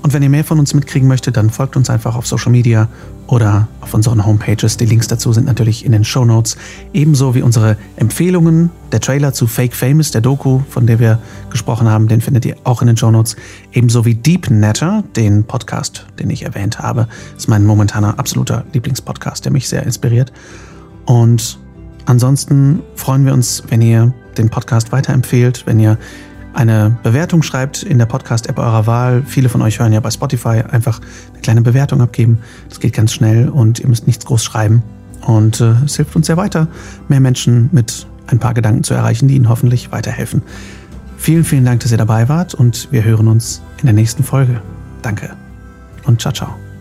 [0.03, 2.89] Und wenn ihr mehr von uns mitkriegen möchtet, dann folgt uns einfach auf Social Media
[3.27, 4.77] oder auf unseren Homepages.
[4.77, 6.57] Die Links dazu sind natürlich in den Show Notes.
[6.93, 8.69] Ebenso wie unsere Empfehlungen.
[8.91, 11.19] Der Trailer zu Fake Famous, der Doku, von der wir
[11.49, 13.35] gesprochen haben, den findet ihr auch in den Show Notes.
[13.71, 17.07] Ebenso wie Deep Netter, den Podcast, den ich erwähnt habe.
[17.33, 20.31] Das ist mein momentaner absoluter Lieblingspodcast, der mich sehr inspiriert.
[21.05, 21.59] Und
[22.05, 25.97] ansonsten freuen wir uns, wenn ihr den Podcast weiterempfehlt, wenn ihr
[26.53, 29.23] eine Bewertung schreibt in der Podcast-App eurer Wahl.
[29.25, 30.63] Viele von euch hören ja bei Spotify.
[30.69, 31.01] Einfach
[31.31, 32.39] eine kleine Bewertung abgeben.
[32.69, 34.83] Das geht ganz schnell und ihr müsst nichts groß schreiben.
[35.25, 36.67] Und äh, es hilft uns sehr weiter,
[37.07, 40.41] mehr Menschen mit ein paar Gedanken zu erreichen, die ihnen hoffentlich weiterhelfen.
[41.17, 44.61] Vielen, vielen Dank, dass ihr dabei wart und wir hören uns in der nächsten Folge.
[45.01, 45.31] Danke
[46.05, 46.72] und ciao, ciao.